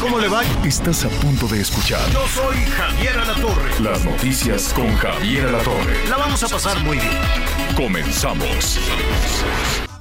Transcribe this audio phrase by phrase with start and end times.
[0.00, 0.42] ¿Cómo le va?
[0.64, 3.80] Estás a punto de escuchar Yo soy Javier Alatorre.
[3.82, 6.08] las noticias con Javier Alatorre.
[6.08, 7.18] La vamos a pasar muy bien.
[7.76, 8.78] Comenzamos.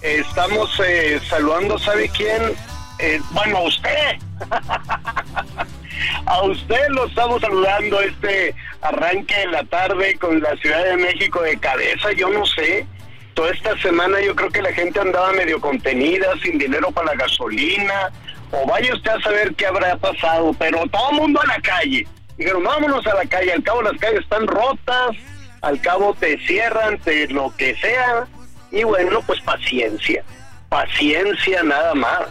[0.02, 2.54] Estamos eh, saludando, ¿sabe quién?
[3.00, 4.18] Eh, bueno, a usted.
[6.28, 11.42] a usted lo estamos saludando este arranque de la tarde con la Ciudad de México
[11.42, 12.86] de cabeza, yo no sé.
[13.34, 17.16] Toda esta semana yo creo que la gente andaba medio contenida, sin dinero para la
[17.16, 18.12] gasolina,
[18.52, 22.08] o vaya usted a saber qué habrá pasado, pero todo el mundo a la calle.
[22.38, 25.16] Dijeron, vámonos a la calle, al cabo las calles están rotas,
[25.62, 28.28] al cabo te cierran, te lo que sea,
[28.72, 30.23] y bueno, pues paciencia,
[30.70, 32.28] paciencia nada más.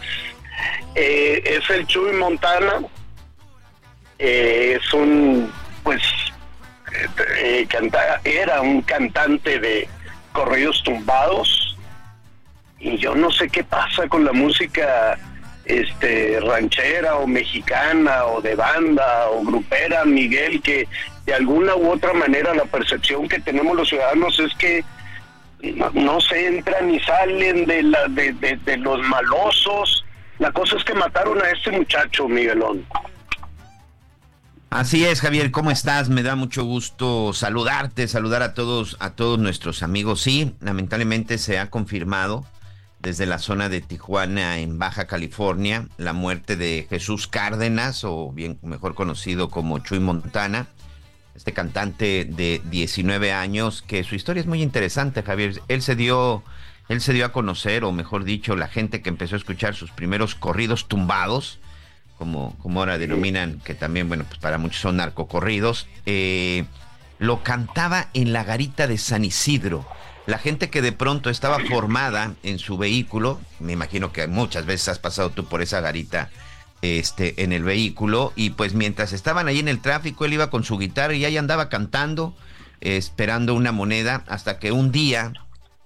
[0.95, 2.81] Eh, es el Chuy Montana,
[4.17, 5.51] eh, es un,
[5.83, 6.01] pues,
[7.39, 9.87] eh, canta- era un cantante de
[10.31, 11.77] corridos tumbados,
[12.79, 15.17] y yo no sé qué pasa con la música
[15.67, 20.87] este ranchera o mexicana o de banda o grupera, Miguel, que
[21.25, 24.83] de alguna u otra manera la percepción que tenemos los ciudadanos es que
[25.93, 30.05] no, se entran ni salen de, la, de, de- de los malosos.
[30.39, 32.85] La cosa es que mataron a este muchacho, Miguelón.
[34.69, 36.09] Así es, Javier, ¿cómo estás?
[36.09, 40.21] Me da mucho gusto saludarte, saludar a todos, a todos nuestros amigos.
[40.21, 42.45] Sí, lamentablemente se ha confirmado
[42.99, 48.59] desde la zona de Tijuana en Baja California la muerte de Jesús Cárdenas, o bien
[48.61, 50.67] mejor conocido como Chuy Montana,
[51.35, 55.61] este cantante de 19 años, que su historia es muy interesante, Javier.
[55.67, 56.43] Él se dio,
[56.89, 59.91] él se dio a conocer, o mejor dicho, la gente que empezó a escuchar sus
[59.91, 61.59] primeros corridos tumbados
[62.17, 66.65] como, como ahora denominan, que también, bueno, pues para muchos son narcocorridos, eh,
[67.19, 69.85] lo cantaba en la garita de San Isidro.
[70.27, 74.89] La gente que de pronto estaba formada en su vehículo, me imagino que muchas veces
[74.89, 76.29] has pasado tú por esa garita
[76.81, 80.65] este, en el vehículo, y pues mientras estaban ahí en el tráfico, él iba con
[80.65, 82.35] su guitarra y ahí andaba cantando,
[82.81, 85.31] esperando una moneda, hasta que un día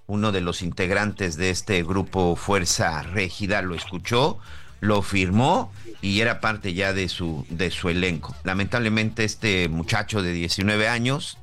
[0.08, 4.40] uno de los integrantes de este grupo Fuerza Régida lo escuchó,
[4.80, 8.34] lo firmó y era parte ya de su, de su elenco.
[8.42, 11.38] Lamentablemente este muchacho de 19 años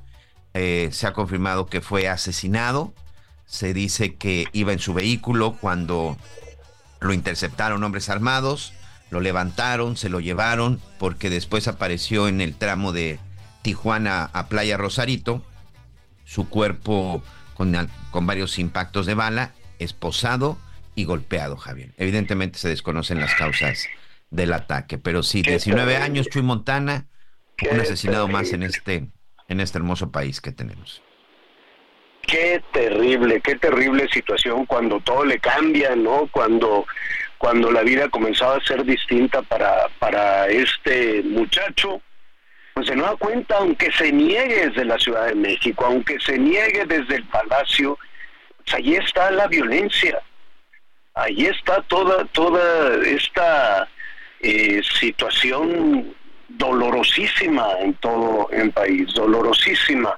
[0.54, 2.94] eh, se ha confirmado que fue asesinado.
[3.46, 6.18] Se dice que iba en su vehículo cuando
[7.00, 8.74] lo interceptaron hombres armados,
[9.10, 13.20] lo levantaron, se lo llevaron, porque después apareció en el tramo de
[13.62, 15.44] Tijuana a Playa Rosarito,
[16.26, 17.24] su cuerpo
[17.56, 17.76] con,
[18.12, 20.58] con varios impactos de bala, esposado
[20.96, 21.94] y golpeado, Javier.
[21.98, 23.88] Evidentemente se desconocen las causas
[24.30, 26.06] del ataque, pero sí, Qué 19 terrible.
[26.06, 27.08] años, Chuy Montana,
[27.72, 29.10] un asesinado más en este,
[29.50, 31.02] en este hermoso país que tenemos.
[32.22, 36.30] Qué terrible, qué terrible situación cuando todo le cambia, ¿no?
[36.32, 36.86] Cuando,
[37.38, 42.02] cuando la vida comenzaba a ser distinta para, para este muchacho,
[42.76, 46.86] pues se da cuenta, aunque se niegue desde la Ciudad de México, aunque se niegue
[46.86, 47.98] desde el Palacio,
[48.64, 50.22] pues allí está la violencia,
[51.16, 53.90] allí está toda, toda esta
[54.40, 56.14] eh, situación
[56.50, 60.18] dolorosísima en todo el país, dolorosísima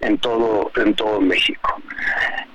[0.00, 1.80] en todo en todo México.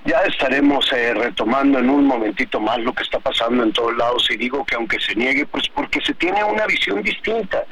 [0.06, 4.28] Ya estaremos eh, retomando en un momentito más lo que está pasando en todos lados
[4.29, 7.63] y digo que aunque se niegue, pues porque se tiene una visión distinta.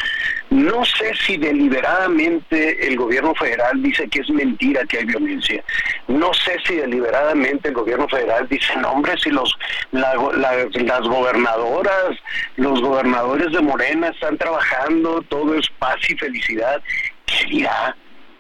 [0.50, 5.64] No sé si deliberadamente el gobierno federal dice que es mentira que hay violencia.
[6.08, 9.56] No sé si deliberadamente el gobierno federal dice, no hombre, si los,
[9.92, 12.18] la- la- las gobernadoras,
[12.58, 16.82] los gobernadores de Morena están trabajando, todo es paz y felicidad.
[17.26, 17.96] ¿Qué dirá?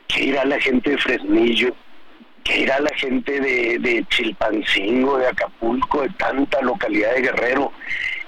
[0.07, 1.75] ¿Qué irá la gente de Fresnillo?
[2.43, 7.71] ¿Qué irá la gente de, de Chilpancingo, de Acapulco, de tanta localidad de Guerrero?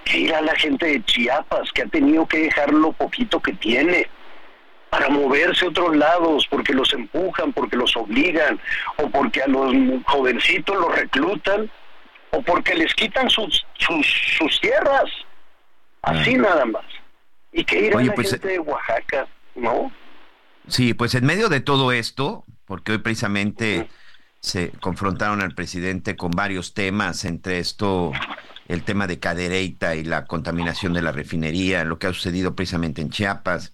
[0.06, 4.07] ¿Qué irá la gente de Chiapas, que ha tenido que dejar lo poquito que tiene?
[4.95, 8.57] para moverse a otros lados, porque los empujan, porque los obligan,
[8.95, 9.74] o porque a los
[10.06, 11.69] jovencitos los reclutan,
[12.31, 14.07] o porque les quitan sus, sus,
[14.38, 15.12] sus tierras.
[16.01, 16.86] Así nada más.
[17.51, 19.27] ¿Y qué irá Oye, la pues, gente de Oaxaca?
[19.56, 19.92] ¿No?
[20.67, 23.88] Sí, pues en medio de todo esto, porque hoy precisamente
[24.39, 28.12] se confrontaron al presidente con varios temas, entre esto
[28.67, 33.01] el tema de Cadereyta y la contaminación de la refinería, lo que ha sucedido precisamente
[33.01, 33.73] en Chiapas,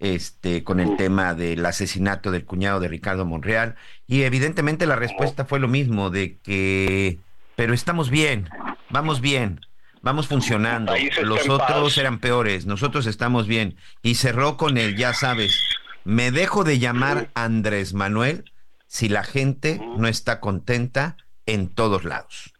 [0.00, 3.76] este, con el tema del asesinato del cuñado de Ricardo Monreal,
[4.08, 7.20] y evidentemente la respuesta fue lo mismo, de que,
[7.54, 8.48] pero estamos bien,
[8.90, 9.60] vamos bien,
[10.00, 10.92] vamos funcionando,
[11.22, 15.56] los otros eran peores, nosotros estamos bien, y cerró con el, ya sabes,
[16.04, 18.52] me dejo de llamar Andrés Manuel
[18.86, 21.16] si la gente no está contenta
[21.46, 22.52] en todos lados.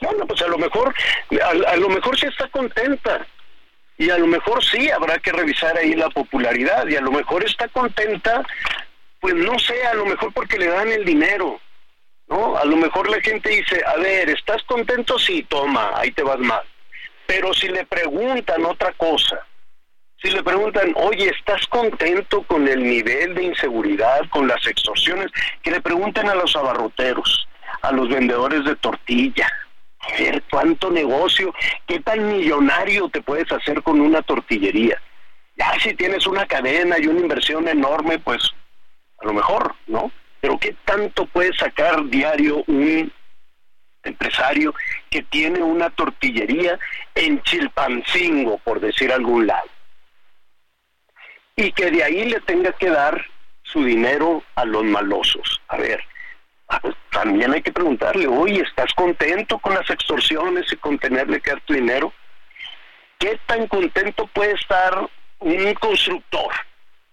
[0.00, 0.94] Bueno, pues a lo mejor,
[1.66, 3.26] a, lo mejor sí está contenta.
[3.98, 6.86] Y a lo mejor sí habrá que revisar ahí la popularidad.
[6.88, 8.42] Y a lo mejor está contenta,
[9.20, 11.60] pues no sé, a lo mejor porque le dan el dinero.
[12.28, 12.56] ¿No?
[12.56, 15.18] A lo mejor la gente dice, a ver, ¿estás contento?
[15.18, 16.62] Sí, toma, ahí te vas mal.
[17.26, 19.44] Pero si le preguntan otra cosa,
[20.22, 25.30] si le preguntan, oye, ¿estás contento con el nivel de inseguridad, con las extorsiones?
[25.62, 27.48] Que le pregunten a los abarroteros,
[27.80, 29.48] a los vendedores de tortilla,
[30.00, 31.54] a ver cuánto negocio,
[31.86, 35.00] qué tan millonario te puedes hacer con una tortillería.
[35.56, 38.42] Ya si tienes una cadena y una inversión enorme, pues
[39.18, 40.12] a lo mejor, ¿no?
[40.40, 43.10] Pero qué tanto puede sacar diario un
[44.02, 44.74] empresario
[45.10, 46.78] que tiene una tortillería
[47.14, 49.68] en Chilpancingo, por decir algún lado.
[51.60, 53.22] Y que de ahí le tenga que dar
[53.62, 55.60] su dinero a los malosos.
[55.68, 56.02] A ver,
[57.10, 61.60] también hay que preguntarle, oye, ¿estás contento con las extorsiones y con tenerle que dar
[61.60, 62.14] tu dinero?
[63.18, 65.06] ¿Qué tan contento puede estar
[65.40, 66.50] un constructor?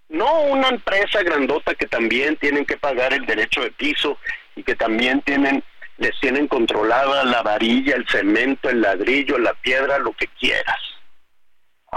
[0.08, 4.18] No una empresa grandota que también tienen que pagar el derecho de piso
[4.56, 5.62] y que también tienen
[5.98, 10.97] les tienen controlada la varilla, el cemento, el ladrillo, la piedra, lo que quieras.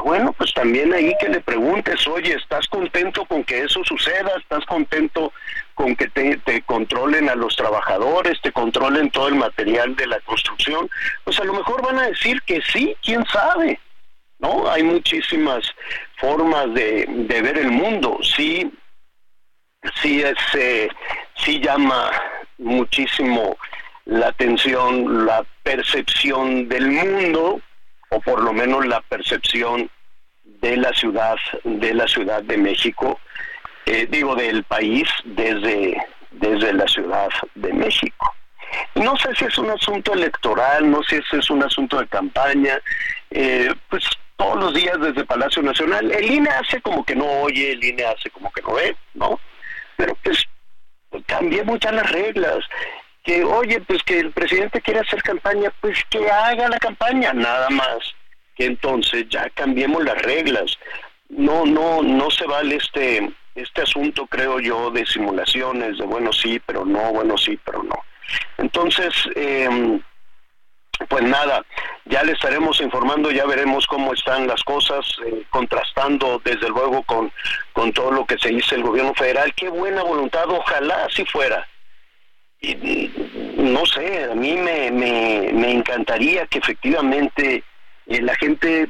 [0.00, 4.31] Ah, bueno, pues también ahí que le preguntes, oye, ¿estás contento con que eso suceda?
[4.38, 5.31] ¿Estás contento
[5.75, 10.88] con que te, controlen a los trabajadores, te controlen todo el material de la construcción?
[11.25, 13.79] Pues a lo mejor van a decir que sí, quién sabe.
[14.38, 14.70] ¿No?
[14.70, 15.70] Hay muchísimas
[16.17, 18.19] formas de, ver el mundo.
[18.23, 18.73] Sí,
[20.00, 20.88] sí, es, eh,
[21.44, 22.11] sí llama
[22.56, 23.58] muchísimo
[24.06, 27.61] la atención, la percepción del mundo,
[28.10, 29.90] o por lo menos la percepción
[30.44, 33.18] de la ciudad, de la Ciudad de México,
[33.86, 35.96] eh, digo del país desde,
[36.32, 38.34] desde la Ciudad de México.
[38.94, 42.78] No sé si es un asunto electoral, no sé si es un asunto de campaña,
[43.30, 44.04] eh, pues
[44.36, 48.04] todos los días desde Palacio Nacional, el INE hace como que no oye, el INE
[48.04, 49.38] hace como que no ve, ¿no?
[49.96, 50.44] Pero pues
[51.26, 52.58] cambiemos ya las reglas
[53.22, 57.69] que, oye, pues que el presidente quiere hacer campaña, pues que haga la campaña, nada
[57.70, 57.99] más.
[58.55, 60.78] Que entonces ya cambiemos las reglas.
[61.28, 66.61] No, no, no se vale este, este asunto, creo yo, de simulaciones, de bueno sí,
[66.64, 67.96] pero no, bueno sí, pero no.
[68.58, 70.00] Entonces, eh,
[71.08, 71.64] pues nada,
[72.05, 77.32] ya le estaremos informando, ya veremos cómo están las cosas, eh, contrastando desde luego con,
[77.73, 79.55] con todo lo que se dice el gobierno federal.
[79.55, 81.66] Qué buena voluntad, ojalá así fuera
[82.62, 87.64] no sé, a mí me, me, encantaría que efectivamente
[88.06, 88.88] eh, la gente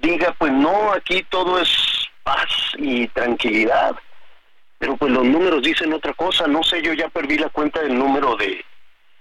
[0.00, 1.70] diga, pues no, aquí todo es
[2.24, 3.94] paz y tranquilidad,
[4.78, 7.96] pero pues los números dicen otra cosa, no sé, yo ya perdí la cuenta del
[7.96, 8.64] número de,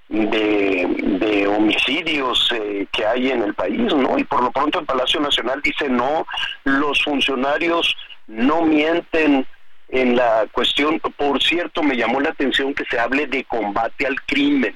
[0.10, 4.18] de, homicidios eh, que hay en el país, ¿no?
[4.18, 6.26] Y por lo pronto el Palacio Nacional dice, no,
[6.64, 7.96] los funcionarios
[8.28, 9.46] no mienten,
[9.94, 14.20] en la cuestión, por cierto, me llamó la atención que se hable de combate al
[14.24, 14.76] crimen.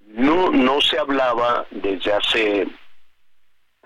[0.00, 2.68] No, no se hablaba desde hace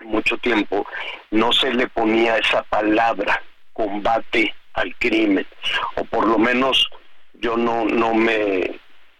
[0.01, 0.85] mucho tiempo,
[1.29, 3.41] no se le ponía esa palabra,
[3.71, 5.47] combate al crimen,
[5.95, 6.89] o por lo menos
[7.35, 8.77] yo no, no me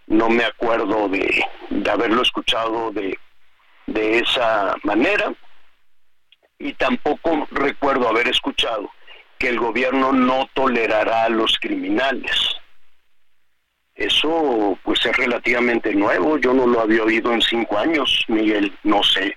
[0.08, 3.18] no me acuerdo de, de haberlo escuchado de,
[3.88, 5.34] de esa manera
[6.60, 8.92] y tampoco recuerdo haber escuchado
[9.41, 12.57] que el gobierno no tolerará a los criminales.
[13.95, 19.01] Eso pues es relativamente nuevo, yo no lo había oído en cinco años, Miguel, no
[19.01, 19.36] sé,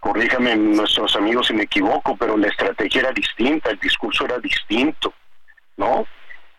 [0.00, 5.14] corríjame nuestros amigos si me equivoco, pero la estrategia era distinta, el discurso era distinto,
[5.76, 6.08] ¿no?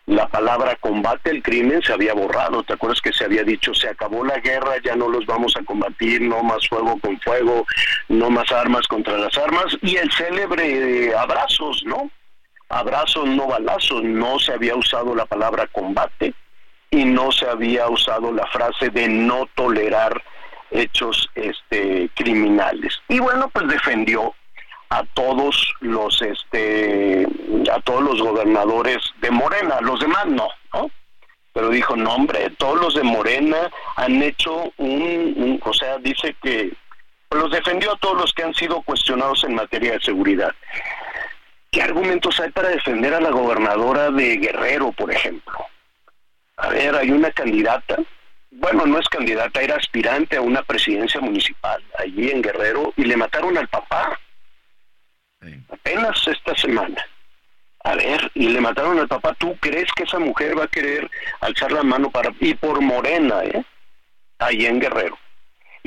[0.06, 3.90] La palabra combate el crimen se había borrado, ¿te acuerdas que se había dicho se
[3.90, 7.66] acabó la guerra, ya no los vamos a combatir, no más fuego con fuego,
[8.08, 12.10] no más armas contra las armas, y el célebre abrazos, ¿no?
[12.70, 16.34] Abrazos no balazos, no se había usado la palabra combate
[16.92, 20.22] y no se había usado la frase de no tolerar
[20.72, 23.00] hechos este criminales.
[23.08, 24.34] Y bueno, pues defendió
[24.90, 27.28] a todos los este
[27.72, 30.90] a todos los gobernadores de Morena, los demás no, ¿no?
[31.58, 36.72] pero dijo, no hombre, todos los de Morena han hecho un, o sea, dice que
[37.32, 40.54] los defendió a todos los que han sido cuestionados en materia de seguridad.
[41.72, 45.58] ¿Qué argumentos hay para defender a la gobernadora de Guerrero, por ejemplo?
[46.58, 47.98] A ver, hay una candidata,
[48.52, 53.18] bueno, no es candidata, era aspirante a una presidencia municipal allí en Guerrero y le
[53.18, 54.20] mataron al papá.
[55.70, 57.06] Apenas esta semana.
[57.84, 59.34] A ver, y le mataron al papá.
[59.36, 61.10] ¿Tú crees que esa mujer va a querer
[61.40, 62.32] alzar la mano para...
[62.40, 63.64] y por Morena, ¿eh?
[64.40, 65.18] Allí en Guerrero.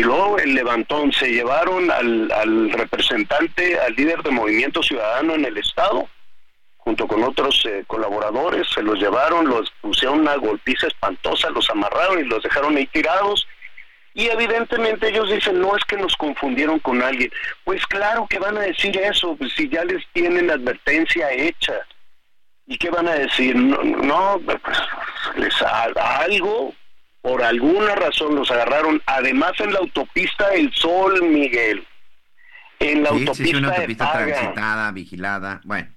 [0.00, 5.44] Y luego el levantón, se llevaron al, al representante, al líder de Movimiento Ciudadano en
[5.44, 6.08] el Estado,
[6.78, 12.18] junto con otros eh, colaboradores, se los llevaron, los pusieron una golpiza espantosa, los amarraron
[12.18, 13.46] y los dejaron ahí tirados.
[14.14, 17.30] Y evidentemente ellos dicen, no es que nos confundieron con alguien.
[17.64, 21.74] Pues claro que van a decir eso, pues si ya les tienen la advertencia hecha.
[22.66, 23.54] ¿Y qué van a decir?
[23.54, 24.78] No, no pues,
[25.36, 26.72] les algo,
[27.22, 31.86] por alguna razón los agarraron, además en la autopista El Sol, Miguel.
[32.78, 35.88] En la autopista, sí, una autopista transitada, vigilada, bueno.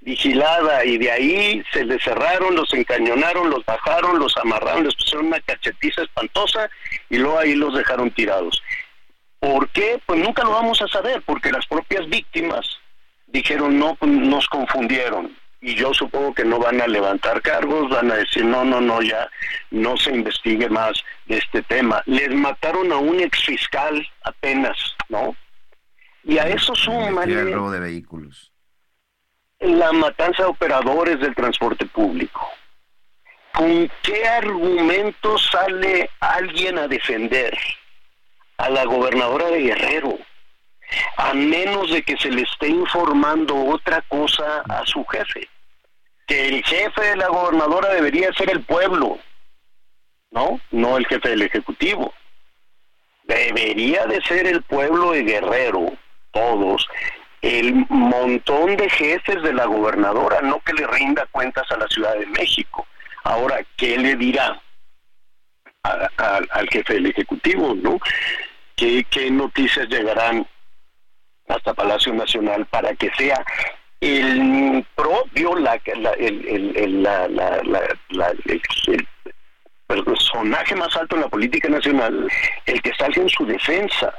[0.00, 5.26] Vigilada, y de ahí se les cerraron, los encañonaron, los bajaron, los amarraron, les pusieron
[5.26, 6.68] una cachetiza espantosa
[7.08, 8.62] y luego ahí los dejaron tirados.
[9.38, 10.00] ¿Por qué?
[10.06, 12.78] Pues nunca lo vamos a saber, porque las propias víctimas
[13.26, 15.36] dijeron, no, pues nos confundieron.
[15.62, 19.00] Y yo supongo que no van a levantar cargos, van a decir, no, no, no,
[19.00, 19.30] ya
[19.70, 20.92] no se investigue más
[21.26, 22.02] de este tema.
[22.04, 24.76] Les mataron a un exfiscal apenas,
[25.08, 25.34] ¿no?
[26.24, 27.24] Y a eso suma...
[27.24, 28.52] El robo de vehículos
[29.62, 32.50] la matanza de operadores del transporte público.
[33.54, 37.56] ¿Con qué argumento sale alguien a defender
[38.56, 40.18] a la gobernadora de Guerrero?
[41.16, 45.48] A menos de que se le esté informando otra cosa a su jefe.
[46.32, 49.18] Que el jefe de la gobernadora debería ser el pueblo,
[50.30, 50.58] ¿no?
[50.70, 52.14] No el jefe del Ejecutivo.
[53.24, 55.92] Debería de ser el pueblo de Guerrero,
[56.30, 56.88] todos,
[57.42, 62.14] el montón de jefes de la gobernadora, no que le rinda cuentas a la Ciudad
[62.14, 62.86] de México.
[63.24, 64.58] Ahora, ¿qué le dirá
[65.82, 67.74] al jefe del Ejecutivo?
[67.74, 68.00] ¿no?
[68.74, 70.46] ¿Qué, noticias llegarán
[71.46, 73.44] hasta Palacio Nacional para que sea
[74.02, 75.80] el propio, la,
[76.18, 77.06] el, el
[79.86, 82.28] personaje más alto en la política nacional,
[82.66, 84.12] el que salga en su defensa?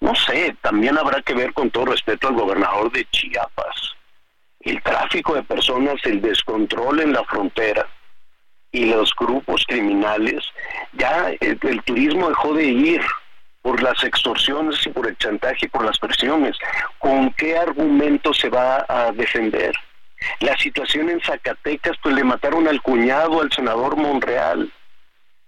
[0.00, 3.94] No sé, también habrá que ver con todo respeto al gobernador de Chiapas.
[4.60, 7.88] El tráfico de personas, el descontrol en la frontera
[8.70, 10.44] y los grupos criminales,
[10.92, 13.00] ya el, turismo dejó de ir
[13.64, 16.54] por las extorsiones y por el chantaje y por las presiones.
[16.98, 19.74] ¿Con qué argumento se va a defender?
[20.40, 24.70] La situación en Zacatecas, pues le mataron al cuñado, al senador Monreal.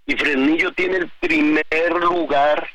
[0.07, 2.67] Y Fresnillo tiene el primer lugar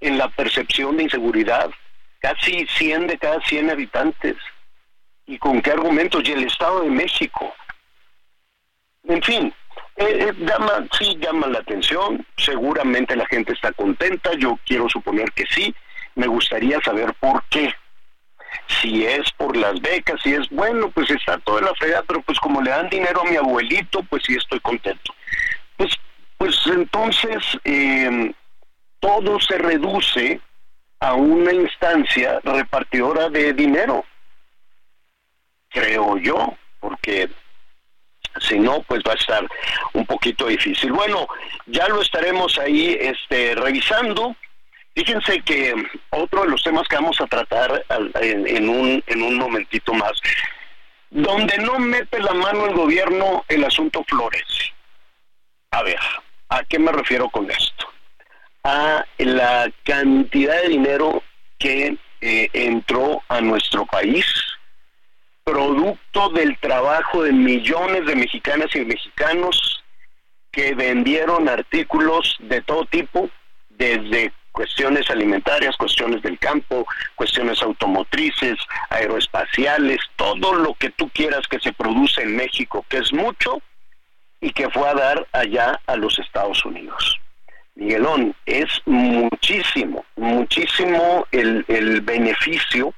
[0.00, 1.70] en la percepción de inseguridad.
[2.18, 4.36] Casi 100 de cada 100 habitantes.
[5.24, 6.28] ¿Y con qué argumentos?
[6.28, 7.54] Y el Estado de México.
[9.08, 9.54] En fin,
[9.96, 15.30] eh, eh, llama, sí llama la atención, seguramente la gente está contenta, yo quiero suponer
[15.32, 15.74] que sí,
[16.16, 17.72] me gustaría saber por qué.
[18.80, 22.38] Si es por las becas, si es bueno, pues está toda la fregada, pero pues
[22.40, 25.12] como le dan dinero a mi abuelito, pues sí estoy contento.
[25.76, 25.92] Pues,
[26.38, 28.32] pues entonces, eh,
[29.00, 30.40] todo se reduce
[31.00, 34.04] a una instancia repartidora de dinero,
[35.68, 37.28] creo yo, porque
[38.40, 39.46] si no, pues va a estar
[39.92, 40.92] un poquito difícil.
[40.92, 41.26] Bueno,
[41.66, 44.36] ya lo estaremos ahí este, revisando.
[44.94, 45.74] Fíjense que
[46.10, 47.84] otro de los temas que vamos a tratar
[48.20, 50.12] en, un, en un momentito más,
[51.10, 54.72] donde no mete la mano el gobierno, el asunto florece.
[55.72, 55.98] A ver,
[56.48, 57.94] ¿a qué me refiero con esto?
[58.64, 61.22] a la cantidad de dinero
[61.58, 64.24] que eh, entró a nuestro país,
[65.44, 69.84] producto del trabajo de millones de mexicanas y mexicanos
[70.50, 73.28] que vendieron artículos de todo tipo,
[73.68, 76.86] desde cuestiones alimentarias, cuestiones del campo,
[77.16, 78.56] cuestiones automotrices,
[78.88, 83.60] aeroespaciales, todo lo que tú quieras que se produce en México, que es mucho,
[84.40, 87.18] y que fue a dar allá a los Estados Unidos.
[87.74, 92.94] Miguelón, es muchísimo, muchísimo el, el beneficio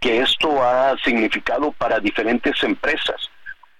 [0.00, 3.28] que esto ha significado para diferentes empresas.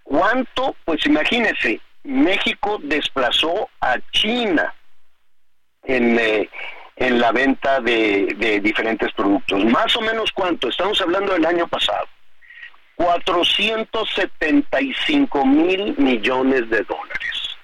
[0.02, 0.76] ¿Cuánto?
[0.84, 4.74] Pues imagínese, México desplazó a China
[5.84, 6.50] en, eh,
[6.96, 9.64] en la venta de, de, diferentes productos.
[9.66, 12.08] Más o menos cuánto, estamos hablando del año pasado.
[12.96, 17.56] 475 mil millones de dólares.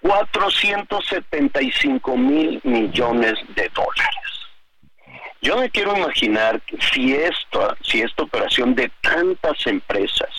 [0.00, 4.33] 475 mil millones de dólares.
[5.44, 6.58] Yo me quiero imaginar
[6.90, 10.30] si esto, si esta operación de tantas empresas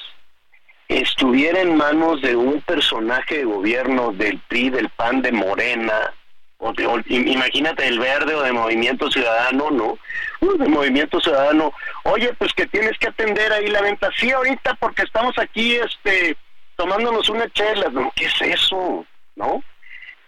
[0.87, 6.11] estuviera en manos de un personaje de gobierno del PRI, del PAN, de Morena,
[6.57, 9.99] o de, imagínate el verde o de Movimiento Ciudadano, ¿no?
[10.41, 11.71] De Movimiento Ciudadano,
[12.05, 16.35] oye, pues que tienes que atender ahí la venta, sí, ahorita porque estamos aquí, este,
[16.77, 18.11] tomándonos una chela, ¿no?
[18.15, 19.05] ¿Qué es eso?
[19.35, 19.63] ¿No?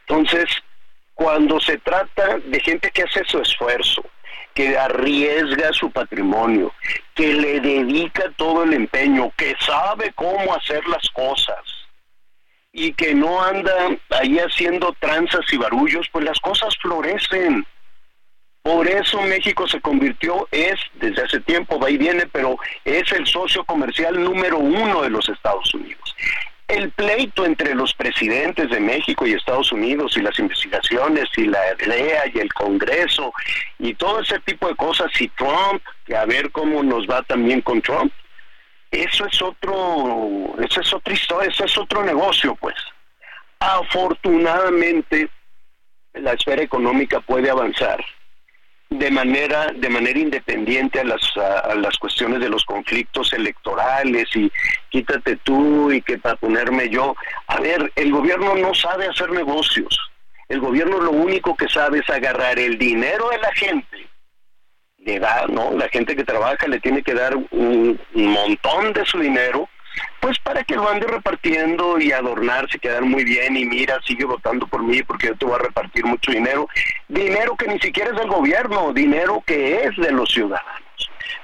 [0.05, 0.45] Entonces,
[1.15, 4.05] cuando se trata de gente que hace su esfuerzo,
[4.57, 6.73] que arriesga su patrimonio,
[7.13, 11.59] que le dedica todo el empeño, que sabe cómo hacer las cosas
[12.71, 13.71] y que no anda
[14.19, 17.67] ahí haciendo tranzas y barullos, pues las cosas florecen.
[18.63, 23.27] Por eso México se convirtió, es desde hace tiempo, va y viene, pero es el
[23.27, 26.15] socio comercial número uno de los Estados Unidos
[26.67, 31.59] el pleito entre los presidentes de México y Estados Unidos y las investigaciones y la
[31.75, 33.31] DEA y el Congreso
[33.79, 37.61] y todo ese tipo de cosas y Trump, que a ver cómo nos va también
[37.61, 38.11] con Trump,
[38.91, 42.75] eso es otro, eso es otra historia, eso es otro negocio, pues.
[43.59, 45.29] Afortunadamente,
[46.13, 48.03] la esfera económica puede avanzar
[48.89, 54.51] de manera de manera independiente a las a, las cuestiones de los conflictos electorales y
[54.89, 57.15] quítate tú y que para ponerme yo.
[57.47, 59.97] A ver el gobierno no sabe hacer negocios.
[60.47, 64.07] El gobierno lo único que sabe es agarrar el dinero de la gente.
[64.99, 69.19] Le da no la gente que trabaja le tiene que dar un montón de su
[69.19, 69.69] dinero
[70.19, 74.67] pues para que lo ande repartiendo y adornarse, quedar muy bien y mira, sigue votando
[74.67, 76.67] por mí porque yo te voy a repartir mucho dinero.
[77.07, 80.81] Dinero que ni siquiera es del gobierno, dinero que es de los ciudadanos.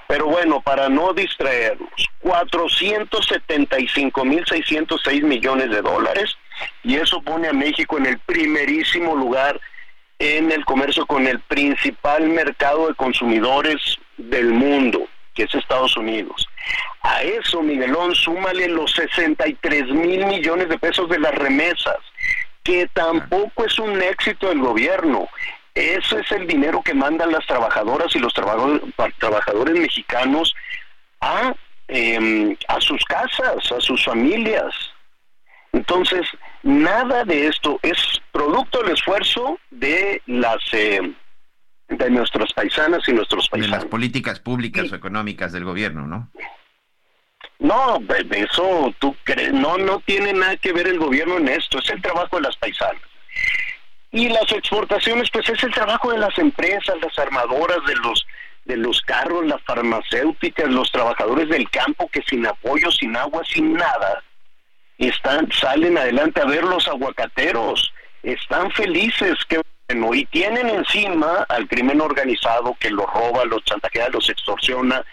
[0.07, 1.89] Pero bueno, para no distraernos,
[2.23, 6.35] 475.606 millones de dólares
[6.83, 9.61] y eso pone a México en el primerísimo lugar
[10.19, 16.47] en el comercio con el principal mercado de consumidores del mundo que es Estados Unidos.
[17.01, 21.97] A eso, Miguelón, súmale los 63 mil millones de pesos de las remesas,
[22.63, 25.27] que tampoco es un éxito del gobierno.
[25.75, 30.55] Eso es el dinero que mandan las trabajadoras y los trabajadores, mexicanos
[31.19, 31.53] a,
[31.87, 34.73] em, a sus casas, a sus familias.
[35.73, 36.27] Entonces,
[36.61, 37.97] nada de esto es
[38.31, 40.61] producto del esfuerzo de las...
[40.71, 41.13] Eh,
[41.89, 43.71] de nuestras paisanas y nuestros paisanos.
[43.71, 46.29] De las políticas públicas o económicas del gobierno, ¿no?
[47.59, 51.79] No, de eso tú crees, no, no tiene nada que ver el gobierno en esto,
[51.79, 53.01] es el trabajo de las paisanas.
[54.11, 58.25] Y las exportaciones, pues es el trabajo de las empresas, las armadoras de los
[58.65, 63.73] de los carros, las farmacéuticas, los trabajadores del campo que sin apoyo, sin agua, sin
[63.73, 64.23] nada,
[64.97, 67.93] están salen adelante a ver los aguacateros,
[68.23, 74.29] están felices que y tienen encima al crimen organizado que los roba, los chantajea, los
[74.29, 75.03] extorsiona.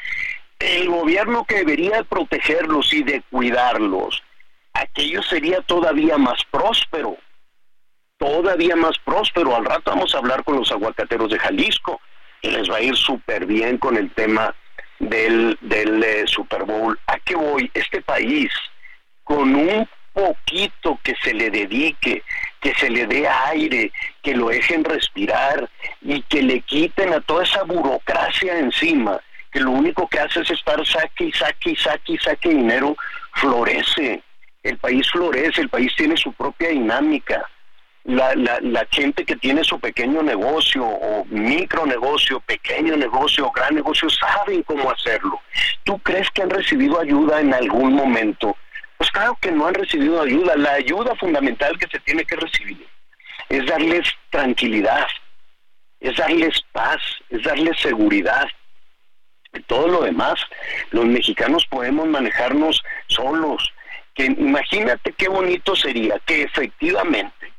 [0.58, 4.22] El gobierno que debería protegerlos y de cuidarlos,
[4.72, 7.16] aquello sería todavía más próspero,
[8.18, 9.56] todavía más próspero.
[9.56, 12.00] Al rato vamos a hablar con los aguacateros de Jalisco
[12.42, 14.54] y les va a ir súper bien con el tema
[14.98, 16.98] del, del eh, Super Bowl.
[17.06, 17.70] ¿A qué voy?
[17.74, 18.50] Este país,
[19.24, 22.22] con un poquito que se le dedique,
[22.60, 23.90] que se le dé aire,
[24.22, 25.68] que lo dejen respirar
[26.02, 29.20] y que le quiten a toda esa burocracia encima,
[29.50, 32.96] que lo único que hace es estar saque y saque y saque y saque dinero,
[33.32, 34.22] florece.
[34.62, 37.44] El país florece, el país tiene su propia dinámica.
[38.04, 43.74] La, la, la gente que tiene su pequeño negocio o micro negocio, pequeño negocio, gran
[43.74, 45.38] negocio, saben cómo hacerlo.
[45.84, 48.56] ¿Tú crees que han recibido ayuda en algún momento?
[49.00, 50.54] Pues claro que no han recibido ayuda.
[50.56, 52.86] La ayuda fundamental que se tiene que recibir
[53.48, 55.06] es darles tranquilidad,
[56.00, 58.46] es darles paz, es darles seguridad.
[59.54, 60.34] Y todo lo demás,
[60.90, 63.72] los mexicanos podemos manejarnos solos.
[64.12, 67.54] Que imagínate qué bonito sería que efectivamente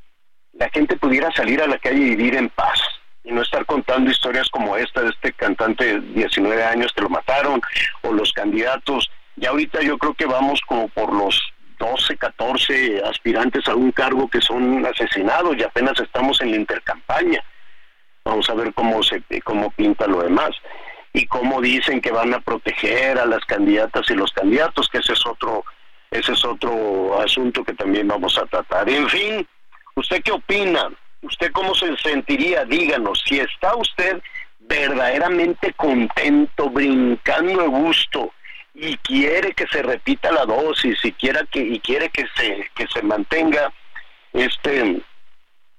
[0.53, 2.79] la gente pudiera salir a la calle y vivir en paz
[3.23, 7.09] y no estar contando historias como esta de este cantante de 19 años que lo
[7.09, 7.59] mataron
[8.03, 11.39] o los candidatos ya ahorita yo creo que vamos como por los
[11.79, 17.43] 12, 14 aspirantes a un cargo que son asesinados y apenas estamos en la intercampaña.
[18.23, 20.51] Vamos a ver cómo se cómo pinta lo demás
[21.11, 25.13] y cómo dicen que van a proteger a las candidatas y los candidatos, que ese
[25.13, 25.65] es otro
[26.11, 28.87] ese es otro asunto que también vamos a tratar.
[28.89, 29.47] En fin,
[29.95, 30.91] ¿usted qué opina?
[31.21, 32.65] ¿Usted cómo se sentiría?
[32.65, 34.21] Díganos, si está usted
[34.59, 38.33] verdaderamente contento, brincando de gusto
[38.73, 42.87] y quiere que se repita la dosis y quiera que y quiere que se que
[42.87, 43.73] se mantenga
[44.33, 45.01] este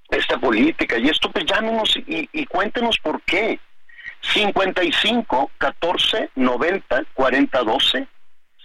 [0.09, 0.97] esta política.
[0.97, 3.59] Y esto pues llámenos y, y cuéntenos por qué.
[4.21, 8.07] 55 14 90 40 12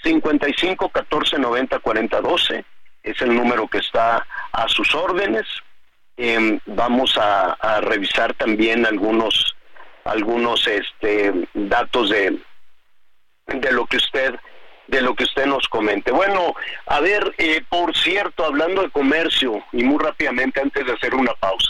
[0.04, 2.64] 55 14 90 40 12
[3.02, 5.46] es el número que está a sus órdenes.
[6.16, 9.54] Em, vamos a, revisar también algunos
[10.04, 12.38] algunos este datos de
[13.48, 14.34] de lo que usted
[14.86, 16.10] de lo que usted nos comente.
[16.12, 16.54] Bueno,
[16.86, 21.34] a ver, eh, por cierto, hablando de comercio y muy rápidamente antes de hacer una
[21.34, 21.68] pausa,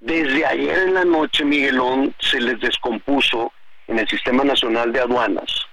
[0.00, 3.52] desde ayer en la noche, Miguelón, se les descompuso
[3.86, 5.66] en el Sistema Nacional de Aduanas,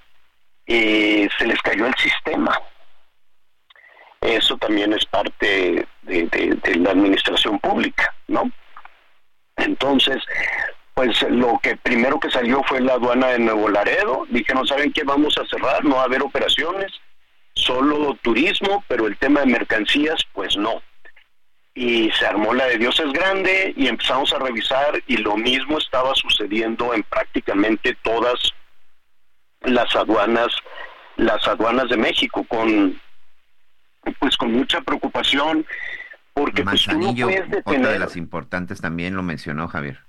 [0.66, 2.60] eh, se les cayó el sistema
[4.26, 8.50] eso también es parte de, la administración pública, ¿no?
[9.58, 10.18] Entonces,
[10.96, 14.94] pues lo que primero que salió fue la aduana de Nuevo Laredo, dije, no saben
[14.94, 16.90] qué vamos a cerrar, no va a haber operaciones,
[17.54, 20.82] solo turismo, pero el tema de mercancías, pues no.
[21.74, 25.78] Y se armó la de Dios es grande y empezamos a revisar y lo mismo
[25.80, 28.54] estaba sucediendo en prácticamente todas
[29.64, 30.48] las aduanas,
[31.18, 33.02] las aduanas de México, con
[34.20, 35.66] pues con mucha preocupación,
[36.34, 37.16] porque pues, tú
[37.66, 40.00] otra de las importantes también lo mencionó Javier.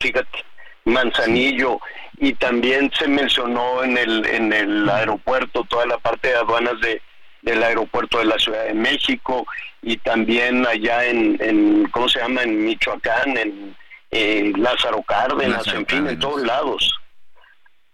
[0.00, 0.44] Fíjate,
[0.84, 1.80] Manzanillo,
[2.18, 7.02] y también se mencionó en el, en el aeropuerto, toda la parte de aduanas de,
[7.42, 9.44] del aeropuerto de la Ciudad de México,
[9.82, 13.76] y también allá en, en ¿cómo se llama?, en Michoacán, en
[14.12, 16.94] eh, Lázaro Cárdenas, en fin, en todos lados.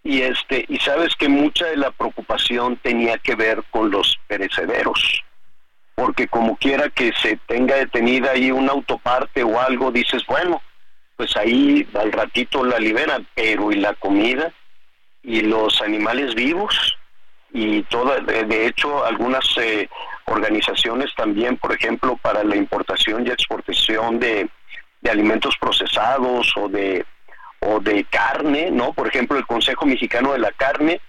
[0.02, 5.24] Y este y sabes que mucha de la preocupación tenía que ver con los perecederos
[5.94, 10.60] porque como quiera que se tenga detenida ahí una autoparte o algo dices bueno
[11.16, 14.52] pues ahí al ratito la liberan pero y la comida
[15.22, 16.96] y los animales vivos
[17.52, 19.88] y toda de, hecho algunas eh,
[20.26, 24.48] organizaciones también por ejemplo para la importación y exportación de,
[25.00, 27.04] de alimentos procesados o de
[27.64, 28.92] o de carne, ¿no?
[28.92, 31.00] Por ejemplo, el Consejo Mexicano de la Carne,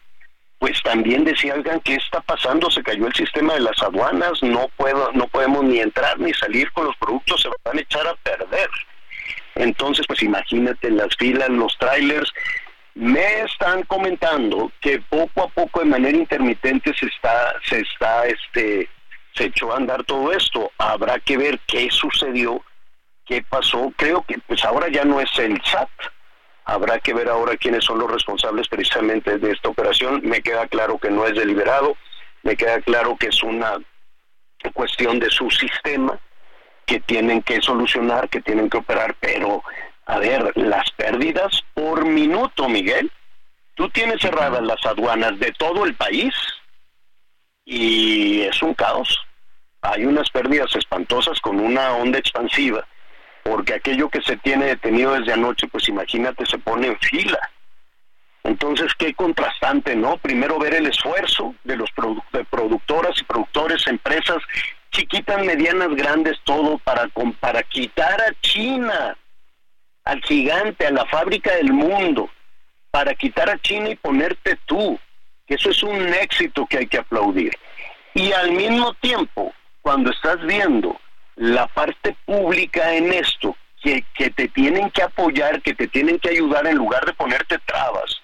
[0.57, 2.71] pues también decía, oigan, ¿qué está pasando?
[2.71, 6.71] Se cayó el sistema de las aduanas, no puedo, no podemos ni entrar ni salir
[6.71, 8.69] con los productos, se van a echar a perder.
[9.55, 12.31] Entonces, pues imagínate las filas, los trailers.
[12.93, 18.89] Me están comentando que poco a poco, de manera intermitente, se está, se está, este,
[19.33, 20.71] se echó a andar todo esto.
[20.77, 22.63] Habrá que ver qué sucedió,
[23.25, 23.91] qué pasó.
[23.97, 25.89] Creo que, pues ahora ya no es el SAT,
[26.65, 30.21] Habrá que ver ahora quiénes son los responsables precisamente de esta operación.
[30.23, 31.95] Me queda claro que no es deliberado,
[32.41, 33.77] me queda claro que es una
[34.73, 36.19] cuestión de su sistema
[36.85, 39.63] que tienen que solucionar, que tienen que operar, pero
[40.05, 43.11] a ver, las pérdidas por minuto, Miguel,
[43.73, 46.33] tú tienes cerradas las aduanas de todo el país
[47.65, 49.19] y es un caos.
[49.81, 52.85] Hay unas pérdidas espantosas con una onda expansiva
[53.45, 57.37] porque aquello que se tiene detenido desde anoche, pues imagínate, se pone en fila.
[58.43, 60.17] Entonces, qué contrastante, ¿no?
[60.17, 61.91] Primero ver el esfuerzo de los
[62.49, 64.37] productoras y productores, empresas
[64.95, 69.17] chiquitas, medianas, grandes, todo para, para quitar a China,
[70.05, 72.29] al gigante, a la fábrica del mundo,
[72.91, 74.97] para quitar a China y ponerte tú,
[75.47, 77.53] eso es un éxito que hay que aplaudir.
[78.13, 80.99] Y al mismo tiempo, cuando estás viendo
[81.36, 86.29] la parte pública en esto, que, que te tienen que apoyar, que te tienen que
[86.29, 88.21] ayudar en lugar de ponerte trabas,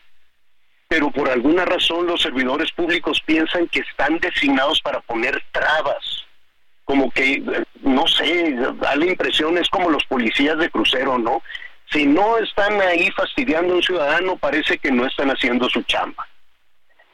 [0.87, 6.20] pero por alguna razón los servidores públicos piensan que están designados para poner trabas.
[6.91, 7.41] Como que,
[7.83, 11.41] no sé, da la impresión, es como los policías de crucero, ¿no?
[11.89, 16.27] Si no están ahí fastidiando a un ciudadano, parece que no están haciendo su chamba.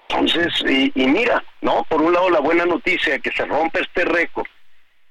[0.10, 1.84] Entonces, y, y mira, ¿no?
[1.84, 4.48] Por un lado la buena noticia que se rompe este récord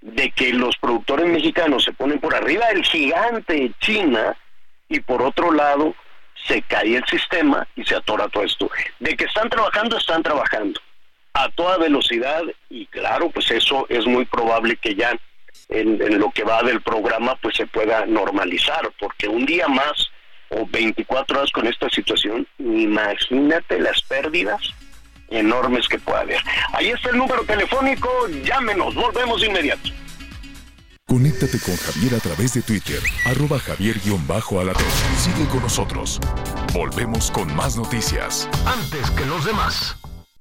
[0.01, 4.37] de que los productores mexicanos se ponen por arriba del gigante China
[4.89, 5.95] y por otro lado
[6.45, 8.69] se cae el sistema y se atora todo esto.
[8.99, 10.81] De que están trabajando, están trabajando
[11.37, 15.13] a toda velocidad y claro, pues eso es muy probable que ya
[15.69, 20.11] en, en, lo que va del programa pues se pueda normalizar, porque un día más
[20.49, 24.61] o 24 horas con esta situación, imagínate las pérdidas
[25.29, 26.41] enormes que pueda haber.
[26.73, 28.09] Ahí está el número telefónico,
[28.43, 29.91] llámenos, volvemos de inmediato.
[31.07, 34.85] Conéctate con Javier a través de Twitter, arroba javier-alatón.
[35.19, 36.19] Sigue con nosotros.
[36.73, 38.49] Volvemos con más noticias.
[38.67, 39.97] Antes que los demás.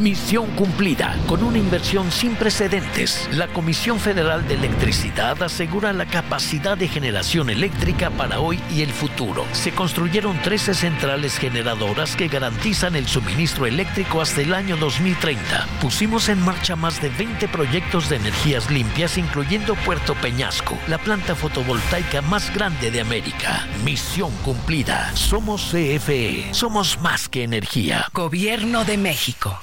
[0.00, 1.16] Misión cumplida.
[1.26, 7.50] Con una inversión sin precedentes, la Comisión Federal de Electricidad asegura la capacidad de generación
[7.50, 9.44] eléctrica para hoy y el futuro.
[9.52, 15.66] Se construyeron 13 centrales generadoras que garantizan el suministro eléctrico hasta el año 2030.
[15.82, 21.34] Pusimos en marcha más de 20 proyectos de energías limpias, incluyendo Puerto Peñasco, la planta
[21.34, 23.66] fotovoltaica más grande de América.
[23.84, 25.10] Misión cumplida.
[25.16, 26.54] Somos CFE.
[26.54, 28.06] Somos más que energía.
[28.14, 29.58] Gobierno de México.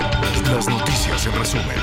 [0.00, 1.76] Las noticias en resumen.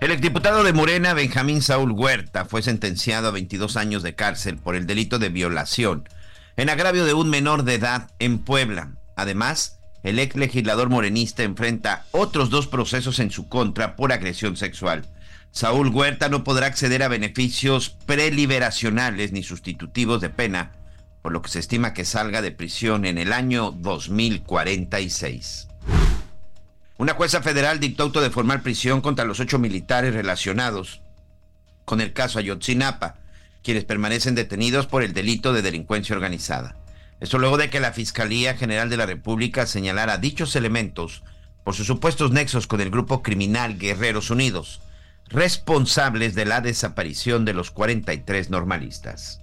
[0.00, 4.76] El exdiputado de Morena, Benjamín Saúl Huerta, fue sentenciado a 22 años de cárcel por
[4.76, 6.08] el delito de violación
[6.56, 8.92] en agravio de un menor de edad en Puebla.
[9.14, 15.06] Además, el ex legislador morenista enfrenta otros dos procesos en su contra por agresión sexual.
[15.52, 20.72] Saúl Huerta no podrá acceder a beneficios preliberacionales ni sustitutivos de pena
[21.26, 25.66] por lo que se estima que salga de prisión en el año 2046.
[26.98, 31.00] Una jueza federal dictó auto de formal prisión contra los ocho militares relacionados
[31.84, 33.16] con el caso Ayotzinapa,
[33.64, 36.76] quienes permanecen detenidos por el delito de delincuencia organizada.
[37.18, 41.24] Esto luego de que la Fiscalía General de la República señalara dichos elementos
[41.64, 44.80] por sus supuestos nexos con el grupo criminal Guerreros Unidos,
[45.28, 49.40] responsables de la desaparición de los 43 normalistas.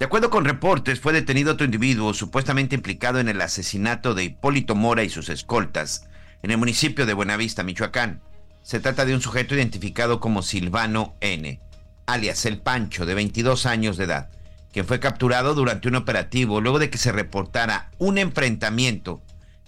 [0.00, 4.74] De acuerdo con reportes, fue detenido otro individuo supuestamente implicado en el asesinato de Hipólito
[4.74, 6.08] Mora y sus escoltas
[6.42, 8.22] en el municipio de Buenavista, Michoacán.
[8.62, 11.60] Se trata de un sujeto identificado como Silvano N.,
[12.06, 14.30] alias El Pancho, de 22 años de edad,
[14.72, 19.20] quien fue capturado durante un operativo luego de que se reportara un enfrentamiento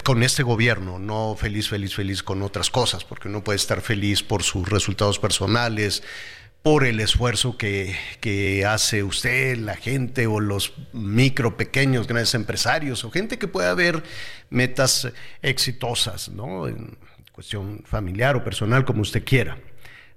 [0.02, 4.22] con este gobierno, no feliz, feliz, feliz con otras cosas, porque uno puede estar feliz
[4.22, 6.02] por sus resultados personales,
[6.68, 7.96] por el esfuerzo que,
[8.68, 14.02] hace usted, la gente o los micro, pequeños, grandes empresarios o gente que pueda ver
[14.50, 16.68] metas exitosas, ¿no?
[16.68, 16.98] En
[17.32, 19.56] cuestión familiar o personal, como usted quiera.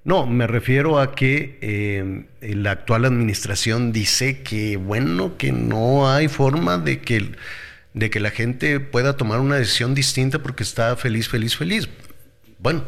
[0.03, 6.27] No, me refiero a que eh, la actual administración dice que, bueno, que no hay
[6.27, 7.31] forma de que,
[7.93, 11.87] de que la gente pueda tomar una decisión distinta porque está feliz, feliz, feliz.
[12.59, 12.83] Bueno,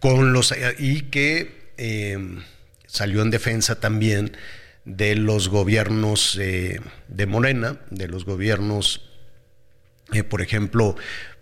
[0.00, 2.18] con los y que eh,
[2.92, 4.36] salió en defensa también
[4.84, 6.78] de los gobiernos eh,
[7.08, 9.08] de Morena, de los gobiernos,
[10.12, 10.94] eh, por ejemplo,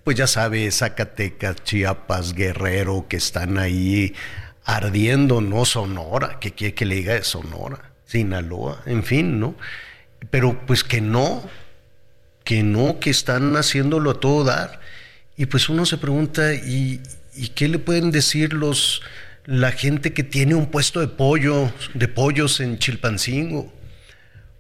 [0.05, 4.15] pues ya sabe, Zacatecas, Chiapas, Guerrero, que están ahí
[4.65, 5.65] ardiendo, ¿no?
[5.65, 9.57] Sonora, que quiere que le diga de Sonora, Sinaloa, en fin, ¿no?
[10.31, 11.43] Pero pues que no,
[12.45, 14.81] que no, que están haciéndolo a todo dar.
[15.37, 17.01] Y pues uno se pregunta, ¿y,
[17.35, 19.03] y qué le pueden decir los
[19.47, 23.73] la gente que tiene un puesto de pollo, de pollos en Chilpancingo,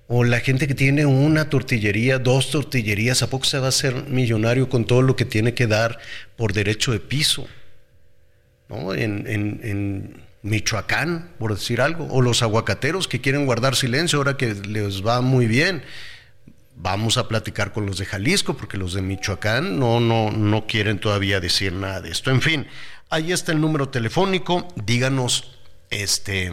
[0.08, 4.08] o la gente que tiene una tortillería, dos tortillerías, ¿a poco se va a hacer
[4.08, 5.98] millonario con todo lo que tiene que dar
[6.36, 7.46] por derecho de piso?
[8.68, 8.92] ¿No?
[8.94, 14.54] En, en Michoacán, por decir algo, o los aguacateros que quieren guardar silencio ahora que
[14.54, 15.82] les va muy bien.
[16.82, 20.98] Vamos a platicar con los de Jalisco, porque los de Michoacán no, no, no quieren
[20.98, 22.30] todavía decir nada de esto.
[22.30, 22.66] En fin,
[23.12, 24.68] Ahí está el número telefónico.
[24.76, 25.58] Díganos,
[25.90, 26.52] este,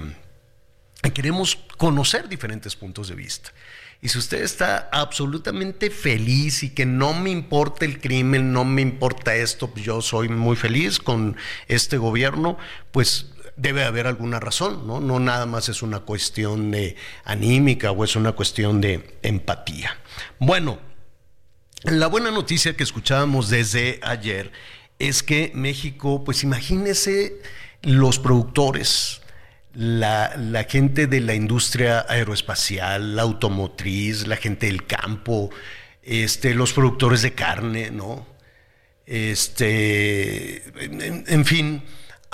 [1.13, 3.53] queremos conocer diferentes puntos de vista.
[4.01, 8.81] Y si usted está absolutamente feliz y que no me importa el crimen, no me
[8.81, 11.37] importa esto, pues yo soy muy feliz con
[11.67, 12.57] este gobierno,
[12.91, 13.27] pues
[13.57, 14.99] debe haber alguna razón, ¿no?
[14.99, 19.97] No nada más es una cuestión de anímica o es una cuestión de empatía.
[20.39, 20.79] Bueno,
[21.83, 24.51] la buena noticia que escuchábamos desde ayer
[24.99, 27.41] es que México, pues imagínese
[27.81, 29.21] los productores,
[29.73, 35.51] la, gente de la industria aeroespacial, la automotriz, la gente del campo,
[36.01, 38.25] este, los productores de carne, ¿no?
[39.05, 41.83] Este, en, fin,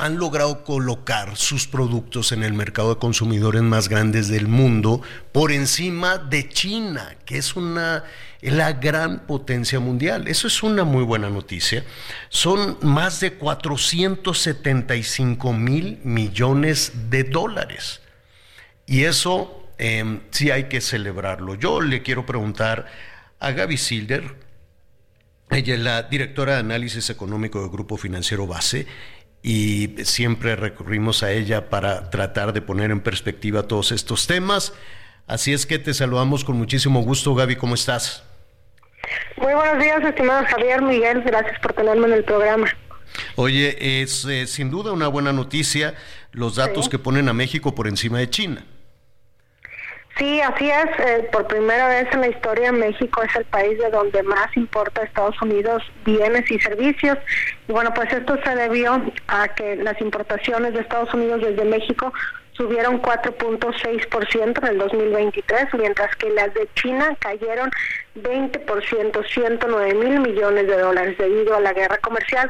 [0.03, 5.51] han logrado colocar sus productos en el mercado de consumidores más grandes del mundo por
[5.51, 8.03] encima de China, que es una
[8.41, 10.27] la gran potencia mundial.
[10.27, 11.85] Eso es una muy buena noticia.
[12.27, 18.01] Son más de 475 mil millones de dólares.
[18.85, 21.55] Y eso em, sí hay que celebrarlo.
[21.55, 22.87] Yo le quiero preguntar
[23.39, 24.35] a Gaby Silder,
[25.49, 28.85] ella es la directora de análisis económico del Grupo Financiero Base
[29.43, 34.73] y siempre recurrimos a ella para tratar de poner en perspectiva todos estos temas.
[35.27, 38.23] Así es que te saludamos con muchísimo gusto, Gaby, ¿cómo estás?
[39.35, 42.67] Muy buenos días, estimado Javier Miguel, gracias por tenerme en el programa.
[43.35, 45.93] Oye, es eh, sin duda una buena noticia
[46.31, 48.65] los datos que ponen a México por encima de China.
[50.17, 50.99] Sí, así es.
[50.99, 55.01] Eh, por primera vez en la historia, México es el país de donde más importa
[55.01, 57.17] Estados Unidos bienes y servicios.
[57.67, 62.13] Y bueno, pues esto se debió a que las importaciones de Estados Unidos desde México
[62.51, 67.71] subieron 4.6% en el 2023, mientras que las de China cayeron
[68.15, 72.47] 20%, 109 mil millones de dólares debido a la guerra comercial.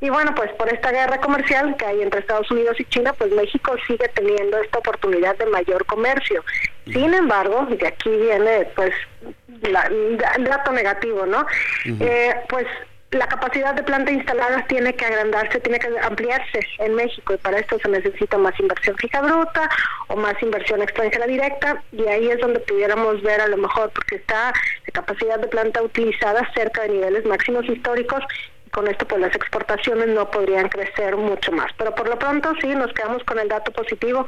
[0.00, 3.32] Y bueno, pues por esta guerra comercial que hay entre Estados Unidos y China, pues
[3.32, 6.44] México sigue teniendo esta oportunidad de mayor comercio.
[6.86, 8.94] Sin embargo, de aquí viene pues
[9.62, 11.46] el dato negativo, ¿no?
[11.84, 12.66] eh, pues
[13.10, 17.58] la capacidad de planta instalada tiene que agrandarse, tiene que ampliarse en México y para
[17.58, 19.68] esto se necesita más inversión fija bruta
[20.08, 24.16] o más inversión extranjera directa y ahí es donde pudiéramos ver a lo mejor porque
[24.16, 24.52] está
[24.86, 28.22] la capacidad de planta utilizada cerca de niveles máximos históricos
[28.68, 31.72] con esto pues las exportaciones no podrían crecer mucho más.
[31.76, 34.26] Pero por lo pronto sí nos quedamos con el dato positivo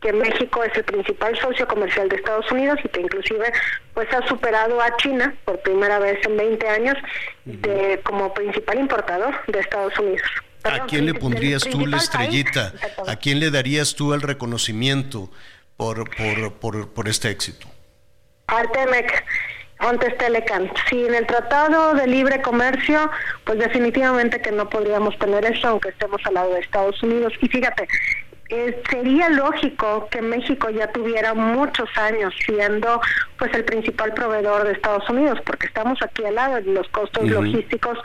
[0.00, 3.52] que México es el principal socio comercial de Estados Unidos y que inclusive
[3.92, 6.96] pues ha superado a China por primera vez en 20 años
[7.44, 10.28] de como principal importador de Estados Unidos.
[10.64, 12.72] ¿A quién le pondrías tú la estrellita?
[13.06, 15.30] ¿A quién le darías tú el reconocimiento
[15.76, 17.66] por, por, por, por este éxito?
[18.46, 19.24] Artemec.
[19.80, 20.70] Antes Telecan.
[20.88, 23.10] Sin el Tratado de Libre Comercio,
[23.44, 27.32] pues definitivamente que no podríamos tener eso, aunque estemos al lado de Estados Unidos.
[27.40, 27.88] Y fíjate,
[28.50, 33.00] eh, sería lógico que México ya tuviera muchos años siendo
[33.38, 37.98] pues el principal proveedor de Estados Unidos, porque estamos aquí al lado, los costos logísticos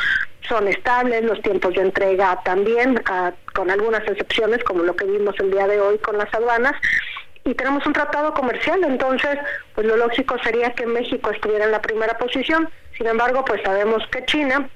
[0.48, 5.36] son estables, los tiempos de entrega también, ah, con algunas excepciones como lo que vimos
[5.40, 6.74] el día de hoy con las aduanas,
[7.46, 9.38] y tenemos un tratado comercial, entonces
[9.76, 14.04] pues lo lógico sería que México estuviera en la primera posición, sin embargo pues sabemos
[14.12, 14.68] que China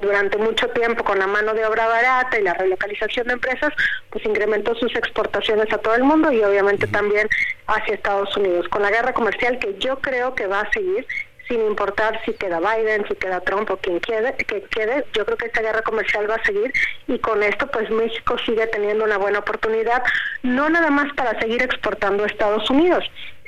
[0.00, 3.72] durante mucho tiempo con la mano de obra barata y la relocalización de empresas,
[4.10, 7.28] pues incrementó sus exportaciones a todo el mundo y obviamente también
[7.66, 8.68] hacia Estados Unidos.
[8.68, 11.06] Con la guerra comercial que yo creo que va a seguir,
[11.48, 15.36] sin importar si queda Biden, si queda Trump o quien quede, que quede, yo creo
[15.36, 16.72] que esta guerra comercial va a seguir
[17.06, 20.02] y con esto pues México sigue teniendo una buena oportunidad,
[20.42, 23.04] no nada más para seguir exportando a Estados Unidos,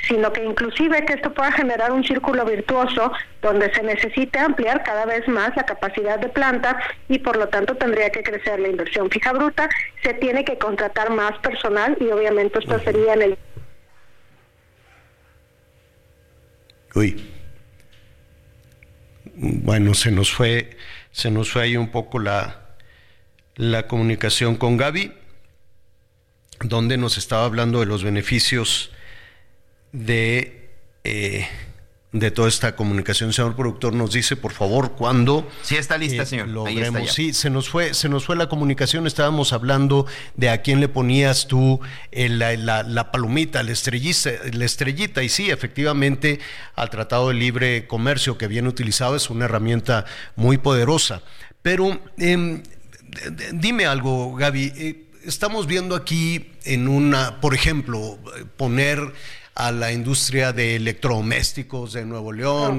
[0.09, 5.07] sino que inclusive que esto pueda generar un círculo virtuoso donde se necesite ampliar cada
[5.07, 6.79] vez más la capacidad de planta
[7.09, 9.69] y por lo tanto tendría que crecer la inversión fija bruta,
[10.03, 13.39] se tiene que contratar más personal y obviamente esto sería en el...
[16.95, 17.36] Uy.
[19.39, 20.79] Bueno, se nos fue,
[21.13, 22.75] se nos fue ahí un poco la,
[23.55, 25.13] la comunicación con Gaby,
[26.61, 28.93] donde nos estaba hablando de los beneficios
[29.93, 30.71] de,
[31.05, 31.47] eh,
[32.19, 33.33] de toda esta comunicación.
[33.33, 35.49] Señor productor, nos dice, por favor, cuándo.
[35.63, 36.49] Sí, está lista, eh, señor.
[36.49, 37.13] Logremos.
[37.13, 39.07] sí, se nos, fue, se nos fue la comunicación.
[39.07, 41.81] Estábamos hablando de a quién le ponías tú
[42.13, 45.23] eh, la, la, palomita, la estrellita, la estrellita.
[45.23, 46.41] Y sí, efectivamente,
[46.75, 50.05] al Tratado de Libre Comercio, que bien utilizado, es una herramienta
[50.37, 51.23] muy poderosa.
[51.63, 52.63] Pero em,
[53.53, 55.05] dime algo, Gaby.
[55.25, 58.19] Estamos viendo aquí en una, por ejemplo,
[58.57, 59.13] poner
[59.57, 62.79] a la industria de electrodomésticos de Nuevo León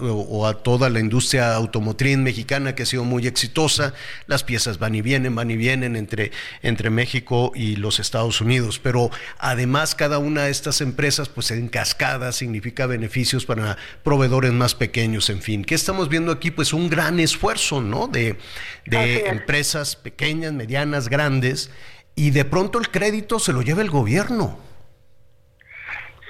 [0.00, 3.94] o, a toda la industria automotriz mexicana que ha sido muy exitosa.
[4.26, 8.80] Las piezas van y vienen, van y vienen entre, entre México y los Estados Unidos.
[8.80, 9.08] Pero
[9.38, 15.30] además cada una de estas empresas, pues en cascada, significa beneficios para proveedores más pequeños,
[15.30, 15.64] en fin.
[15.64, 16.50] ¿Qué estamos viendo aquí?
[16.50, 18.08] Pues un gran esfuerzo, ¿no?
[18.08, 18.36] De,
[18.84, 21.70] de empresas pequeñas, medianas, grandes.
[22.16, 24.65] Y de pronto el crédito se lo lleva el gobierno.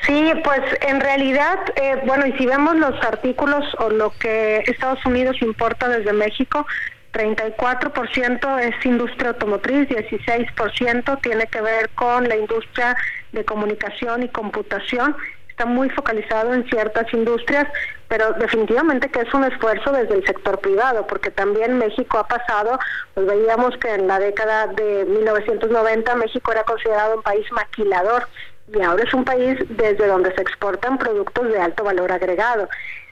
[0.07, 5.04] Sí, pues en realidad, eh, bueno, y si vemos los artículos o lo que Estados
[5.04, 6.64] Unidos importa desde México,
[7.12, 12.96] 34% es industria automotriz, 16% tiene que ver con la industria
[13.32, 15.16] de comunicación y computación.
[15.48, 17.66] Está muy focalizado en ciertas industrias,
[18.07, 22.78] pero definitivamente que es un esfuerzo desde el sector privado, porque también México ha pasado,
[23.14, 28.28] pues veíamos que en la década de 1990 México era considerado un país maquilador
[28.72, 32.68] y ahora es un país desde donde se exportan productos de alto valor agregado.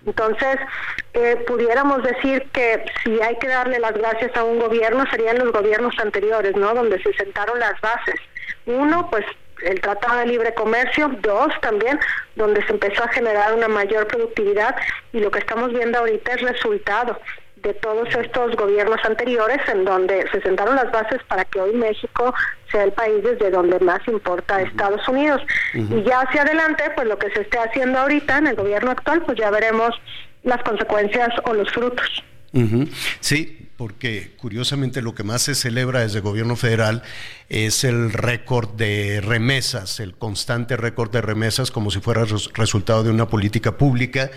[0.07, 0.57] Entonces,
[1.15, 5.53] eh, pudiéramos decir que si hay que darle las gracias a un gobierno, serían los
[5.53, 6.75] gobiernos anteriores, ¿no?
[6.75, 8.17] Donde se sentaron las bases.
[8.67, 9.25] Uno, pues
[9.63, 11.99] el Tratado de Libre Comercio, dos también,
[12.35, 14.77] donde se empezó a generar una mayor productividad
[15.13, 17.19] y lo que estamos viendo ahorita es resultado
[17.65, 22.33] de todos estos gobiernos anteriores en donde se sentaron las bases para que hoy México
[22.71, 25.41] sea el país desde donde más importa a Estados Unidos.
[25.73, 29.23] Y ya hacia adelante, pues lo que se esté haciendo ahorita en el gobierno actual,
[29.23, 29.91] pues ya veremos
[30.43, 32.23] las consecuencias o los frutos.
[33.21, 37.03] Sí, porque curiosamente lo que más se celebra desde el gobierno federal
[37.49, 43.11] es el récord de remesas, el constante récord de remesas como si fuera resultado de
[43.11, 44.31] una política pública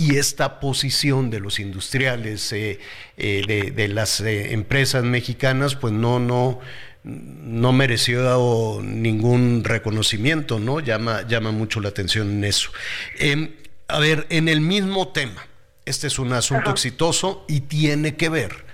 [0.00, 2.80] y esta posición de los industriales, eh,
[3.18, 6.58] eh, de, las eh, empresas mexicanas, pues no, no,
[7.04, 10.80] no mereció ningún reconocimiento, ¿no?
[10.80, 12.70] Llama, llama mucho la atención en eso.
[13.18, 13.50] Em,
[13.88, 15.46] a ver, en el mismo tema,
[15.84, 18.64] este es un asunto exitoso y tiene que ver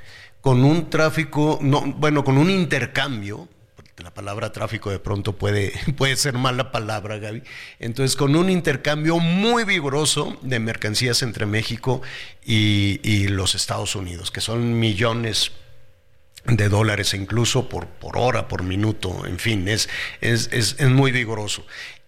[0.41, 3.49] con un tráfico, no, bueno, con un intercambio
[4.07, 7.43] la palabra tráfico de pronto puede, puede ser mala palabra, Gaby.
[7.81, 12.03] Entonces, con un intercambio muy vigoroso de mercancías entre México
[12.45, 15.51] y, los Estados Unidos, que son millones
[16.45, 19.89] de dólares incluso por, por hora, por minuto, en fin, es,
[20.21, 21.67] es, es, es muy vigoroso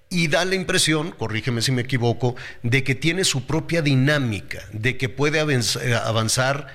[0.08, 4.96] y da la impresión, corrígeme si me equivoco, de que tiene su propia dinámica, de
[4.96, 6.68] que puede avanzar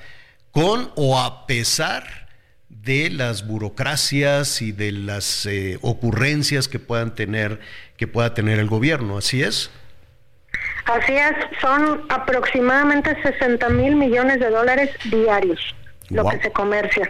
[0.52, 2.23] con o a pesar
[2.84, 7.60] de las burocracias y de las eh, ocurrencias que puedan tener
[7.98, 9.72] que pueda tener el gobierno, ¿así es?
[10.86, 15.76] Así es, son aproximadamente 60 mil millones de dólares diarios
[16.10, 17.10] lo que se comercia.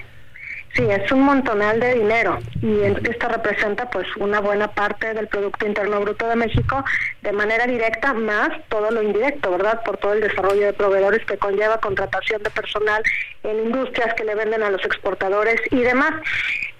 [0.75, 5.67] Sí, es un montonal de dinero y esto representa pues una buena parte del Producto
[5.67, 6.83] Interno Bruto de México
[7.21, 9.83] de manera directa más todo lo indirecto, ¿verdad?
[9.83, 13.03] Por todo el desarrollo de proveedores que conlleva contratación de personal
[13.43, 16.13] en industrias que le venden a los exportadores y demás.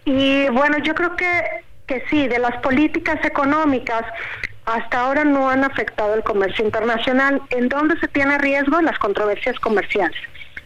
[0.06, 1.44] Y bueno, yo creo que,
[1.86, 4.04] que sí, de las políticas económicas
[4.66, 7.44] hasta ahora no han afectado el comercio internacional.
[7.52, 8.80] ¿En dónde se tiene riesgo?
[8.80, 10.18] En las controversias comerciales.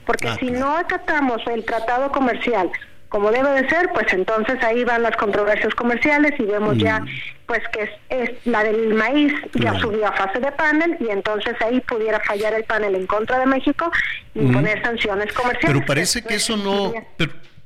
[0.05, 2.71] Porque ah, si no acatamos el tratado comercial
[3.09, 7.07] como debe de ser, pues entonces ahí van las controversias comerciales y vemos ya mm.
[7.45, 11.79] pues que es, la del maíz ya subió a fase de panel y entonces ahí
[11.81, 13.89] pudiera fallar el panel en contra de México
[14.33, 15.75] y poner sanciones comerciales.
[15.75, 16.93] Pero parece que eso no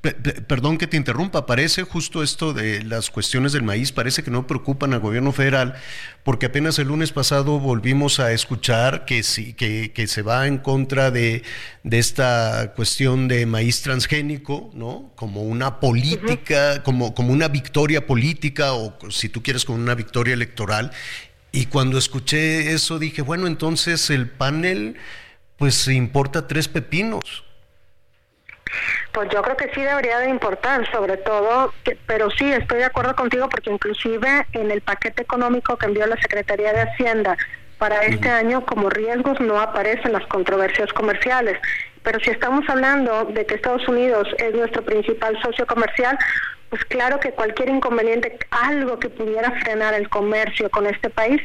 [0.01, 4.47] perdón que te interrumpa, parece justo esto de las cuestiones del maíz, parece que no
[4.47, 5.75] preocupan al gobierno federal,
[6.23, 10.57] porque apenas el lunes pasado volvimos a escuchar que, sí, que, que se va en
[10.57, 11.43] contra de,
[11.83, 15.11] de, esta cuestión de maíz transgénico, ¿no?
[15.15, 20.33] Como una política, como, como una victoria política, o si tú quieres, como una victoria
[20.33, 20.91] electoral.
[21.51, 24.95] Y cuando escuché eso dije, bueno, entonces el panel,
[25.57, 27.43] pues importa tres pepinos.
[29.11, 31.73] Pues yo creo que sí debería de importar, sobre todo,
[32.05, 36.17] pero sí, estoy de acuerdo contigo porque inclusive en el paquete económico que envió la
[36.21, 37.37] Secretaría de Hacienda
[37.77, 41.57] para este año como riesgos no aparecen las controversias comerciales.
[42.03, 46.17] Pero si estamos hablando de que Estados Unidos es nuestro principal socio comercial,
[46.69, 51.41] pues claro que cualquier inconveniente, algo que pudiera frenar el comercio con este país,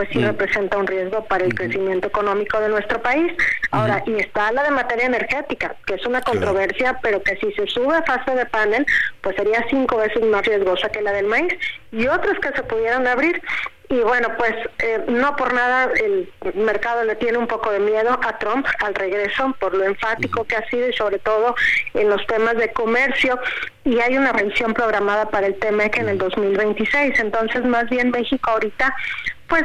[0.00, 0.24] pues sí mm.
[0.28, 3.30] representa un riesgo para el crecimiento económico de nuestro país.
[3.70, 7.66] Ahora, y está la de materia energética, que es una controversia, pero que si se
[7.66, 8.86] sube a fase de panel,
[9.20, 11.52] pues sería cinco veces más riesgosa que la del maíz,
[11.92, 13.42] y otras que se pudieran abrir.
[13.90, 18.18] Y bueno, pues eh, no por nada el mercado le tiene un poco de miedo
[18.22, 21.56] a Trump al regreso, por lo enfático que ha sido y sobre todo
[21.92, 23.38] en los temas de comercio.
[23.84, 27.18] Y hay una revisión programada para el TEMEC en el 2026.
[27.18, 28.94] Entonces, más bien México ahorita
[29.50, 29.64] pues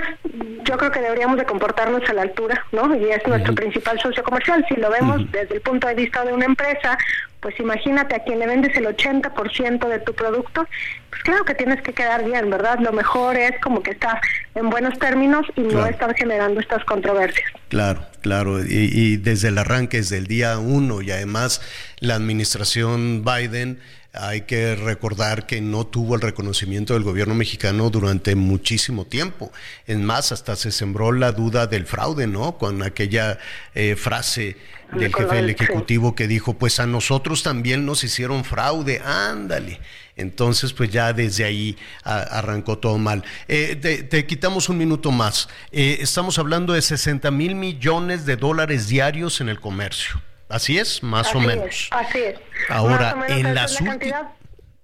[0.65, 2.93] yo creo que deberíamos de comportarnos a la altura, ¿no?
[2.95, 4.65] Y es nuestro principal socio comercial.
[4.67, 6.97] Si lo vemos desde el punto de vista de una empresa,
[7.39, 10.67] pues imagínate a quien le vendes el 80% de tu producto,
[11.11, 12.79] pues claro que tienes que quedar bien, ¿verdad?
[12.79, 14.19] Lo mejor es como que estás
[14.55, 17.47] en buenos términos y no estar generando estas controversias.
[17.69, 18.65] Claro, claro.
[18.65, 21.61] Y, y desde el arranque, desde el día uno, y además
[21.99, 23.79] la administración Biden
[24.17, 29.51] hay que recordar que no tuvo el reconocimiento del gobierno mexicano durante muchísimo tiempo.
[29.85, 32.57] Es más, hasta se sembró la duda del fraude, ¿no?
[32.57, 33.37] Con aquella
[33.73, 34.57] eh, frase
[34.93, 39.79] del jefe del Ejecutivo que dijo, pues a nosotros también nos hicieron fraude, ándale.
[40.17, 43.23] Entonces, pues ya desde ahí arrancó todo mal.
[43.47, 43.75] Eh,
[44.09, 45.49] te, quitamos un minuto más.
[45.71, 50.21] Eh, estamos hablando de 60 mil millones de dólares diarios en el comercio.
[50.49, 51.01] ¿Así es?
[51.03, 51.89] Más o menos.
[51.91, 52.39] así es.
[52.69, 54.25] Ahora, en las últimas...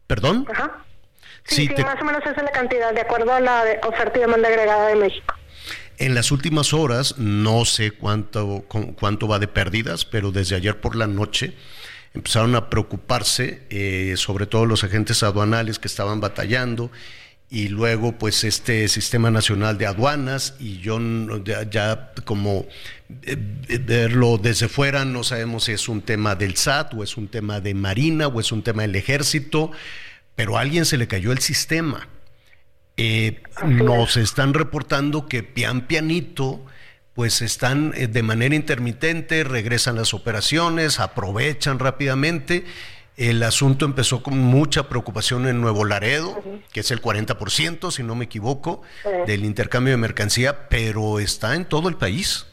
[0.08, 0.48] ¿Perdón?
[0.52, 0.84] Ajá.
[1.46, 4.22] Sí, sí, más o menos esa es la cantidad, de acuerdo a la oferta y
[4.22, 5.36] demanda agregada de México.
[5.98, 10.96] En las últimas horas, no sé cuánto, cuánto va de pérdidas, pero desde ayer por
[10.96, 11.54] la noche
[12.14, 16.92] empezaron a preocuparse, eh, sobre todo los agentes aduanales que estaban batallando,
[17.50, 21.00] y luego pues este Sistema Nacional de Aduanas, y yo
[21.70, 22.66] ya, como
[23.86, 27.60] verlo desde fuera, no sabemos si es un tema del SAT o es un tema
[27.60, 29.72] de Marina o es un tema del Ejército,
[30.36, 32.08] pero a alguien se le cayó el sistema.
[32.98, 36.66] Eh, nos están reportando que pian pianito
[37.14, 42.66] pues están eh, de manera intermitente, regresan las operaciones, aprovechan rápidamente.
[43.18, 46.42] El asunto empezó con mucha preocupación en Nuevo Laredo,
[46.72, 48.82] que es el 40%, si no me equivoco,
[49.28, 52.48] del intercambio de mercancía, pero está en todo el país.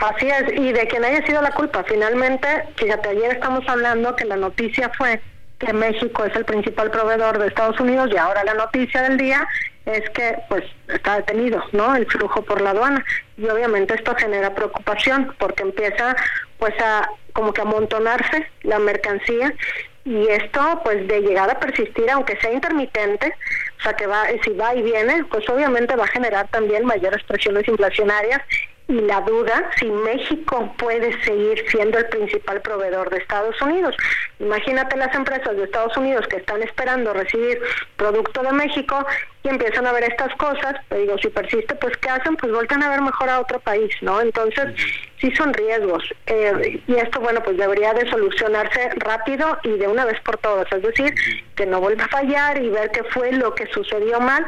[0.00, 1.84] Así es, y de quien haya sido la culpa.
[1.84, 2.46] Finalmente,
[2.76, 5.20] fíjate, ayer estamos hablando que la noticia fue
[5.58, 9.48] que México es el principal proveedor de Estados Unidos y ahora la noticia del día
[9.86, 11.94] es que pues está detenido, ¿no?
[11.94, 13.04] El flujo por la aduana
[13.36, 16.16] y obviamente esto genera preocupación porque empieza
[16.58, 19.54] pues a como que amontonarse la mercancía
[20.04, 23.32] y esto pues de llegar a persistir aunque sea intermitente,
[23.78, 27.22] o sea que va si va y viene, pues obviamente va a generar también mayores
[27.24, 28.40] presiones inflacionarias
[28.88, 33.96] y la duda si México puede seguir siendo el principal proveedor de Estados Unidos.
[34.38, 37.60] Imagínate las empresas de Estados Unidos que están esperando recibir
[37.96, 39.04] producto de México
[39.42, 42.36] y empiezan a ver estas cosas, te digo, si persiste, pues ¿qué hacen?
[42.36, 44.20] Pues vuelven a ver mejor a otro país, ¿no?
[44.20, 44.74] Entonces,
[45.20, 46.04] sí son riesgos.
[46.26, 50.70] Eh, y esto, bueno, pues debería de solucionarse rápido y de una vez por todas,
[50.72, 51.14] es decir,
[51.56, 54.46] que no vuelva a fallar y ver qué fue lo que sucedió mal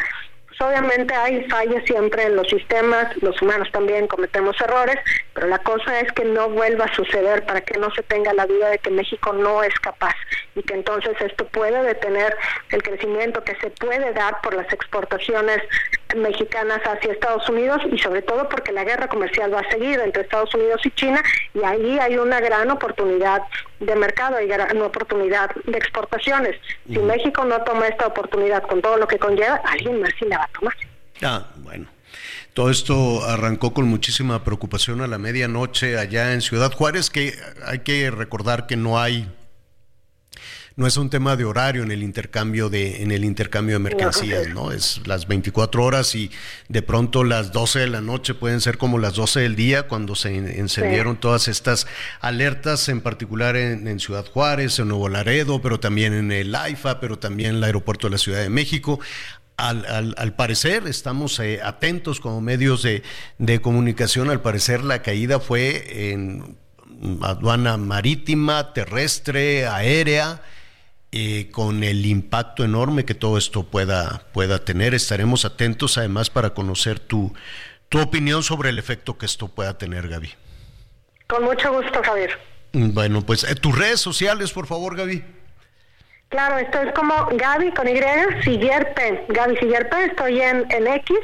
[0.61, 4.97] obviamente hay fallas siempre en los sistemas, los humanos también cometemos errores,
[5.35, 8.47] pero la cosa es que no vuelva a suceder para que no se tenga la
[8.47, 10.15] duda de que México no es capaz
[10.55, 12.37] y que entonces esto puede detener
[12.71, 15.63] el crecimiento que se puede dar por las exportaciones
[16.17, 20.23] mexicanas hacia Estados Unidos y sobre todo porque la guerra comercial va a seguir entre
[20.23, 21.23] Estados Unidos y China
[21.55, 23.43] y ahí hay una gran oportunidad
[23.81, 26.57] de mercado y gran oportunidad de exportaciones.
[26.87, 30.39] Si México no toma esta oportunidad con todo lo que conlleva, alguien más sí la
[30.39, 30.75] va a tomar.
[31.23, 31.87] Ah, bueno.
[32.55, 37.35] Todo esto arrancó con muchísima preocupación a la medianoche allá en Ciudad Juárez, que
[37.65, 39.29] hay que recordar que no hay
[40.79, 44.47] no es un tema de horario en el intercambio de, en el intercambio de mercancías,
[44.55, 44.71] ¿no?
[44.71, 46.31] Es las 24 horas y
[46.69, 50.15] de pronto las 12 de la noche pueden ser como las 12 del día cuando
[50.15, 51.89] se encendieron todas estas
[52.21, 57.19] alertas, en particular en, Ciudad Juárez, en Nuevo Laredo, pero también en el AIFA, pero
[57.19, 59.01] también en el aeropuerto de la Ciudad de México.
[59.57, 63.03] Al, parecer, estamos eh, atentos como medios de,
[63.39, 66.57] de comunicación, al parecer la caída fue en
[67.21, 70.41] aduana marítima, terrestre, aérea,
[71.11, 74.95] eh, con el impacto enorme que todo esto pueda, pueda tener.
[74.95, 77.33] Estaremos atentos además para conocer tu,
[77.89, 80.35] tu opinión sobre el efecto que esto pueda tener, Gaby.
[81.27, 82.39] Con mucho gusto, Javier.
[82.73, 85.25] Bueno, pues eh, tus redes sociales, por favor, Gaby.
[86.29, 87.99] Claro, esto es como Gaby con Y,
[88.43, 89.59] Siguierpe, Gaby
[90.11, 91.17] estoy en, en X,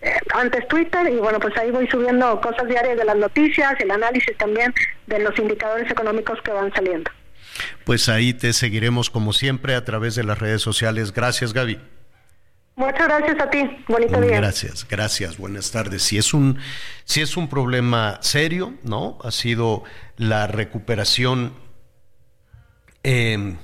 [0.00, 3.90] eh, antes Twitter, y bueno, pues ahí voy subiendo cosas diarias de las noticias, el
[3.90, 4.72] análisis también
[5.06, 7.10] de los indicadores económicos que van saliendo
[7.84, 11.12] pues ahí te seguiremos como siempre a través de las redes sociales.
[11.12, 11.78] Gracias, Gaby.
[12.78, 13.84] Muchas gracias a ti.
[13.88, 14.36] Bonito día.
[14.36, 15.36] Gracias, gracias.
[15.36, 16.00] Buenas tardes.
[16.02, 16.58] Si es un,
[17.04, 19.18] si es un problema serio, ¿no?
[19.24, 19.82] Ha sido
[20.16, 21.54] la recuperación
[23.02, 23.56] em,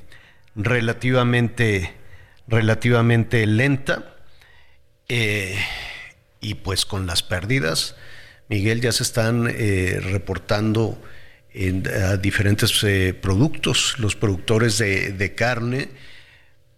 [0.56, 1.94] relativamente,
[2.48, 4.16] relativamente lenta.
[5.08, 5.58] Eh,
[6.40, 7.94] y pues con las pérdidas,
[8.48, 11.00] Miguel, ya se están eh, reportando
[11.54, 15.88] a diferentes eh, productos, los productores de, carne,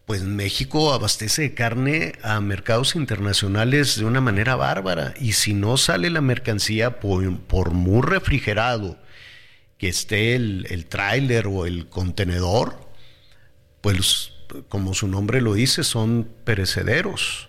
[0.05, 5.15] pues México abastece carne a mercados internacionales de una manera bárbara.
[5.21, 8.99] Y si no sale la mercancía por, muy refrigerado
[9.79, 12.79] que esté el, el tráiler o el contenedor,
[13.81, 14.33] pues
[14.69, 17.49] como su nombre lo dice, son perecederos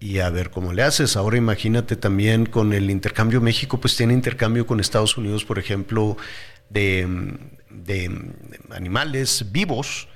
[0.00, 1.16] y a ver cómo le haces.
[1.16, 6.16] Ahora imagínate también con el intercambio México, pues tiene intercambio con Estados Unidos, por ejemplo,
[6.70, 7.06] de,
[8.70, 10.08] animales vivos.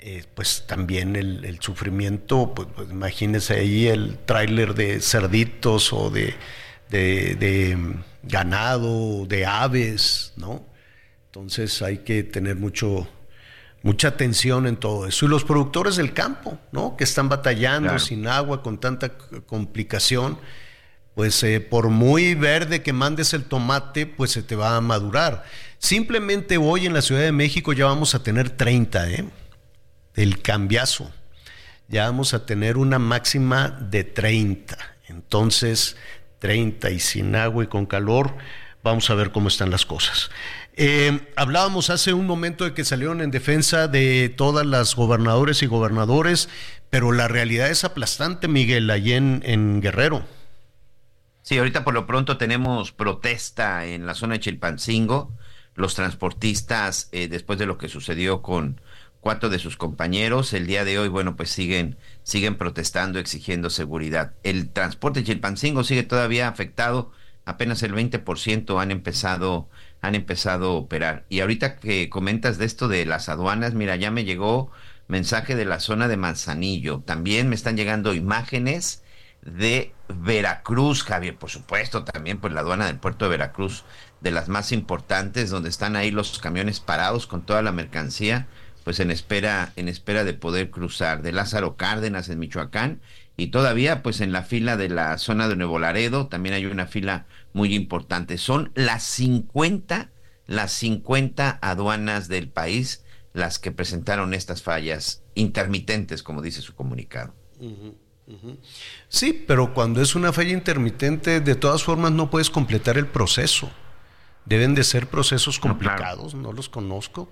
[0.00, 6.34] Eh, pues también el, sufrimiento, pues, pues, ahí el tráiler de cerditos o de,
[6.88, 7.76] de,
[8.22, 10.64] ganado, de aves, ¿no?
[11.26, 13.08] Entonces hay que tener mucho,
[13.82, 15.26] mucha atención en todo eso.
[15.26, 16.96] Y los productores del campo, ¿no?
[16.96, 19.16] Que están batallando sin agua, con tanta
[19.46, 20.38] complicación,
[21.14, 25.44] pues eh, por muy verde que mandes el tomate, pues se te va a madurar.
[25.78, 29.24] Simplemente hoy en la Ciudad de México ya vamos a tener 30, ¿eh?
[30.14, 31.12] El cambiazo.
[31.88, 34.76] Ya vamos a tener una máxima de 30.
[35.08, 35.96] Entonces,
[36.38, 38.36] 30 y sin agua y con calor,
[38.82, 40.30] vamos a ver cómo están las cosas.
[40.80, 45.66] Eh, hablábamos hace un momento de que salieron en defensa de todas las gobernadores y
[45.66, 46.48] gobernadores,
[46.88, 50.24] pero la realidad es aplastante, Miguel, allí en, Guerrero.
[51.42, 55.32] Sí, ahorita por lo pronto tenemos protesta en la zona de Chilpancingo.
[55.74, 58.80] Los transportistas, eh, después de lo que sucedió con
[59.18, 64.34] cuatro de sus compañeros, el día de hoy, bueno, pues siguen, siguen protestando, exigiendo seguridad.
[64.44, 67.10] El transporte de Chilpancingo sigue todavía afectado,
[67.44, 69.68] apenas el 20% han empezado
[70.00, 71.24] han empezado a operar.
[71.28, 74.70] Y ahorita que comentas de esto de las aduanas, mira, ya me llegó
[75.08, 77.00] mensaje de la zona de Manzanillo.
[77.04, 79.02] También me están llegando imágenes
[79.42, 83.84] de Veracruz, Javier, por supuesto, también pues la aduana del puerto de Veracruz,
[84.20, 88.46] de las más importantes, donde están ahí los camiones parados con toda la mercancía,
[88.84, 93.00] pues en espera, en espera de poder cruzar, de Lázaro Cárdenas en Michoacán,
[93.36, 96.86] y todavía pues en la fila de la zona de Nuevo Laredo, también hay una
[96.86, 97.26] fila
[97.58, 98.38] muy importante.
[98.38, 100.12] Son las 50,
[100.46, 103.04] las 50 aduanas del país
[103.34, 107.34] las que presentaron estas fallas intermitentes, como dice su comunicado.
[109.08, 113.70] Sí, pero cuando es una falla intermitente, de todas formas no puedes completar el proceso.
[114.44, 117.28] Deben de ser procesos complicados, no los conozco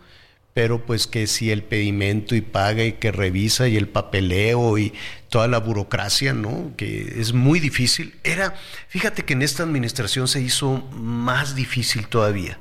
[0.56, 4.94] pero pues que si el pedimento y paga y que revisa y el papeleo y
[5.28, 6.72] toda la burocracia, ¿no?
[6.78, 8.18] Que es muy difícil.
[8.24, 8.54] Era,
[8.88, 12.58] fíjate que en esta administración se hizo más difícil todavía,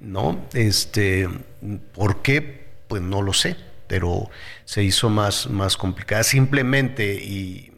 [0.00, 0.48] ¿no?
[0.54, 1.28] Este,
[1.92, 2.68] ¿por qué?
[2.88, 4.30] Pues no lo sé, pero
[4.64, 6.22] se hizo más, más complicada.
[6.22, 7.70] Simplemente, y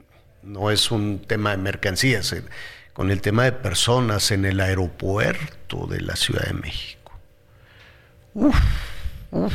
[0.44, 2.44] no es un tema de mercancías, eh,
[2.92, 7.10] con el tema de personas en el aeropuerto de la Ciudad de México.
[8.34, 8.54] Uf
[9.30, 9.54] uf,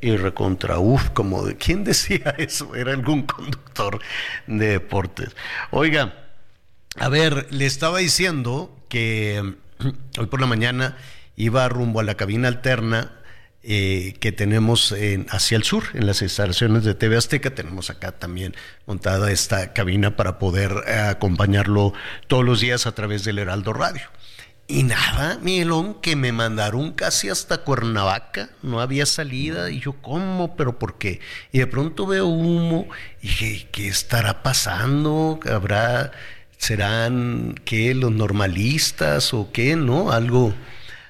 [0.00, 4.00] y recontra uf, como de quién decía eso, era algún conductor
[4.46, 5.34] de deportes.
[5.70, 6.14] Oiga,
[6.96, 9.54] a ver, le estaba diciendo que
[10.18, 10.96] hoy por la mañana
[11.36, 13.12] iba rumbo a la cabina alterna
[13.62, 17.54] eh, que tenemos en, hacia el sur, en las instalaciones de TV Azteca.
[17.54, 18.54] Tenemos acá también
[18.86, 21.92] montada esta cabina para poder eh, acompañarlo
[22.28, 24.02] todos los días a través del Heraldo Radio.
[24.70, 30.56] Y nada, Miguelón, que me mandaron casi hasta Cuernavaca, no había salida, y yo, ¿cómo?
[30.56, 31.20] ¿Pero por qué?
[31.52, 32.86] Y de pronto veo humo,
[33.22, 35.40] y dije, ¿qué estará pasando?
[35.50, 36.12] ¿Habrá,
[36.58, 40.12] serán, qué, los normalistas o qué, no?
[40.12, 40.52] Algo,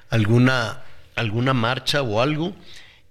[0.09, 0.84] alguna,
[1.16, 2.54] alguna marcha o algo.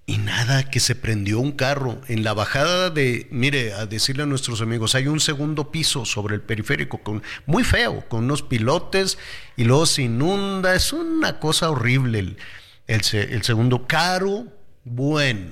[0.09, 1.99] Y nada, que se prendió un carro.
[2.07, 6.35] En la bajada de, mire, a decirle a nuestros amigos, hay un segundo piso sobre
[6.35, 9.17] el periférico, con, muy feo, con unos pilotes,
[9.57, 10.73] y luego se inunda.
[10.75, 12.37] Es una cosa horrible el,
[12.87, 13.85] el, segundo.
[13.85, 14.45] Caro,
[14.85, 15.51] bueno.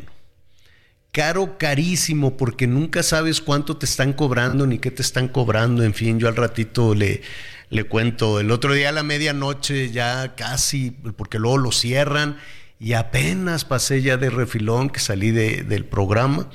[1.12, 5.84] Caro, carísimo, porque nunca sabes cuánto te están cobrando ni qué te están cobrando.
[5.84, 7.24] En fin, yo al ratito le,
[7.70, 8.40] le cuento.
[8.40, 12.38] El otro día a la medianoche ya casi, porque luego lo cierran
[12.86, 16.52] y apenas pasé ya de refilón que salí del programa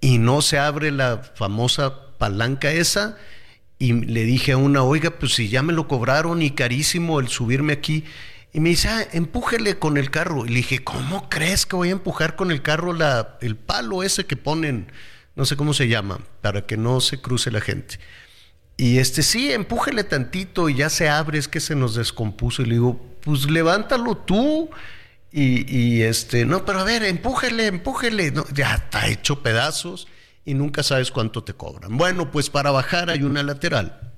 [0.00, 3.16] y no se abre la famosa palanca esa
[3.78, 7.28] y le dije a una, oiga, pues si ya me lo cobraron y carísimo el
[7.28, 8.04] subirme aquí.
[8.52, 10.44] Y me dice, ah, empújele con el carro.
[10.44, 14.02] Y le dije, ¿cómo crees que voy a empujar con el carro la, el palo
[14.02, 14.90] ese que ponen,
[15.36, 18.00] no sé cómo se llama, para que no se cruce la gente?
[18.76, 22.62] Y este, sí, empújele tantito y ya se abre, es que se nos descompuso.
[22.62, 24.68] Y le digo, pues levántalo tú.
[25.32, 28.32] Y, este, no, pero a ver, empújele, empújele.
[28.52, 30.08] ya está hecho pedazos
[30.44, 31.96] y nunca sabes cuánto te cobran.
[31.96, 34.12] Bueno, pues para bajar hay una lateral.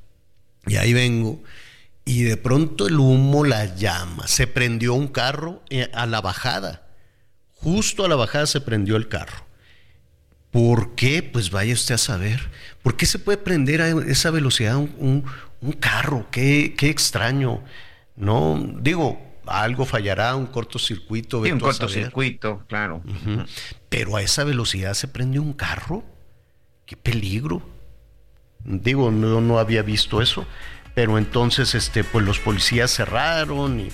[0.66, 1.42] Y ahí vengo.
[2.04, 4.26] Y de pronto el humo la llama.
[4.26, 6.88] Se prendió un carro eh, a la bajada.
[7.56, 9.44] Justo a la bajada se prendió el carro.
[10.50, 11.22] ¿Por qué?
[11.22, 12.50] Pues vaya usted a saber.
[12.82, 15.24] ¿Por qué se puede prender a esa velocidad un,
[15.78, 16.28] carro?
[16.30, 17.62] Qué, qué extraño.
[18.16, 21.44] No, digo, algo fallará, un cortocircuito.
[21.44, 23.02] Sí, un cortocircuito, claro.
[23.88, 26.04] Pero a esa velocidad se prende un carro.
[26.86, 27.62] Qué peligro.
[28.64, 30.46] Digo, no, no había visto eso.
[30.94, 33.88] Pero entonces, este, pues los policías cerraron y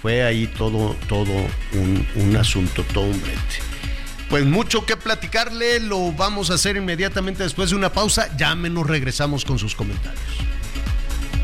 [0.00, 1.32] fue ahí todo, todo
[1.74, 3.38] un, un asunto, todo un brete.
[4.30, 8.34] Pues mucho que platicarle, lo vamos a hacer inmediatamente después de una pausa.
[8.36, 10.22] Ya menos regresamos con sus comentarios.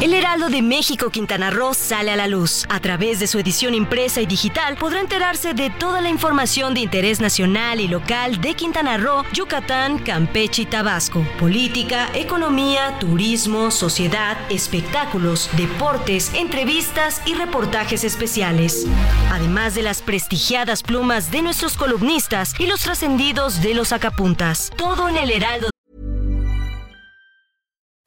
[0.00, 2.66] El Heraldo de México Quintana Roo sale a la luz.
[2.68, 6.78] A través de su edición impresa y digital podrá enterarse de toda la información de
[6.82, 11.26] interés nacional y local de Quintana Roo, Yucatán, Campeche y Tabasco.
[11.40, 18.86] Política, economía, turismo, sociedad, espectáculos, deportes, entrevistas y reportajes especiales.
[19.32, 24.70] Además de las prestigiadas plumas de nuestros columnistas y los trascendidos de los acapuntas.
[24.76, 25.70] Todo en el Heraldo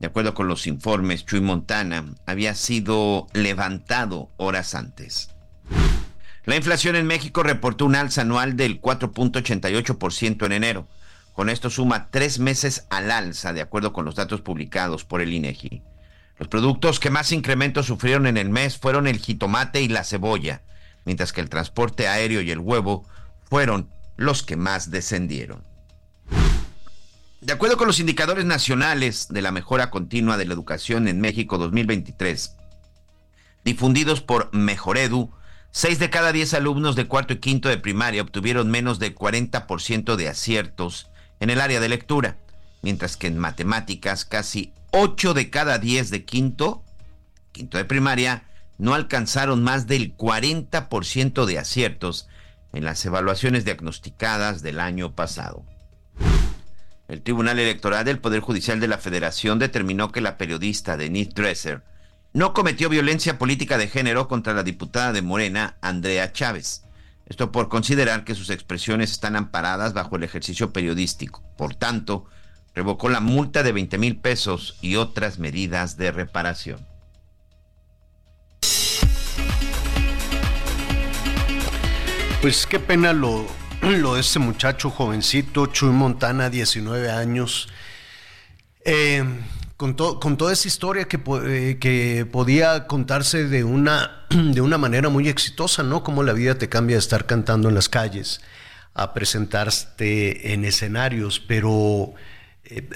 [0.00, 5.30] De acuerdo con los informes, Chuy Montana había sido levantado horas antes.
[6.44, 10.88] La inflación en México reportó un alza anual del 4.88% en enero.
[11.32, 15.32] Con esto suma tres meses al alza, de acuerdo con los datos publicados por el
[15.32, 15.82] INEGI.
[16.38, 20.62] Los productos que más incrementos sufrieron en el mes fueron el jitomate y la cebolla,
[21.04, 23.06] mientras que el transporte aéreo y el huevo
[23.48, 25.62] fueron los que más descendieron.
[27.40, 31.58] De acuerdo con los indicadores nacionales de la mejora continua de la educación en México
[31.58, 32.56] 2023,
[33.64, 35.32] difundidos por Mejoredu,
[35.74, 40.16] Seis de cada diez alumnos de cuarto y quinto de primaria obtuvieron menos del 40%
[40.16, 41.08] de aciertos
[41.40, 42.36] en el área de lectura,
[42.82, 46.84] mientras que en matemáticas casi 8 de cada 10 de quinto,
[47.52, 48.44] quinto de primaria,
[48.76, 52.28] no alcanzaron más del 40% de aciertos
[52.74, 55.64] en las evaluaciones diagnosticadas del año pasado.
[57.08, 61.82] El Tribunal Electoral del Poder Judicial de la Federación determinó que la periodista Denise Dresser
[62.32, 66.84] no cometió violencia política de género contra la diputada de Morena, Andrea Chávez.
[67.26, 71.42] Esto por considerar que sus expresiones están amparadas bajo el ejercicio periodístico.
[71.56, 72.26] Por tanto,
[72.74, 76.86] revocó la multa de 20 mil pesos y otras medidas de reparación.
[82.40, 83.46] Pues qué pena lo,
[83.82, 87.68] lo de este muchacho jovencito, Chuy Montana, 19 años.
[88.84, 89.22] Eh,
[89.82, 95.08] con, con toda esa historia que, eh, que podía contarse de una, de una manera
[95.08, 96.04] muy exitosa, ¿no?
[96.04, 98.40] Cómo la vida te cambia de estar cantando en las calles
[98.94, 102.14] a presentarte en escenarios, pero
[102.62, 102.88] eh,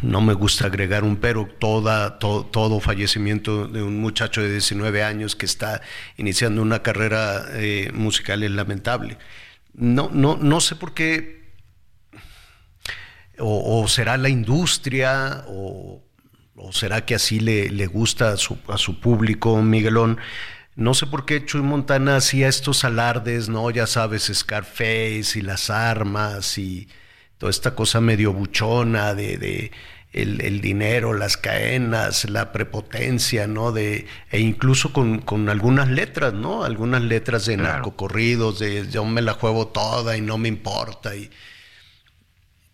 [0.00, 5.36] no me gusta agregar un pero, toda, todo fallecimiento de un muchacho de 19 años
[5.36, 5.82] que está
[6.16, 9.18] iniciando una carrera eh, musical es lamentable.
[9.74, 11.42] No, no, no sé por qué,
[13.38, 16.02] o, o será la industria, o
[16.56, 20.18] o será que así le, le gusta a su, a su, público, Miguelón.
[20.74, 23.70] No sé por qué Chuy Montana hacía estos alardes, ¿no?
[23.70, 26.88] Ya sabes, Scarface y las armas y
[27.38, 29.72] toda esta cosa medio buchona de, de
[30.12, 33.72] el, dinero, las cadenas, la prepotencia, ¿no?
[33.72, 36.64] De, e incluso con, con algunas letras, ¿no?
[36.64, 41.16] Algunas letras de narcocorridos, de yo me la juego toda y no me importa.
[41.16, 41.30] Y,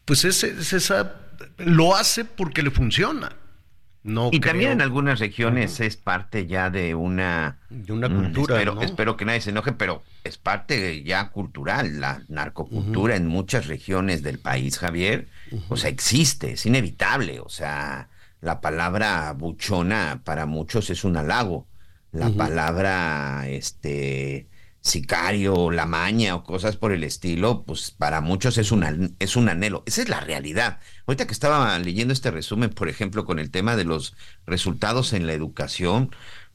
[0.04, 1.16] pues ese, esa,
[1.58, 3.36] lo hace porque le funciona
[4.04, 7.58] y también en algunas regiones es parte ya de una...
[7.68, 13.16] De una cultura, espero, que nadie se enoje, pero es parte ya cultural, la narcocultura
[13.16, 15.28] en muchas regiones del país, Javier.
[15.68, 17.40] O sea, existe, es inevitable.
[17.40, 18.08] O sea,
[18.40, 21.66] la palabra buchona para muchos es un halago.
[22.12, 24.48] La palabra, este,
[24.80, 29.48] sicario, la maña o cosas por el estilo, pues para muchos es un, es un
[29.48, 29.82] anhelo.
[29.86, 30.80] Esa es la realidad.
[31.06, 34.14] Ahorita que estaba leyendo este resumen, por ejemplo, con el tema de los
[34.46, 36.10] resultados en la educación,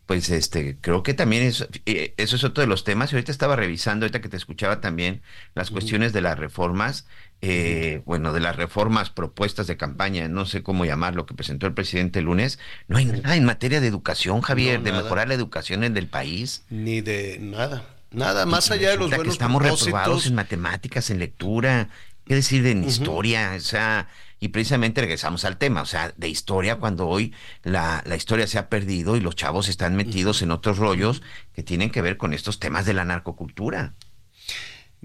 [0.05, 3.11] pues este, creo que también es, eh, eso es otro de los temas.
[3.11, 5.21] Y ahorita estaba revisando, ahorita que te escuchaba también,
[5.55, 7.07] las cuestiones de las reformas,
[7.41, 11.73] eh, bueno, de las reformas propuestas de campaña, no sé cómo llamarlo, que presentó el
[11.73, 12.59] presidente el lunes.
[12.87, 16.63] No hay nada en materia de educación, Javier, de mejorar la educación en el país.
[16.69, 17.92] Ni de nada.
[18.13, 21.89] Nada más allá de los buenos que estamos reprobados en matemáticas, en lectura,
[22.25, 24.07] qué decir en historia, o sea,
[24.39, 27.33] y precisamente regresamos al tema, o sea, de historia, cuando hoy
[27.63, 31.21] la, la historia se ha perdido y los chavos están metidos en otros rollos
[31.53, 33.93] que tienen que ver con estos temas de la narcocultura.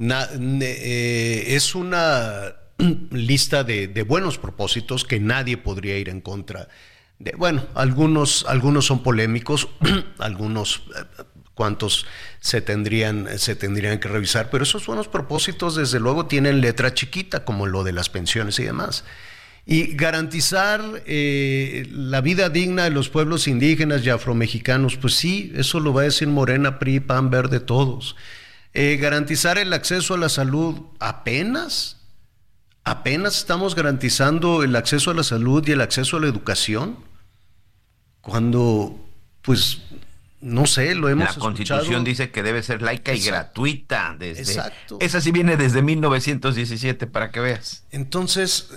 [0.00, 2.54] Eh, es una
[3.10, 6.68] lista de, buenos propósitos que nadie podría ir en contra.
[7.18, 9.68] De, bueno, algunos, algunos son polémicos,
[10.18, 10.84] algunos
[11.58, 12.06] cuantos
[12.38, 17.44] se tendrían, se tendrían que revisar, pero esos buenos propósitos desde luego tienen letra chiquita,
[17.44, 19.02] como lo de las pensiones y demás.
[19.66, 25.80] Y garantizar eh, la vida digna de los pueblos indígenas y afromexicanos, pues sí, eso
[25.80, 28.14] lo va a decir Morena, PRI, PAN, Verde, todos.
[28.72, 31.96] Eh, garantizar el acceso a la salud, apenas,
[32.84, 36.98] apenas estamos garantizando el acceso a la salud y el acceso a la educación,
[38.20, 39.04] cuando,
[39.42, 39.82] pues,
[40.40, 44.16] no sé, lo hemos La Constitución dice que debe ser laica y gratuita.
[44.18, 44.98] Desde, Exacto.
[45.00, 47.84] Esa sí viene desde 1917, para que veas.
[47.90, 48.70] Entonces,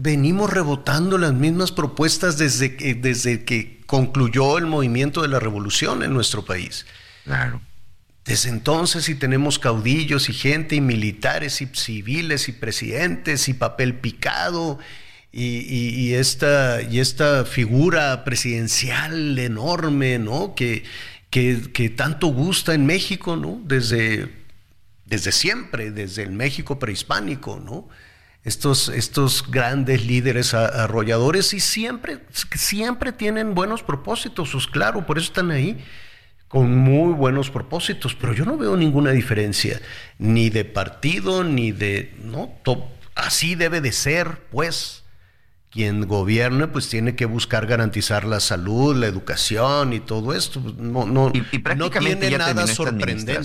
[0.00, 6.02] venimos rebotando las mismas propuestas desde que, desde que concluyó el movimiento de la revolución
[6.02, 6.86] en nuestro país.
[7.24, 7.60] Claro.
[8.24, 13.94] Desde entonces, y tenemos caudillos y gente, y militares, y civiles, y presidentes, y papel
[13.94, 14.80] picado,
[15.38, 20.54] y, esta, y esta figura presidencial enorme, ¿no?
[20.54, 20.84] Que,
[21.30, 23.60] que, tanto gusta en México, ¿no?
[23.64, 24.32] Desde,
[25.04, 27.88] desde siempre, desde el México prehispánico, ¿no?
[28.44, 32.20] estos, estos grandes líderes arrolladores y siempre,
[32.54, 35.84] siempre tienen buenos propósitos, pues claro, por eso están ahí
[36.46, 39.80] con muy buenos propósitos, pero yo no veo ninguna diferencia,
[40.18, 42.52] ni de partido, ni de, no,
[43.16, 45.02] así debe de ser, pues.
[45.76, 50.58] Quien gobierna, pues tiene que buscar garantizar la salud, la educación y todo esto.
[50.78, 53.38] No, no, y, prácticamente ya nada sorprendente.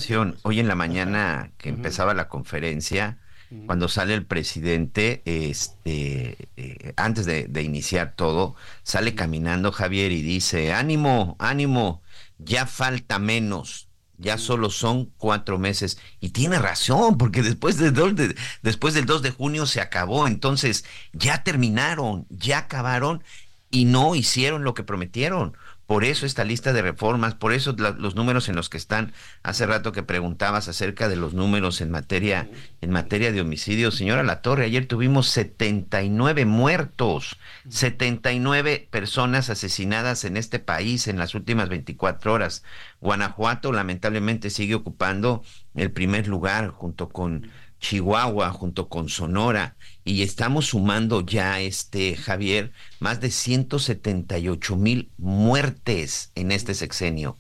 [0.44, 3.18] Hoy en la mañana que empezaba la conferencia,
[3.66, 10.72] cuando sale el presidente, este, eh, antes de, iniciar todo, sale caminando Javier y dice,
[10.72, 12.02] ánimo, ánimo,
[12.38, 13.90] ya falta menos,
[14.22, 15.98] ya solo son cuatro meses.
[16.20, 21.44] Y tiene razón, porque después, de, después del 2 de junio se acabó, entonces ya
[21.44, 23.24] terminaron, ya acabaron
[23.72, 25.58] y no hicieron lo que prometieron.
[25.92, 29.12] Por eso esta lista de reformas, por eso los números en los que están.
[29.44, 32.48] Hace rato que preguntabas acerca de los números en materia,
[32.80, 33.96] en materia de homicidios.
[33.96, 37.38] Señora La Torre, ayer tuvimos 79 muertos,
[37.68, 42.64] 79 personas asesinadas en este país en las últimas 24 horas.
[43.02, 45.44] Guanajuato lamentablemente sigue ocupando
[45.76, 49.76] el primer lugar junto con Chihuahua, junto con Sonora
[50.06, 57.38] y estamos sumando ya, este Javier, más de 178 mil muertes en este sexenio.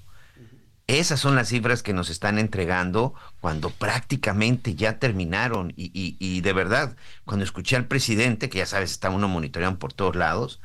[0.87, 5.73] Esas son las cifras que nos están entregando cuando prácticamente ya terminaron.
[5.77, 9.93] Y, y, de verdad, cuando escuché al presidente, que ya sabes, está uno monitoreando por
[9.93, 10.59] todos lados,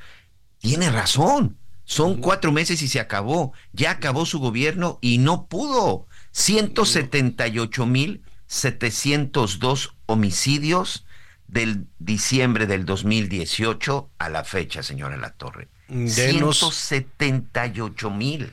[0.58, 1.58] tiene razón.
[1.84, 3.52] Son cuatro meses y se acabó.
[3.72, 6.08] Ya acabó su gobierno y no pudo.
[6.32, 11.04] 178 mil 702 homicidios
[11.48, 15.68] del diciembre del 2018 a la fecha, señora La Torre.
[15.88, 18.52] 178 mil.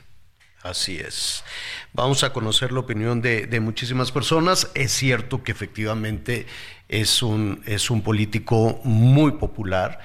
[0.62, 1.44] Así es.
[1.92, 4.70] Vamos a conocer la opinión de, muchísimas personas.
[4.74, 6.46] Es cierto que efectivamente
[6.88, 9.98] es un, es un político muy popular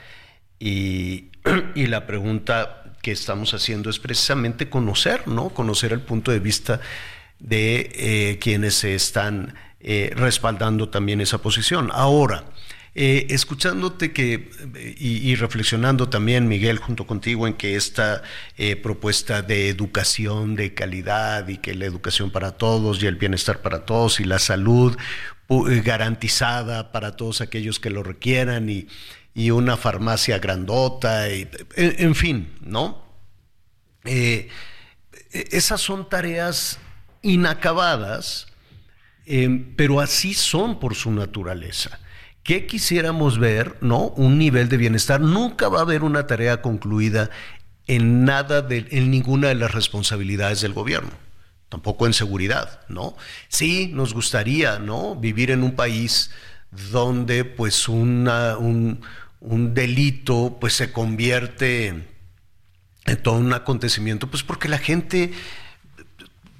[0.60, 1.30] y,
[1.76, 5.50] la pregunta que estamos haciendo es precisamente conocer, ¿no?
[5.50, 6.82] Conocer el punto de vista
[7.40, 11.90] de eh, quienes se están eh, respaldando también esa posición.
[11.94, 12.46] Ahora,
[12.96, 14.50] eh, escuchándote que
[14.98, 18.24] y, reflexionando también, Miguel, junto contigo, en que esta
[18.58, 23.62] eh, propuesta de educación de calidad y que la educación para todos y el bienestar
[23.62, 24.98] para todos y la salud
[25.50, 28.88] eh, garantizada para todos aquellos que lo requieran y,
[29.52, 33.06] una farmacia grandota, y, en, fin, ¿no?
[35.32, 36.80] esas son tareas
[37.22, 38.49] inacabadas,
[39.76, 42.00] pero así son por su naturaleza.
[42.42, 43.78] ¿Qué quisiéramos ver?
[43.82, 44.08] ¿No?
[44.16, 45.22] Un nivel de bienestar.
[45.22, 47.30] Nunca va a haber una tarea concluida
[47.86, 51.12] en nada de, en ninguna de las responsabilidades del gobierno.
[51.70, 53.16] tampoco en seguridad, ¿no?
[53.48, 55.16] Sí, nos gustaría, ¿no?
[55.16, 56.32] Vivir en un país
[56.92, 59.00] donde pues un,
[59.40, 62.08] un delito pues se convierte
[63.06, 65.32] en todo un acontecimiento, pues porque la gente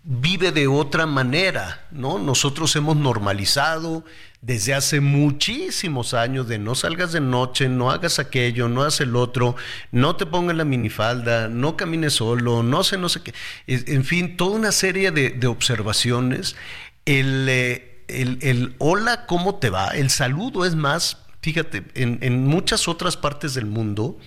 [0.04, 2.20] vive de otra manera, ¿no?
[2.20, 4.04] Nosotros hemos normalizado
[4.42, 9.16] desde hace muchísimos años de no salgas de noche, no hagas aquello, no hagas el
[9.16, 9.56] otro,
[9.92, 13.34] no te pongas la minifalda, no camines solo, no sé, no sé qué.
[13.68, 16.56] En fin, toda una serie de, observaciones.
[17.06, 19.90] El, eh, el, el, hola, ¿cómo te va?
[19.90, 24.18] El saludo es más, fíjate, en, en muchas otras partes del mundo,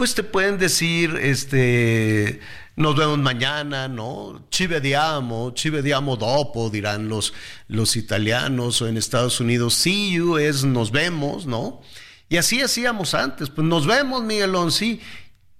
[0.00, 2.40] pues te pueden decir, este,
[2.74, 4.46] nos vemos mañana, ¿no?
[4.50, 7.34] Ci vediamo, ci vediamo dopo, dirán los,
[7.68, 11.82] los italianos o en Estados Unidos, see you es nos vemos, ¿no?
[12.30, 15.02] Y así hacíamos antes, pues nos vemos, Miguelón, sí.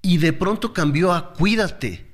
[0.00, 2.06] Y de pronto cambió a cuídate.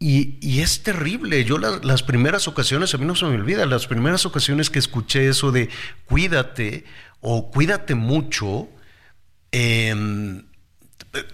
[0.00, 1.44] Y, y es terrible.
[1.44, 5.28] Yo las primeras ocasiones, a mí no se me olvida, las primeras ocasiones que escuché
[5.28, 5.68] eso de
[6.06, 6.86] cuídate
[7.20, 8.68] o cuídate mucho,
[9.52, 10.42] eh,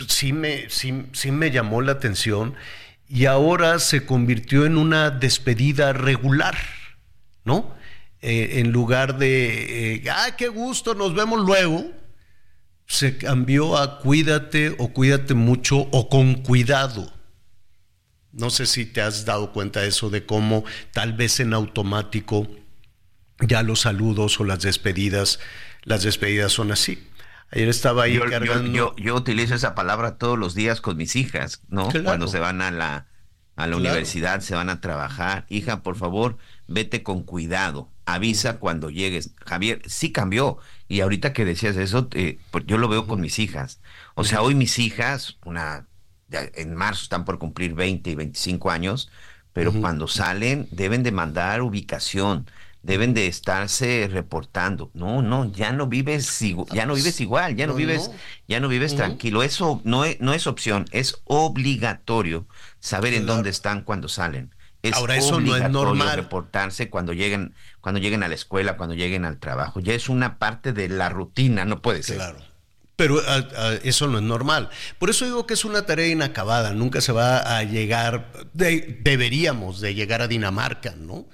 [0.09, 0.93] sí me, sí,
[1.31, 2.55] me llamó la atención
[3.09, 6.57] y ahora se convirtió en una despedida regular,
[7.45, 7.75] ¿no?
[8.21, 11.91] Eh, en lugar de, eh, ¡ay, qué gusto, nos vemos luego!
[12.87, 17.13] Se cambió a cuídate o cuídate mucho o con cuidado.
[18.33, 22.49] No sé si te has dado cuenta de eso, de cómo tal vez en automático
[23.41, 25.39] ya los saludos o las despedidas,
[25.85, 27.09] las despedidas son así.
[27.53, 28.97] Ayer estaba ahí yo, cargando.
[28.97, 31.89] Yo, utilizo esa palabra todos los días con mis hijas, ¿no?
[32.03, 33.07] Cuando se van a la,
[33.57, 35.45] a la universidad, se van a trabajar.
[35.51, 37.91] Hija, por favor, vete con cuidado.
[38.07, 39.35] Avisa cuando llegues.
[39.45, 40.59] Javier, sí cambió.
[40.89, 43.81] Y ahorita que decías eso, eh, pues yo lo veo con mis hijas.
[44.15, 45.87] O sea, hoy mis hijas, una
[46.31, 49.11] en marzo están por cumplir 20 y 25 años,
[49.53, 52.47] pero cuando salen deben de mandar ubicación
[52.83, 54.91] deben de estarse reportando.
[54.95, 56.41] No, no, ya no vives
[56.73, 58.11] ya no vives igual, ya no, vives
[58.49, 59.43] ya no vives tranquilo.
[59.43, 62.47] Eso no es, no es opción, es obligatorio
[62.81, 64.55] saber en dónde están cuando salen.
[64.83, 68.95] Es Ahora eso no es normal reportarse cuando lleguen cuando lleguen a la escuela, cuando
[68.95, 69.81] lleguen al trabajo.
[69.81, 72.17] Ya es una parte de la rutina, no puede ser.
[72.17, 72.39] Claro.
[72.97, 73.21] Pero
[73.83, 74.71] eso no es normal.
[74.99, 76.73] Por eso digo que es una tarea inacabada.
[76.75, 81.27] Nunca se va a llegar, deberíamos de llegar a Dinamarca, ¿no?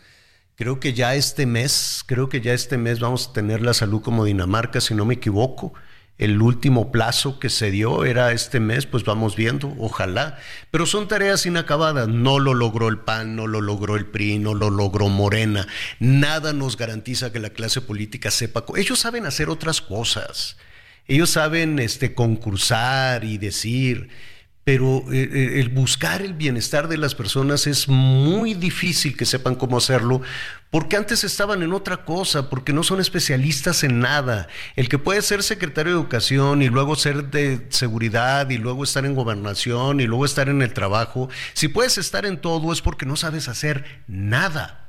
[0.59, 4.03] Creo que ya este mes, creo que ya este mes vamos a tener la salud
[4.03, 5.73] como Dinamarca, si no me equivoco.
[6.19, 10.37] El último plazo que se dio era este mes, pues vamos viendo, ojalá.
[10.73, 12.09] Pero son tareas inacabadas.
[12.09, 15.69] No lo logró el PAN, no lo logró el PRI, no lo logró Morena.
[16.01, 18.65] Nada nos garantiza que la clase política sepa.
[18.75, 20.57] Ellos saben hacer otras cosas.
[21.07, 24.09] Ellos saben este, concursar y decir
[24.69, 29.55] pero eh, eh, el buscar el bienestar de las personas es muy difícil que sepan
[29.55, 30.21] cómo hacerlo,
[30.69, 34.47] porque antes estaban en otra cosa, porque no son especialistas en nada.
[34.77, 39.07] El que puede ser secretario de educación y luego ser de seguridad y luego estar
[39.07, 43.07] en gobernación y luego estar en el trabajo, si puedes estar en todo es porque
[43.07, 44.88] no sabes hacer nada.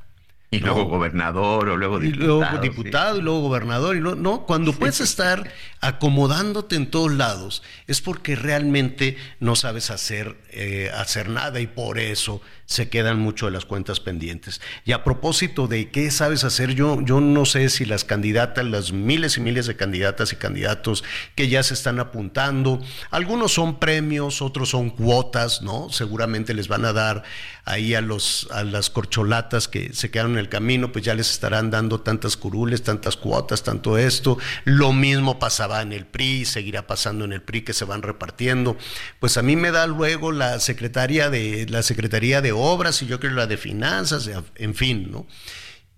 [0.52, 2.24] Y luego gobernador o luego diputado.
[2.24, 3.96] Y luego diputado y luego gobernador.
[3.96, 10.38] Y no, cuando puedes estar acomodándote en todos lados es porque realmente no sabes hacer,
[10.52, 14.62] eh, hacer nada y por eso se quedan mucho de las cuentas pendientes.
[14.86, 18.92] Y a propósito de qué sabes hacer, yo, yo no sé si las candidatas, las
[18.92, 21.04] miles y miles de candidatas y candidatos
[21.34, 25.90] que ya se están apuntando, algunos son premios, otros son cuotas, ¿no?
[25.90, 27.24] Seguramente les van a dar
[27.66, 31.32] ahí a, los, a las corcholatas que se quedaron en el camino, pues ya les
[31.32, 34.38] estarán dando tantas curules, tantas cuotas, tanto esto.
[34.64, 38.78] Lo mismo pasaba en el PRI, seguirá pasando en el PRI que se van repartiendo.
[39.20, 43.20] Pues a mí me da luego la secretaria de la Secretaría de obras y yo
[43.20, 45.28] creo la de finanzas, en fin, ¿no?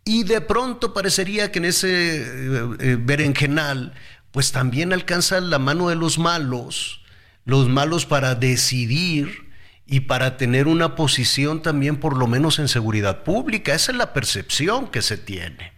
[0.04, 3.94] Y de pronto parecería que en ese eh, eh, berenjenal,
[4.32, 7.02] pues también alcanza la mano de los malos,
[7.46, 9.52] los malos para decidir
[9.86, 13.76] y para tener una posición también por lo menos en seguridad pública.
[13.76, 15.74] Esa es la percepción que se tiene.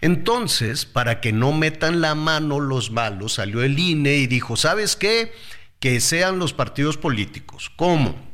[0.00, 4.96] Entonces, para que no metan la mano los malos, salió el INE y dijo, ¿sabes
[4.96, 5.32] qué?
[5.80, 7.70] Que sean los partidos políticos.
[7.76, 8.31] ¿Cómo?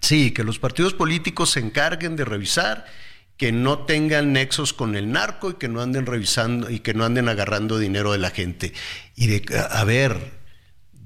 [0.00, 2.86] Sí, que los partidos políticos se encarguen de revisar
[3.40, 7.06] que no tengan nexos con el narco y que no anden revisando y que no
[7.06, 8.74] anden agarrando dinero de la gente.
[9.16, 10.32] Y de, a ver,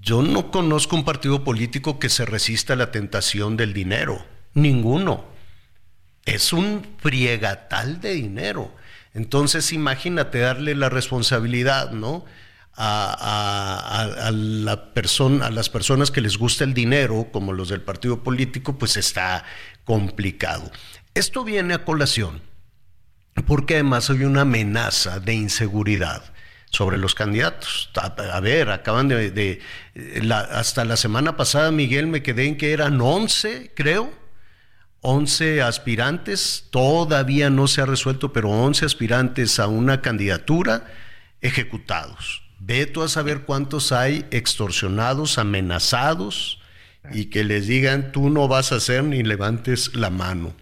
[0.00, 5.26] yo no conozco un partido político que se resista a la tentación del dinero, ninguno.
[6.24, 8.74] Es un friegatal de dinero.
[9.12, 12.24] Entonces imagínate darle la responsabilidad, ¿no?
[12.76, 18.22] A, la persona, a las personas que les gusta el dinero, como los del partido
[18.22, 19.44] político, pues está
[19.84, 20.70] complicado.
[21.14, 22.42] Esto viene a colación
[23.46, 26.22] porque además hay una amenaza de inseguridad
[26.70, 27.90] sobre los candidatos.
[27.96, 29.60] A, ver, acaban de...
[30.50, 34.12] hasta la semana pasada, Miguel, me quedé en que eran 11, creo.
[35.06, 40.86] 11 aspirantes, todavía no se ha resuelto, pero 11 aspirantes a una candidatura
[41.42, 42.43] ejecutados.
[42.58, 46.60] Veto a saber cuántos hay extorsionados, amenazados
[47.12, 50.54] y que les digan tú no vas a hacer ni levantes la mano.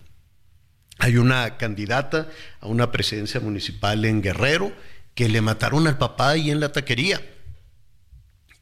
[0.99, 2.29] Hay una candidata
[2.61, 4.73] a una presidencia municipal en Guerrero
[5.15, 7.21] que le mataron al papá ahí en la taquería.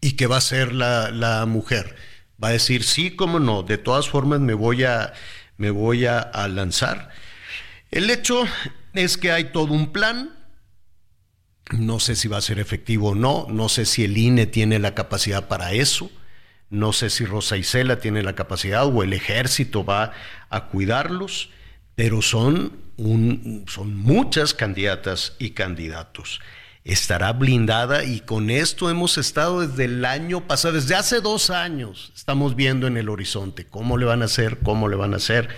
[0.00, 1.96] ¿Y qué va a hacer la, la mujer?
[2.42, 5.12] Va a decir, sí, cómo no, de todas formas me voy a,
[5.58, 7.10] me voy a lanzar.
[7.90, 8.44] El hecho
[8.94, 10.30] es que hay todo un plan,
[11.72, 14.78] no sé si va a ser efectivo o no, no sé si el INE tiene
[14.78, 16.10] la capacidad para eso,
[16.68, 20.12] no sé si Rosa Isela tiene la capacidad o el ejército va
[20.50, 21.50] a cuidarlos,
[21.96, 22.72] pero son,
[23.66, 26.40] son muchas candidatas y candidatos.
[26.84, 32.12] Estará blindada y con esto hemos estado desde el año pasado, desde hace dos años,
[32.14, 35.48] estamos viendo en el horizonte cómo le van a hacer, cómo le van a hacer,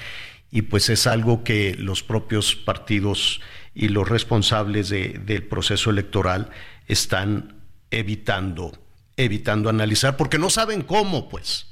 [0.51, 3.41] y pues es algo que los propios partidos
[3.75, 6.51] y los responsables del proceso electoral
[6.89, 7.55] están
[7.91, 8.79] evitando,
[9.17, 11.67] evitando analizar, porque no saben cómo, pues.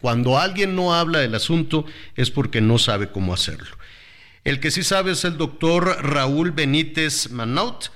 [0.00, 3.76] Cuando alguien no habla del asunto es porque no sabe cómo hacerlo.
[4.44, 7.86] El que sí sabe es el doctor Raúl Benítez Manaut,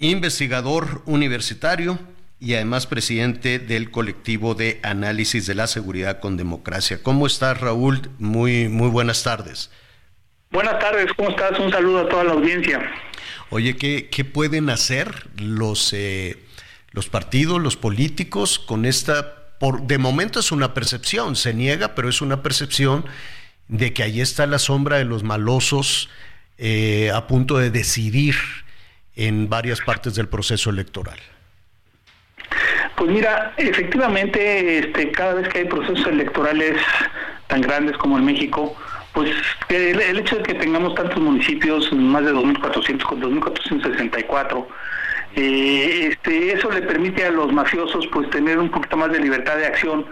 [0.00, 1.98] investigador universitario
[2.40, 7.00] y además presidente del colectivo de análisis de la seguridad con democracia.
[7.02, 8.10] ¿Cómo estás, Raúl?
[8.18, 9.70] Muy, muy buenas tardes.
[10.54, 11.58] Buenas tardes, ¿cómo estás?
[11.58, 12.80] Un saludo a toda la audiencia.
[13.50, 16.38] Oye, ¿qué, qué pueden hacer los, eh,
[16.92, 19.34] los partidos, los políticos con esta...
[19.58, 23.04] Por, de momento es una percepción, se niega, pero es una percepción
[23.66, 26.08] de que ahí está la sombra de los malosos
[26.56, 28.36] eh, a punto de decidir
[29.16, 31.18] en varias partes del proceso electoral.
[32.94, 36.76] Pues mira, efectivamente, este, cada vez que hay procesos electorales
[37.48, 38.76] tan grandes como en México,
[39.14, 39.30] pues
[39.68, 44.66] el, hecho de que tengamos tantos municipios, más de 2.400 con 2.464,
[45.36, 49.56] eh, este, eso le permite a los mafiosos pues tener un poquito más de libertad
[49.56, 50.04] de acción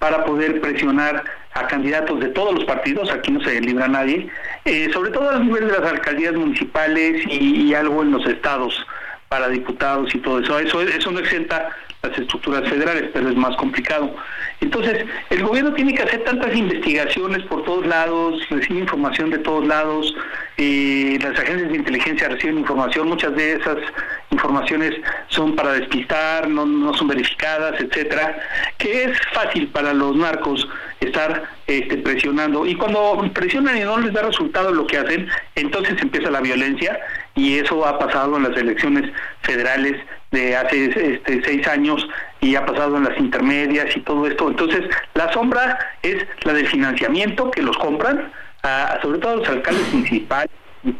[0.00, 4.28] para poder presionar a candidatos de todos los partidos, aquí no se libra nadie,
[4.64, 8.86] eh, sobre todo a nivel de las alcaldías municipales y, algo en los estados
[9.28, 10.58] para diputados y todo eso.
[10.58, 11.68] Eso, eso no exenta
[12.02, 14.14] las estructuras federales, pero es más complicado.
[14.60, 19.66] Entonces, el gobierno tiene que hacer tantas investigaciones por todos lados, recibe información de todos
[19.66, 20.14] lados,
[20.56, 23.76] eh, las agencias de inteligencia reciben información, muchas de esas
[24.30, 24.94] informaciones
[25.28, 28.38] son para despistar, no, no son verificadas, etcétera,
[28.76, 30.68] que es fácil para los narcos
[31.00, 32.66] estar este, presionando.
[32.66, 36.98] Y cuando presionan y no les da resultado lo que hacen, entonces empieza la violencia
[37.34, 39.10] y eso ha pasado en las elecciones
[39.42, 39.96] federales
[40.30, 42.06] de hace este, seis años
[42.40, 44.48] y ha pasado en las intermedias y todo esto.
[44.48, 48.30] Entonces, la sombra es la del financiamiento que los compran,
[49.02, 50.50] sobre todo los alcaldes municipales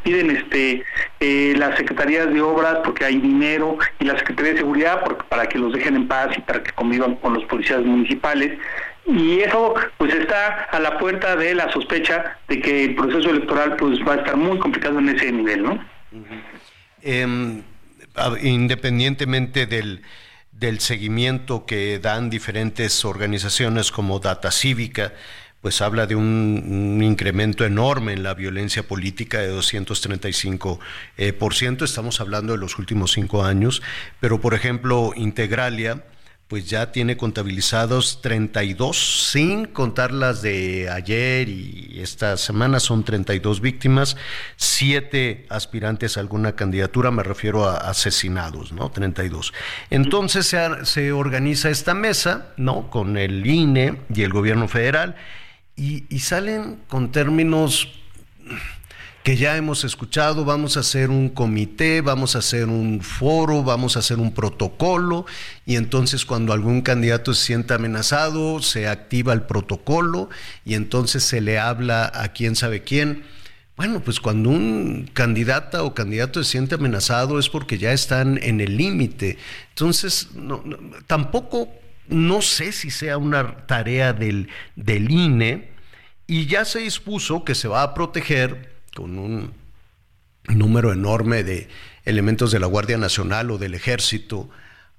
[0.02, 0.82] piden este
[1.20, 5.58] eh, las secretarías de obras porque hay dinero y la secretaría de seguridad para que
[5.58, 8.58] los dejen en paz y para que convivan con los policías municipales
[9.06, 13.76] y eso pues está a la puerta de la sospecha de que el proceso electoral
[13.76, 15.84] pues va a estar muy complicado en ese nivel no
[18.42, 20.02] independientemente del,
[20.52, 25.12] del seguimiento que dan diferentes organizaciones como Data Cívica,
[25.60, 30.78] pues habla de un, incremento enorme en la violencia política de 235%.
[31.16, 31.84] Eh, por ciento.
[31.84, 33.82] Estamos hablando de los últimos cinco años,
[34.20, 36.04] pero por ejemplo, Integralia,
[36.48, 43.60] pues ya tiene contabilizados 32, sin contar las de ayer y esta semana son 32
[43.60, 44.16] víctimas,
[44.56, 48.90] siete aspirantes a alguna candidatura, me refiero a asesinados, ¿no?
[48.90, 49.52] 32.
[49.90, 52.88] Entonces se, se organiza esta mesa, ¿no?
[52.88, 55.16] Con el INE y el gobierno federal
[55.76, 57.88] y, y salen con términos
[59.28, 63.94] que ya hemos escuchado, vamos a hacer un comité, vamos a hacer un foro, vamos
[63.94, 65.26] a hacer un protocolo
[65.66, 70.30] y entonces cuando algún candidato se sienta amenazado, se activa el protocolo
[70.64, 73.22] y entonces se le habla a quién sabe quién.
[73.76, 78.62] Bueno, pues cuando un candidata o candidato se siente amenazado es porque ya están en
[78.62, 79.36] el límite.
[79.68, 80.30] Entonces,
[81.06, 81.68] tampoco,
[82.08, 85.68] no sé si sea una tarea del, del INE
[86.26, 89.52] y ya se dispuso que se va a proteger con un
[90.48, 91.68] número enorme de
[92.04, 94.50] elementos de la Guardia Nacional o del Ejército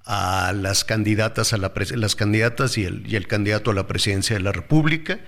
[0.06, 4.36] a las candidatas a la las candidatas y el, y el candidato a la presidencia
[4.36, 5.20] de la República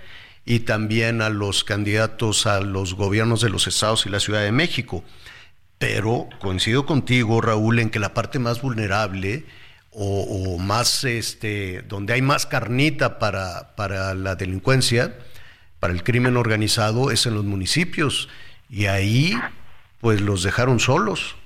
[0.46, 4.52] y también a los candidatos a los gobiernos de los estados y la Ciudad de
[4.52, 5.04] México.
[5.76, 9.44] Pero coincido contigo, Raúl, en que la parte más vulnerable
[9.90, 15.14] o, más, este, donde hay más carnita para, para la delincuencia,
[15.78, 18.30] para el crimen organizado, es en los municipios.
[18.72, 19.38] Y ahí,
[20.00, 21.36] pues los dejaron solos.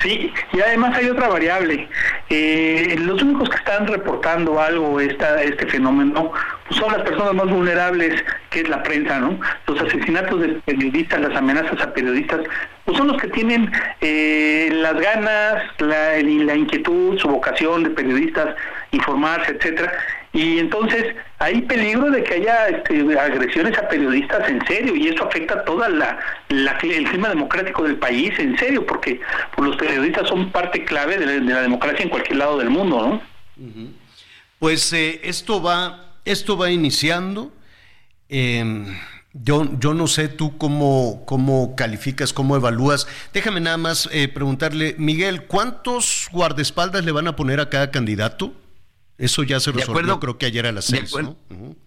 [0.00, 1.88] Sí, y además hay otra variable.
[2.28, 6.30] Eh, los únicos que están reportando algo esta, este fenómeno
[6.68, 9.40] pues, son las personas más vulnerables, que es la prensa, ¿no?
[9.66, 12.40] Los asesinatos de periodistas, las amenazas a periodistas,
[12.84, 13.72] pues son los que tienen
[14.02, 18.56] eh, las ganas, la, la inquietud, su vocación de periodistas,
[18.92, 19.92] informarse, etcétera
[20.32, 25.24] y entonces hay peligro de que haya este, agresiones a periodistas en serio y eso
[25.24, 26.18] afecta toda la,
[26.50, 29.20] el clima democrático del país en serio porque
[29.56, 33.20] pues, los periodistas son parte clave de la, democracia en cualquier lado del mundo
[33.56, 33.90] no
[34.58, 37.50] pues eh, esto va esto va iniciando
[38.28, 38.84] em,
[39.32, 43.06] yo, yo no sé tú cómo, cómo calificas, cómo evalúas.
[43.32, 48.52] Déjame nada más eh, preguntarle, Miguel, ¿cuántos guardaespaldas le van a poner a cada candidato?
[49.20, 51.36] Eso ya se resolvió, creo que ayer a las seis, ¿no?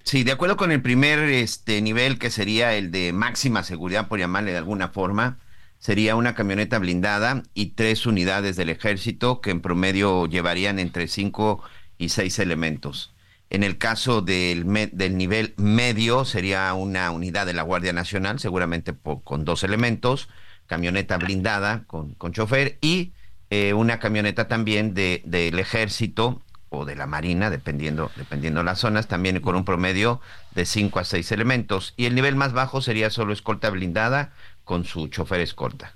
[0.03, 4.19] Sí, de acuerdo con el primer este, nivel, que sería el de máxima seguridad, por
[4.19, 5.39] llamarle de alguna forma,
[5.79, 11.63] sería una camioneta blindada y tres unidades del ejército que en promedio llevarían entre cinco
[11.97, 13.13] y seis elementos.
[13.49, 18.93] En el caso del, del nivel medio, sería una unidad de la Guardia Nacional, seguramente
[19.23, 20.29] con dos elementos,
[20.67, 23.11] camioneta blindada con, con chofer y
[23.49, 26.43] eh, una camioneta también de, del ejército
[26.73, 30.19] o de la Marina, dependiendo, dependiendo las zonas, también con un promedio
[30.55, 31.93] de 5 a 6 elementos.
[31.97, 34.33] Y el nivel más bajo sería solo escolta blindada
[34.63, 35.93] con su chofer escolta.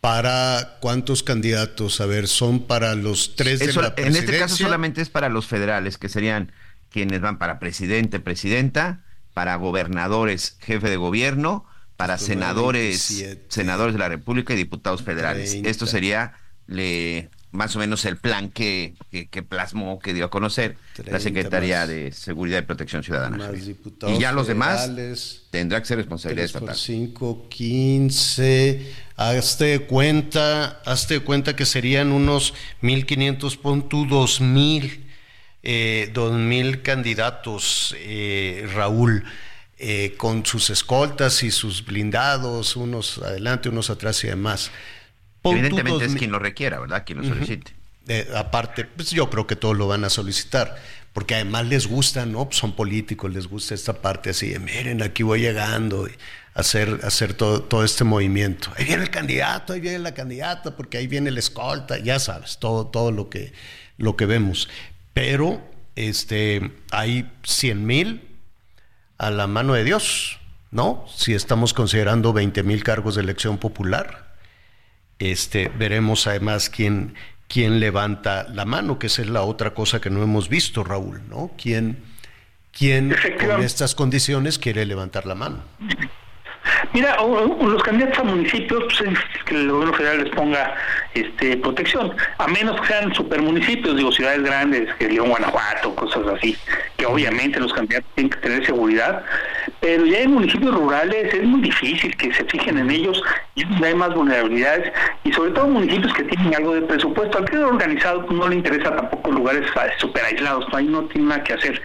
[0.00, 2.00] ¿Para cuántos candidatos?
[2.00, 5.46] A ver, son para los tres de la En este caso solamente es para los
[5.46, 6.52] federales, que serían
[6.90, 9.00] quienes van para presidente, presidenta,
[9.32, 11.64] para gobernadores, jefe de gobierno,
[11.96, 15.54] para senadores, senadores de la República y diputados federales.
[15.64, 16.34] Esto sería
[16.66, 18.94] le, más o menos el plan que,
[19.30, 20.76] que, plasmó, que dio a conocer
[21.06, 23.50] la Secretaría de Seguridad y Protección Ciudadana.
[24.08, 24.90] y ya los demás
[25.50, 26.74] tendrá que ser responsabilidad estatal.
[26.74, 35.00] 5, 15, hazte cuenta, hazte cuenta que serían unos 1.500, pon tú 2.000,
[35.62, 39.24] eh, 2.000 candidatos, eh, Raúl.
[39.76, 44.70] Eh, con sus escoltas y sus blindados, unos adelante, unos atrás y demás.
[45.44, 47.04] Evidentemente es quien lo requiera, ¿verdad?
[47.04, 47.74] Quien lo solicite.
[48.08, 50.76] Eh, aparte, pues yo creo que todos lo van a solicitar,
[51.12, 52.46] porque además les gusta, ¿no?
[52.46, 56.12] Pues son políticos, les gusta esta parte así de, miren, aquí voy llegando, y
[56.54, 58.70] hacer, hacer todo, todo este movimiento.
[58.76, 62.58] Ahí viene el candidato, ahí viene la candidata, porque ahí viene la escolta, ya sabes,
[62.58, 63.52] todo, todo lo, que,
[63.96, 64.68] lo que vemos.
[65.14, 65.62] Pero
[65.96, 68.28] este, hay 100 mil
[69.16, 70.38] a la mano de Dios,
[70.70, 71.06] ¿no?
[71.14, 74.33] Si estamos considerando 20 mil cargos de elección popular
[75.30, 77.14] este, veremos además quién,
[77.48, 81.22] quién levanta la mano, que esa es la otra cosa que no hemos visto, Raúl,
[81.28, 81.50] ¿no?
[81.60, 82.02] ¿Quién,
[82.72, 85.62] quién con estas condiciones quiere levantar la mano?
[86.92, 90.74] Mira, los candidatos a municipios, pues es que el gobierno federal les ponga
[91.12, 96.56] este, protección, a menos que sean supermunicipios, digo, ciudades grandes, que León, Guanajuato, cosas así,
[96.96, 99.24] que obviamente los candidatos tienen que tener seguridad,
[99.84, 103.22] pero ya en municipios rurales es muy difícil que se fijen en ellos
[103.54, 104.90] y hay más vulnerabilidades
[105.24, 107.36] y sobre todo municipios que tienen algo de presupuesto.
[107.36, 111.52] Al crimen organizado no le interesa tampoco lugares súper aislados, ahí no tiene nada que
[111.52, 111.82] hacer.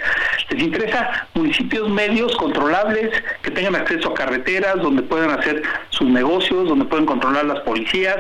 [0.49, 3.11] Les interesa municipios medios, controlables,
[3.41, 8.15] que tengan acceso a carreteras, donde puedan hacer sus negocios, donde pueden controlar las policías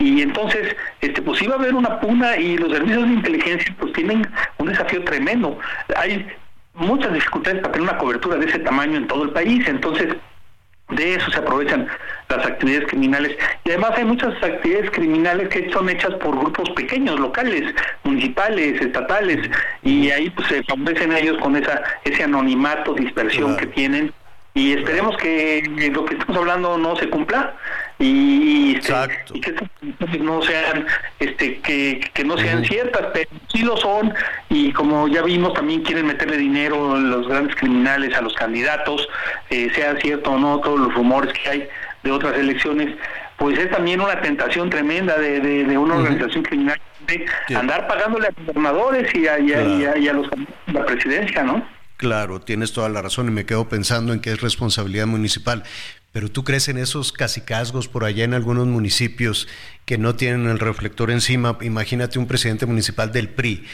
[0.00, 3.92] y entonces este pues iba a haber una pugna y los servicios de inteligencia pues
[3.92, 4.28] tienen
[4.58, 5.56] un desafío tremendo.
[5.94, 6.26] Hay
[6.74, 10.14] muchas dificultades para tener una cobertura de ese tamaño en todo el país, entonces
[10.90, 11.88] de eso se aprovechan
[12.28, 13.36] las actividades criminales.
[13.64, 17.74] Y además hay muchas actividades criminales que son hechas por grupos pequeños, locales,
[18.04, 19.50] municipales, estatales,
[19.82, 24.12] y ahí pues se favorecen ellos con esa ese anonimato, dispersión que tienen.
[24.54, 25.62] Y esperemos que
[25.94, 27.54] lo que estamos hablando no se cumpla
[28.02, 28.92] y, este,
[30.10, 30.86] que no sean
[31.20, 34.12] este que, que no sean ciertas pero sí lo son.
[34.48, 39.08] Y como ya vimos también quieren meterle dinero los grandes criminales a los candidatos
[39.50, 41.68] eh, sea cierto o no todos los rumores que hay
[42.02, 42.96] de otras elecciones
[43.36, 48.32] pues es también una tentación tremenda de, de, una organización criminal de andar pagándole a
[48.46, 49.52] gobernadores y a, y
[50.08, 51.64] a, los a la presidencia no
[51.96, 55.62] Claro, tienes toda la razón y me quedo pensando en que es responsabilidad municipal.
[56.12, 59.48] Pero tú crees en esos casicazgos por allá en algunos municipios
[59.86, 61.56] que no tienen el reflector encima.
[61.62, 63.64] Imagínate un presidente municipal del PRI.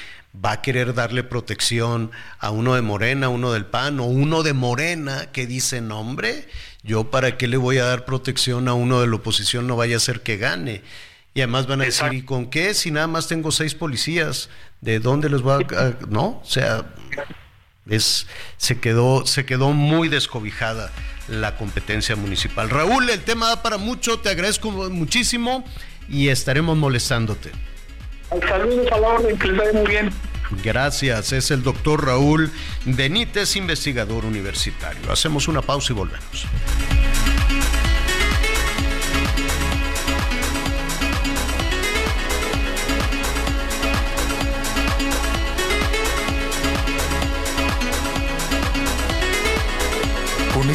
[0.44, 4.52] Va a querer darle protección a uno de Morena, uno del PAN o uno de
[4.52, 6.47] Morena que dice, no hombre,
[6.85, 9.97] yo para qué le voy a dar protección a uno de la oposición, no vaya
[9.97, 10.82] a ser que gane.
[11.35, 12.73] Y además van a decir, ¿y con qué?
[12.74, 14.48] Si nada más tengo seis policías,
[14.81, 15.94] ¿de dónde les voy a...?
[16.09, 16.86] No, o sea,
[17.89, 20.90] es, se, quedó, se quedó muy descobijada
[21.28, 22.70] la competencia municipal.
[22.70, 25.65] Raúl, el tema da para mucho, te agradezco muchísimo
[26.09, 27.51] y estaremos molestándote.
[28.47, 30.10] Saludos a la orden, que les muy bien.
[30.62, 32.51] Gracias, es el doctor Raúl
[32.85, 35.12] Benítez, investigador universitario.
[35.12, 36.47] Hacemos una pausa y volvemos.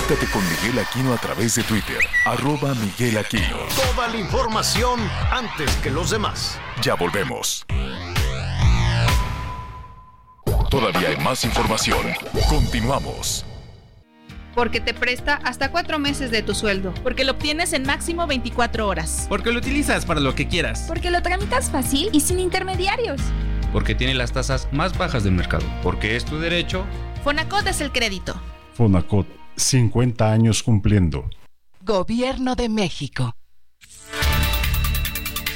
[0.05, 3.57] Conéctate con Miguel Aquino a través de Twitter, arroba Miguel Aquino.
[3.73, 4.99] Toda la información
[5.31, 6.59] antes que los demás.
[6.81, 7.65] Ya volvemos.
[10.69, 12.05] Todavía hay más información.
[12.49, 13.45] Continuamos.
[14.53, 16.93] Porque te presta hasta cuatro meses de tu sueldo.
[17.01, 19.27] Porque lo obtienes en máximo 24 horas.
[19.29, 20.83] Porque lo utilizas para lo que quieras.
[20.85, 23.21] Porque lo tramitas fácil y sin intermediarios.
[23.71, 25.65] Porque tiene las tasas más bajas del mercado.
[25.81, 26.83] Porque es tu derecho.
[27.23, 28.35] Fonacot es el crédito.
[28.73, 31.29] Fonacot 50 años cumpliendo.
[31.81, 33.35] Gobierno de México.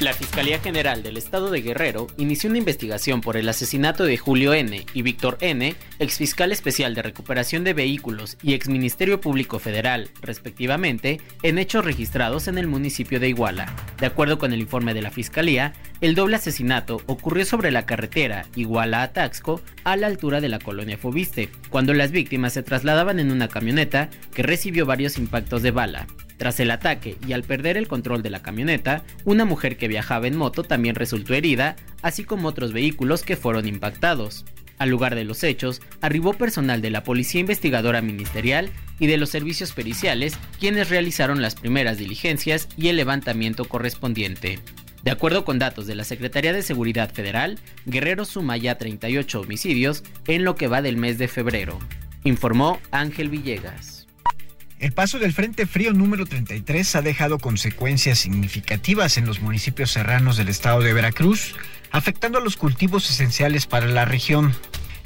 [0.00, 4.54] La Fiscalía General del Estado de Guerrero inició una investigación por el asesinato de Julio
[4.54, 4.86] N.
[4.94, 11.58] y Víctor N., exfiscal especial de recuperación de vehículos y exministerio público federal, respectivamente, en
[11.58, 13.74] hechos registrados en el municipio de Iguala.
[13.98, 18.46] De acuerdo con el informe de la Fiscalía, el doble asesinato ocurrió sobre la carretera
[18.54, 23.18] Iguala a Taxco, a la altura de la colonia Fobiste, cuando las víctimas se trasladaban
[23.18, 26.06] en una camioneta que recibió varios impactos de bala.
[26.38, 30.28] Tras el ataque y al perder el control de la camioneta, una mujer que viajaba
[30.28, 34.44] en moto también resultó herida, así como otros vehículos que fueron impactados.
[34.78, 38.70] Al lugar de los hechos, arribó personal de la Policía Investigadora Ministerial
[39.00, 44.60] y de los servicios periciales, quienes realizaron las primeras diligencias y el levantamiento correspondiente.
[45.02, 50.04] De acuerdo con datos de la Secretaría de Seguridad Federal, Guerrero suma ya 38 homicidios
[50.28, 51.78] en lo que va del mes de febrero,
[52.22, 53.97] informó Ángel Villegas.
[54.78, 60.36] El paso del Frente Frío número 33 ha dejado consecuencias significativas en los municipios serranos
[60.36, 61.56] del estado de Veracruz,
[61.90, 64.54] afectando a los cultivos esenciales para la región.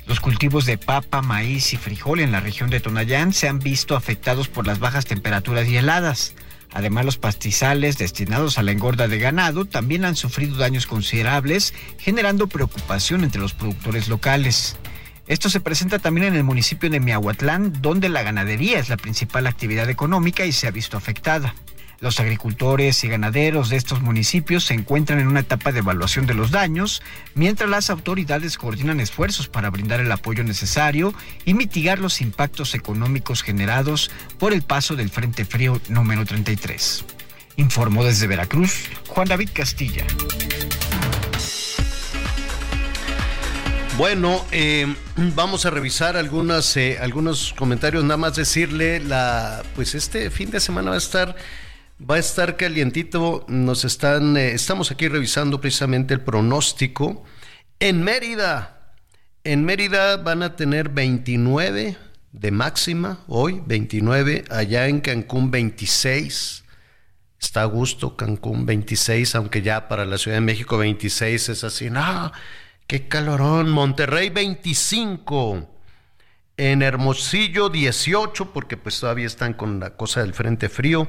[0.07, 3.97] Los cultivos de papa, maíz y frijol en la región de Tonayán se han visto
[3.97, 6.35] afectados por las bajas temperaturas y heladas.
[6.71, 12.47] Además, los pastizales destinados a la engorda de ganado también han sufrido daños considerables, generando
[12.47, 14.77] preocupación entre los productores locales.
[15.33, 19.47] Esto se presenta también en el municipio de Miahuatlán, donde la ganadería es la principal
[19.47, 21.55] actividad económica y se ha visto afectada.
[22.01, 26.35] Los agricultores y ganaderos de estos municipios se encuentran en una etapa de evaluación de
[26.35, 27.03] los daños,
[27.35, 31.15] mientras las autoridades coordinan esfuerzos para brindar el apoyo necesario
[31.47, 37.07] y mitigar los impactos económicos generados por el paso del Frente Frío número 33.
[37.57, 40.05] Informó desde Veracruz Juan David Castilla.
[43.99, 44.87] Bueno, eh,
[45.35, 48.03] vamos a revisar algunas, eh, algunos comentarios.
[48.03, 51.37] Nada más decirle la, pues este fin de semana va a estar,
[52.01, 53.45] va a estar calientito.
[53.49, 57.23] Nos están, eh, estamos aquí revisando precisamente el pronóstico
[57.81, 58.95] en Mérida.
[59.45, 61.99] En Mérida van a tener 29
[62.33, 66.65] de máxima hoy, 29 allá en Cancún 26.
[67.39, 71.91] Está a gusto Cancún 26, aunque ya para la Ciudad de México 26 es así,
[71.91, 72.33] no
[72.93, 73.71] Qué calorón.
[73.71, 75.67] Monterrey 25.
[76.59, 81.09] En Hermosillo 18, porque pues todavía están con la cosa del frente frío.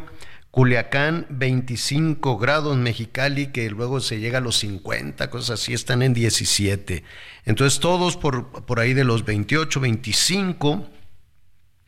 [0.50, 6.14] Culiacán 25 grados, Mexicali que luego se llega a los 50, cosas así, están en
[6.14, 7.04] 17.
[7.44, 10.88] Entonces todos por, por ahí de los 28, 25,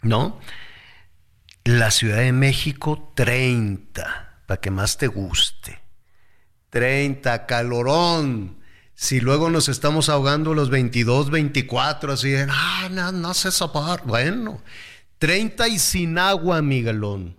[0.01, 0.41] ¿no?
[1.63, 5.79] La Ciudad de México 30, para que más te guste.
[6.69, 8.64] 30, calorón
[8.95, 14.03] si luego nos estamos ahogando los 22, 24, así de, ah, no, no sé sopar.
[14.05, 14.61] Bueno,
[15.17, 17.35] 30 y sin agua, Miguelón.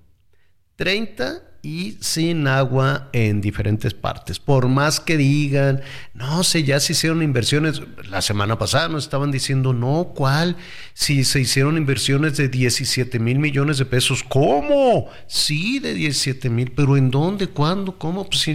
[0.76, 4.38] 30 y sin agua en diferentes partes.
[4.38, 5.80] Por más que digan,
[6.14, 7.82] no sé, ya se hicieron inversiones.
[8.08, 10.56] La semana pasada nos estaban diciendo, no, ¿cuál?
[10.92, 14.22] Si se hicieron inversiones de 17 mil millones de pesos.
[14.22, 15.08] ¿Cómo?
[15.26, 17.48] Sí, de 17 mil, pero ¿en dónde?
[17.48, 17.98] ¿Cuándo?
[17.98, 18.28] ¿Cómo?
[18.28, 18.48] Pues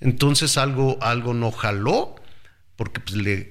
[0.00, 2.15] entonces algo, algo no jaló
[2.76, 3.50] porque pues, le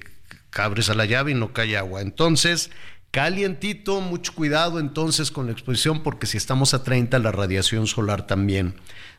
[0.50, 2.00] cabres a la llave y no cae agua.
[2.00, 2.70] Entonces,
[3.10, 8.26] calientito, mucho cuidado entonces con la exposición porque si estamos a 30 la radiación solar
[8.26, 8.74] también,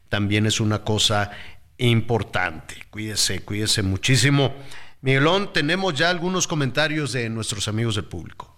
[0.10, 1.32] también es una cosa
[1.78, 2.76] importante.
[2.90, 4.56] Cuídese, cuídese muchísimo.
[5.02, 8.58] Miguelón, tenemos ya algunos comentarios de nuestros amigos del público.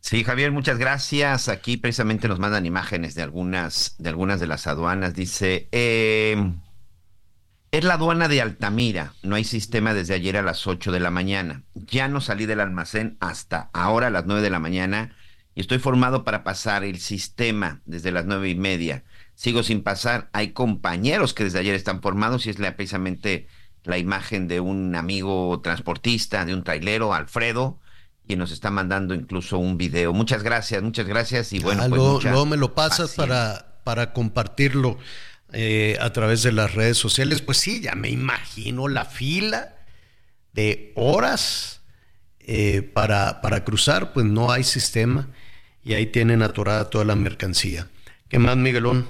[0.00, 1.48] Sí, Javier, muchas gracias.
[1.48, 5.14] Aquí precisamente nos mandan imágenes de algunas de algunas de las aduanas.
[5.14, 6.36] Dice, eh,
[7.78, 9.14] es la aduana de Altamira.
[9.22, 11.64] No hay sistema desde ayer a las 8 de la mañana.
[11.74, 15.16] Ya no salí del almacén hasta ahora a las 9 de la mañana
[15.54, 19.04] y estoy formado para pasar el sistema desde las nueve y media.
[19.34, 20.28] Sigo sin pasar.
[20.32, 23.48] Hay compañeros que desde ayer están formados y es la, precisamente
[23.82, 27.80] la imagen de un amigo transportista, de un trailero, Alfredo
[28.26, 30.12] y nos está mandando incluso un video.
[30.12, 34.98] Muchas gracias, muchas gracias y bueno, ah, pues luego, me lo pasas para, para compartirlo
[35.52, 37.42] eh, a través de las redes sociales.
[37.42, 39.76] Pues sí, ya me imagino la fila
[40.52, 41.82] de horas
[42.40, 45.28] eh, para, para cruzar, pues no hay sistema
[45.82, 47.88] y ahí tienen atorada toda la mercancía.
[48.28, 49.06] ¿Qué más, Miguelón?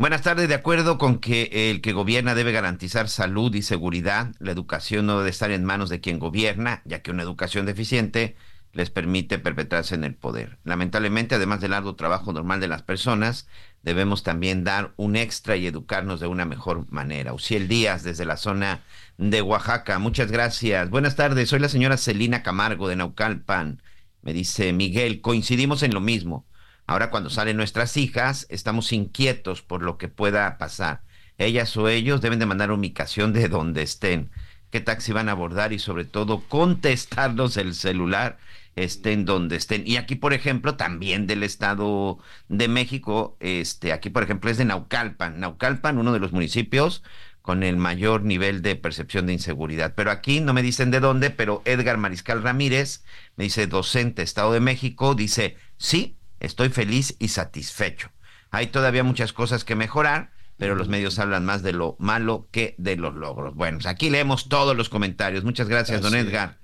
[0.00, 4.50] Buenas tardes, de acuerdo con que el que gobierna debe garantizar salud y seguridad, la
[4.50, 8.34] educación no debe estar en manos de quien gobierna, ya que una educación deficiente
[8.72, 10.58] les permite perpetrarse en el poder.
[10.64, 13.46] Lamentablemente, además del largo trabajo normal de las personas,
[13.82, 17.32] debemos también dar un extra y educarnos de una mejor manera.
[17.32, 18.82] Uciel Díaz, desde la zona
[19.18, 20.90] de Oaxaca, muchas gracias.
[20.90, 23.82] Buenas tardes, soy la señora Celina Camargo de Naucalpan.
[24.22, 26.46] Me dice Miguel, coincidimos en lo mismo.
[26.86, 31.02] Ahora cuando salen nuestras hijas, estamos inquietos por lo que pueda pasar.
[31.38, 34.30] Ellas o ellos deben de mandar ubicación de donde estén
[34.70, 38.38] qué taxi van a abordar y sobre todo contestarnos el celular
[38.76, 39.86] estén donde estén.
[39.86, 42.18] Y aquí, por ejemplo, también del Estado
[42.48, 45.40] de México, este, aquí, por ejemplo, es de Naucalpan.
[45.40, 47.02] Naucalpan, uno de los municipios
[47.42, 49.94] con el mayor nivel de percepción de inseguridad.
[49.96, 53.02] Pero aquí no me dicen de dónde, pero Edgar Mariscal Ramírez
[53.36, 58.10] me dice, docente Estado de México, dice, sí, estoy feliz y satisfecho.
[58.50, 62.74] Hay todavía muchas cosas que mejorar, pero los medios hablan más de lo malo que
[62.78, 63.54] de los logros.
[63.54, 65.42] Bueno, pues aquí leemos todos los comentarios.
[65.42, 66.59] Muchas gracias, don Edgar.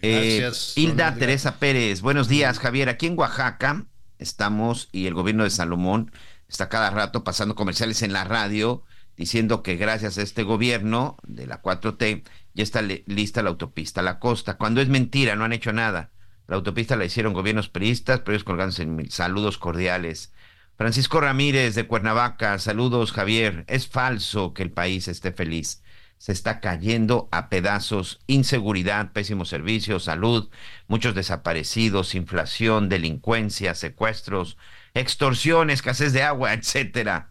[0.00, 0.74] Gracias.
[0.76, 2.88] Eh, Hilda Teresa Pérez, buenos días, Javier.
[2.88, 3.86] Aquí en Oaxaca
[4.18, 6.12] estamos y el gobierno de Salomón
[6.48, 8.84] está cada rato pasando comerciales en la radio
[9.16, 12.22] diciendo que gracias a este gobierno de la 4T
[12.54, 14.56] ya está lista la autopista la costa.
[14.56, 16.10] Cuando es mentira, no han hecho nada.
[16.46, 19.10] La autopista la hicieron gobiernos peristas, pero ellos colgándose en mil.
[19.10, 20.32] Saludos cordiales.
[20.76, 23.64] Francisco Ramírez de Cuernavaca, saludos Javier.
[23.66, 25.82] Es falso que el país esté feliz.
[26.18, 30.50] Se está cayendo a pedazos, inseguridad, pésimos servicios, salud,
[30.88, 34.56] muchos desaparecidos, inflación, delincuencia, secuestros,
[34.94, 37.30] extorsión, escasez de agua, etcétera.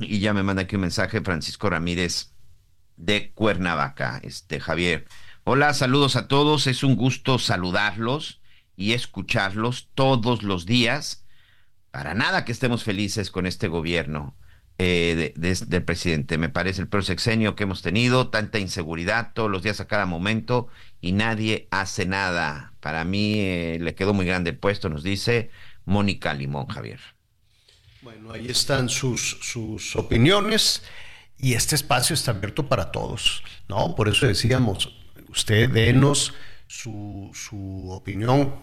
[0.00, 2.32] Y ya me manda aquí un mensaje Francisco Ramírez
[2.96, 5.06] de Cuernavaca, este Javier.
[5.44, 8.40] Hola, saludos a todos, es un gusto saludarlos
[8.76, 11.26] y escucharlos todos los días
[11.90, 14.36] para nada que estemos felices con este gobierno
[14.82, 16.38] eh, del presidente.
[16.38, 20.06] Me parece el peor sexenio que hemos tenido, tanta inseguridad todos los días a cada
[20.06, 20.68] momento
[21.02, 22.72] y nadie hace nada.
[22.80, 25.50] Para mí eh, le quedó muy grande el puesto, nos dice
[25.84, 26.98] Mónica Limón, Javier.
[28.00, 30.82] Bueno, ahí están sus, sus opiniones
[31.36, 33.94] y este espacio está abierto para todos, ¿no?
[33.94, 34.96] Por eso decíamos,
[35.28, 36.32] usted denos
[36.66, 38.54] su, su opinión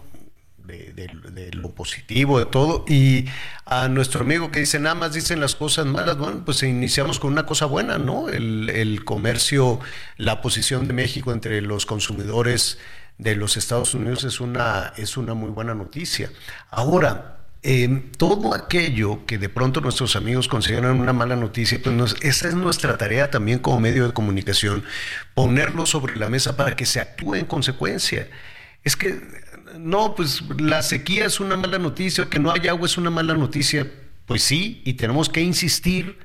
[0.68, 2.84] de, lo positivo, de todo.
[2.88, 3.26] Y
[3.64, 7.32] a nuestro amigo que dice, nada más dicen las cosas malas, bueno, pues iniciamos con
[7.32, 8.28] una cosa buena, ¿no?
[8.28, 9.80] El, comercio,
[10.16, 12.78] la posición de México entre los consumidores
[13.16, 16.30] de los Estados Unidos es una, es una muy buena noticia.
[16.70, 22.48] Ahora, em, todo aquello que de pronto nuestros amigos consideran una mala noticia, pues esa
[22.48, 24.84] es nuestra tarea también como medio de comunicación,
[25.34, 28.28] ponerlo sobre la mesa para que se actúe en consecuencia.
[28.84, 29.20] Es que
[29.78, 33.34] no, pues la sequía es una mala noticia, que no haya agua es una mala
[33.34, 33.90] noticia.
[34.26, 36.18] Pues sí, y tenemos que insistir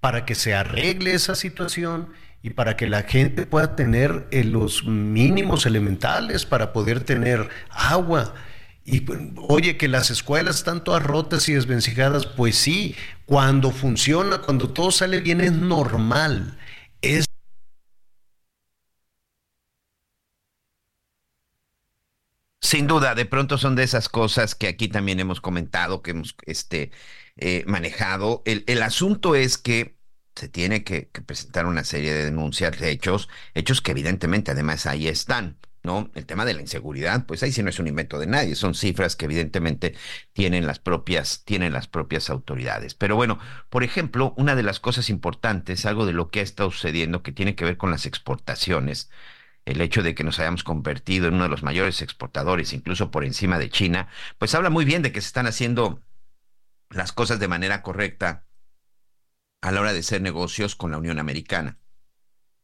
[0.00, 2.08] para que se arregle esa situación
[2.42, 8.34] y para que la gente pueda tener eh, los mínimos elementales para poder tener agua.
[8.84, 9.18] Y pues,
[9.48, 12.94] oye, que las escuelas están todas rotas y desvencijadas, pues sí,
[13.24, 16.56] cuando funciona, cuando todo sale bien es normal.
[17.02, 17.26] Es
[22.66, 26.34] Sin duda, de pronto son de esas cosas que aquí también hemos comentado, que hemos
[26.46, 26.90] este,
[27.36, 28.42] eh, manejado.
[28.44, 30.00] El, el, asunto es que
[30.34, 35.06] se tiene que, presentar una serie de denuncias de hechos, hechos que evidentemente además ahí
[35.06, 35.58] están.
[35.84, 36.10] ¿no?
[36.16, 38.74] El tema de la inseguridad, pues ahí sí no es un invento de nadie, son
[38.74, 39.94] cifras que evidentemente
[40.32, 42.96] tienen las propias, tienen las propias autoridades.
[42.96, 43.38] Pero bueno,
[43.70, 47.30] por ejemplo, una de las cosas importantes, algo de lo que ha estado sucediendo que
[47.30, 49.08] tiene que ver con las exportaciones,
[49.66, 53.24] el hecho de que nos hayamos convertido en uno de los mayores exportadores, incluso por
[53.24, 56.02] encima de China, pues habla muy bien de que se están haciendo
[56.88, 58.46] las cosas de manera correcta
[59.60, 61.78] a la hora de hacer negocios con la Unión Americana.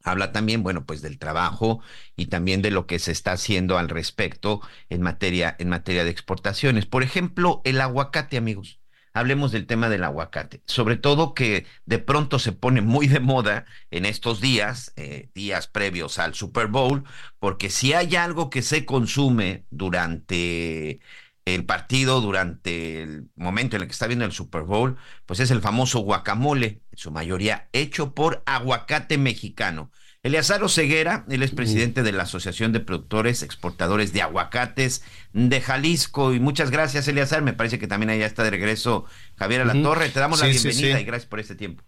[0.05, 1.81] Habla también, bueno, pues del trabajo
[2.17, 6.11] y también de lo que se está haciendo al respecto en materia, en materia de
[6.11, 6.87] exportaciones.
[6.87, 8.82] Por ejemplo, el aguacate, amigos.
[9.15, 10.63] Hablemos del tema del aguacate.
[10.67, 15.67] Sobre todo que de pronto se pone muy de moda en estos días, eh, días
[15.69, 17.05] previos al Super Bowl,
[17.39, 21.01] porque si hay algo que se consume durante
[21.45, 25.51] el partido durante el momento en el que está viendo el Super Bowl, pues es
[25.51, 29.91] el famoso guacamole, en su mayoría hecho por aguacate mexicano.
[30.25, 36.33] Eleazar Ceguera, él es presidente de la Asociación de Productores Exportadores de Aguacates de Jalisco.
[36.33, 37.43] Y muchas gracias, Eleazar.
[37.43, 39.05] Me parece que también allá está de regreso
[39.35, 40.11] Javier La Torre.
[40.11, 41.83] Te damos la bienvenida y gracias por este tiempo.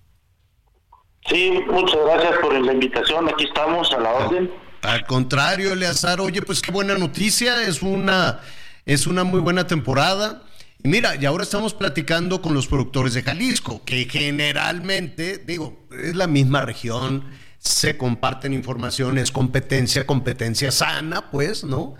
[1.28, 3.28] Sí, muchas gracias por la invitación.
[3.28, 4.50] Aquí estamos a la orden.
[4.82, 7.62] Al contrario, Eleazar, oye, pues qué buena noticia.
[7.62, 8.40] Es una
[8.84, 10.42] es una muy buena temporada.
[10.82, 16.16] Y mira, y ahora estamos platicando con los productores de Jalisco, que generalmente, digo, es
[16.16, 17.24] la misma región,
[17.64, 21.94] se comparten informaciones, competencia, competencia sana, pues, ¿no?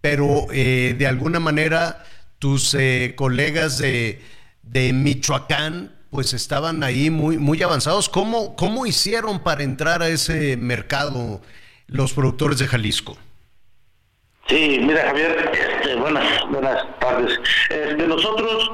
[0.00, 2.04] Pero eh, de alguna manera
[2.38, 4.22] tus eh, colegas de,
[4.62, 8.08] de, Michoacán, pues estaban ahí muy, muy avanzados.
[8.08, 11.42] ¿Cómo, ¿Cómo hicieron para entrar a ese mercado
[11.86, 13.18] los productores de Jalisco?
[14.48, 17.38] Sí, mira Javier, este, buenas, buenas tardes.
[17.68, 18.70] Este, nosotros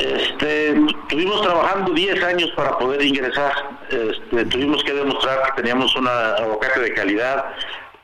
[0.00, 3.52] este, estuvimos trabajando 10 años para poder ingresar.
[3.90, 7.44] Este, tuvimos que demostrar que teníamos un aguacate de calidad,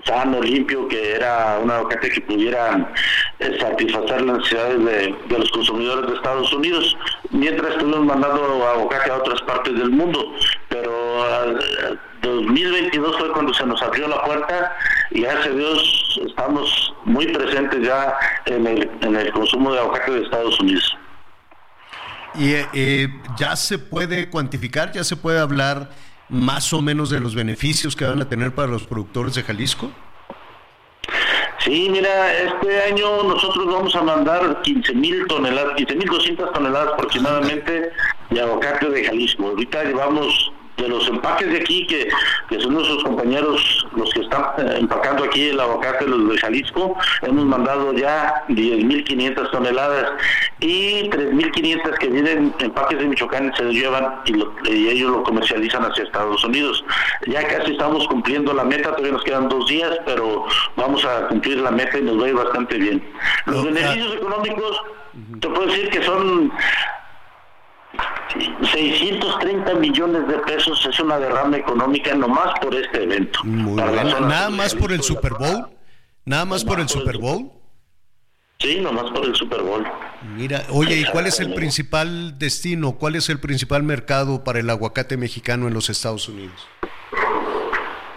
[0.05, 2.93] sano, limpio, que era un aguacate que pudiera
[3.39, 6.97] eh, satisfacer las necesidades de, los consumidores de Estados Unidos,
[7.31, 10.35] mientras estuvimos mandando aguacate a otras partes del mundo.
[10.69, 10.93] Pero
[12.21, 14.77] 2022 fue cuando se nos abrió la puerta
[15.13, 18.15] y gracias a Dios estamos muy presentes ya
[18.47, 20.97] en el, en el consumo de aguacate de Estados Unidos.
[22.39, 23.09] ¿Y eh,
[23.39, 25.91] ya se puede cuantificar, ya se puede hablar
[26.29, 29.91] más o menos de los beneficios que van a tener para los productores de Jalisco?
[31.59, 36.93] Sí, mira, este año nosotros vamos a mandar 15 mil toneladas, 15 mil 200 toneladas
[36.93, 37.91] aproximadamente
[38.31, 39.47] de aguacate de Jalisco.
[39.49, 42.09] Ahorita llevamos de los empaques de aquí, que,
[42.61, 47.45] son nuestros compañeros los que están eh, empacando aquí el aguacate, los de Jalisco, hemos
[47.45, 50.13] mandado ya 10.500 toneladas
[50.61, 56.05] y 3.500 que vienen empaques de Michoacán se los llevan y, ellos lo comercializan hacia
[56.05, 56.85] Estados Unidos.
[57.27, 60.47] Ya casi estamos cumpliendo la meta, todavía nos quedan dos días, pero
[60.77, 63.05] vamos a cumplir la meta y nos va a ir bastante bien.
[63.47, 64.81] Los beneficios económicos,
[65.41, 66.53] te puedo decir que son
[68.73, 73.41] 630 millones de pesos es una derrama económica nomás por este evento.
[73.45, 75.69] Nada más por el Super Bowl.
[76.25, 77.51] Nada más por el Super Bowl.
[78.59, 79.87] Sí, nomás por el Super Bowl.
[80.35, 82.93] Mira, oye, ¿y cuál es el principal destino?
[82.93, 86.67] ¿Cuál es el principal mercado para el aguacate mexicano en los Estados Unidos?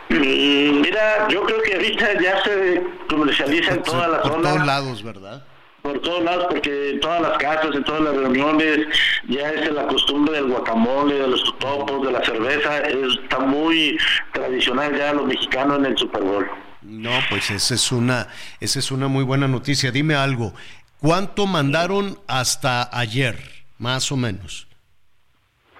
[0.09, 4.33] Mm, mira, yo creo que ahorita ya se comercializa en toda la zona.
[4.33, 5.45] Por todos lados, ¿verdad?
[5.81, 8.87] Por todos lados, porque en todas las casas, en todas las reuniones,
[9.27, 13.97] ya es la costumbre del guacamole, de los totopos, de la cerveza, está muy
[14.33, 16.47] tradicional ya los mexicanos en el Super Bowl.
[16.81, 18.27] No, pues esa es una,
[18.59, 19.91] esa es una muy buena noticia.
[19.91, 20.53] Dime algo,
[20.99, 23.37] ¿cuánto mandaron hasta ayer,
[23.77, 24.68] más o menos?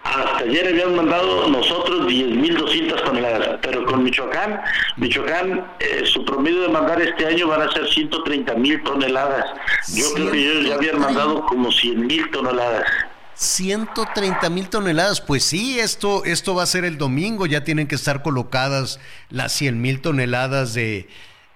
[0.03, 4.61] Hasta ayer habían mandado nosotros 10.200 toneladas, pero con Michoacán,
[4.97, 9.45] Michoacán, eh, su promedio de mandar este año van a ser 130.000 toneladas.
[9.93, 12.85] Yo creo que ellos ya habían mandado como 100.000 toneladas.
[13.39, 17.95] 130 mil toneladas, pues sí, esto, esto va a ser el domingo, ya tienen que
[17.95, 18.99] estar colocadas
[19.29, 21.07] las 100 mil toneladas de,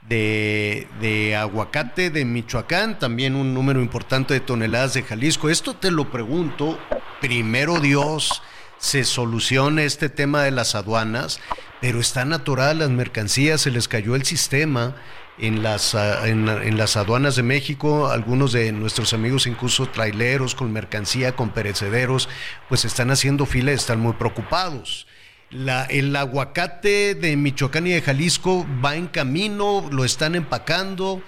[0.09, 5.49] de, de, aguacate de Michoacán, también un número importante de toneladas de Jalisco.
[5.49, 6.77] Esto te lo pregunto,
[7.21, 8.41] primero Dios,
[8.77, 11.39] se solucione este tema de las aduanas,
[11.79, 14.95] pero están atoradas las mercancías, se les cayó el sistema
[15.37, 20.71] en las, ah, en, las aduanas de México, algunos de nuestros amigos, incluso traileros con
[20.71, 22.29] mercancía, con perecederos,
[22.69, 25.07] pues están haciendo fila están muy preocupados.
[25.53, 31.21] La, el aguacate de Michoacán y de Jalisco va en camino, lo están empacando.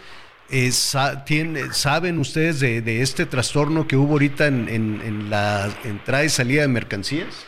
[0.50, 6.68] Eh, ¿Saben ustedes de, este trastorno que hubo ahorita en, la entrada y salida de
[6.68, 7.46] mercancías?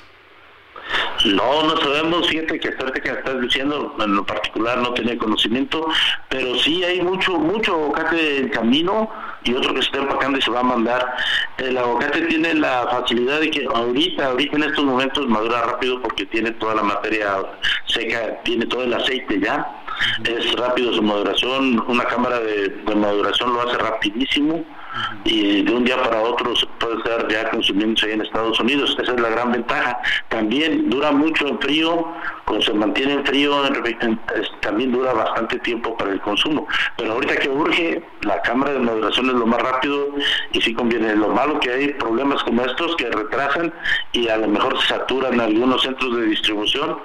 [1.25, 5.87] No, no sabemos, fíjate que que estás diciendo, en lo particular no tenía conocimiento,
[6.29, 9.09] pero sí hay mucho, mucho aguacate en camino
[9.43, 11.15] y otro que se está empacando y se va a mandar.
[11.57, 16.25] El aguacate tiene la facilidad de que ahorita, ahorita en estos momentos madura rápido porque
[16.25, 17.37] tiene toda la materia
[17.85, 19.65] seca, tiene todo el aceite ya.
[20.23, 24.63] Es rápido su maduración, una cámara de, de maduración lo hace rapidísimo
[25.23, 28.95] y de un día para otro se puede estar ya consumiéndose en Estados Unidos.
[28.99, 29.99] Esa es la gran ventaja.
[30.29, 32.07] También dura mucho en frío,
[32.45, 33.63] cuando se mantiene en frío
[34.61, 36.67] también dura bastante tiempo para el consumo.
[36.97, 40.09] Pero ahorita que urge, la cámara de maduración es lo más rápido
[40.53, 41.15] y sí conviene.
[41.15, 43.73] Lo malo que hay problemas como estos que retrasan
[44.11, 46.97] y a lo mejor se saturan algunos centros de distribución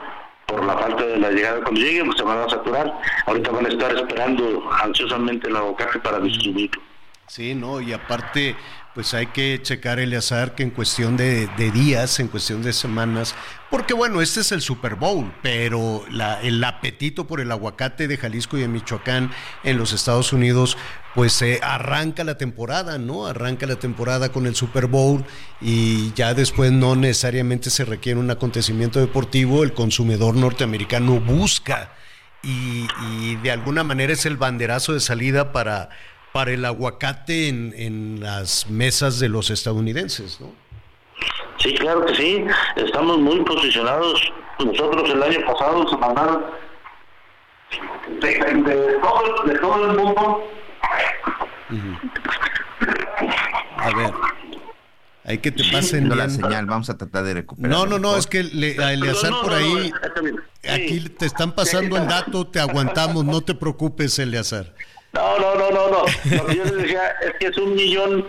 [0.46, 1.60] por la falta de la llegada.
[1.62, 2.92] Cuando lleguen, pues se van a saturar.
[3.26, 6.91] Ahorita van a estar esperando ansiosamente el aguacate para distribuirlo.
[7.34, 8.56] Sí, no, y aparte,
[8.94, 13.34] pues hay que checar el azar que en cuestión de, días, en cuestión de semanas,
[13.70, 16.04] porque bueno, este es el Super Bowl, pero
[16.42, 19.30] el apetito por el aguacate de Jalisco y de Michoacán
[19.64, 20.76] en los Estados Unidos,
[21.14, 23.26] pues se arranca la temporada, ¿no?
[23.26, 25.24] Arranca la temporada con el Super Bowl
[25.58, 31.94] y ya después no necesariamente se requiere un acontecimiento deportivo, el consumidor norteamericano busca
[32.42, 35.90] y de alguna manera es el banderazo de salida para
[36.32, 40.62] para el aguacate en, en las mesas de los estadounidenses, ¿no?
[41.58, 42.44] Sí, claro que sí.
[42.76, 44.32] Estamos muy posicionados.
[44.58, 46.44] Nosotros el año pasado se mandaron
[48.20, 50.50] de, todo, de todo, el mundo.
[53.76, 54.12] A ver.
[55.24, 57.70] Hay que te pasen la señal, vamos a tratar de recuperar.
[57.70, 59.92] No, no, no, es que le, a Eleazar por ahí,
[60.68, 64.74] aquí te están pasando el dato, te aguantamos, no te preocupes, Eleazar.
[65.12, 66.04] No, no, no, no, no.
[66.36, 68.26] Lo que yo les decía es que es un millón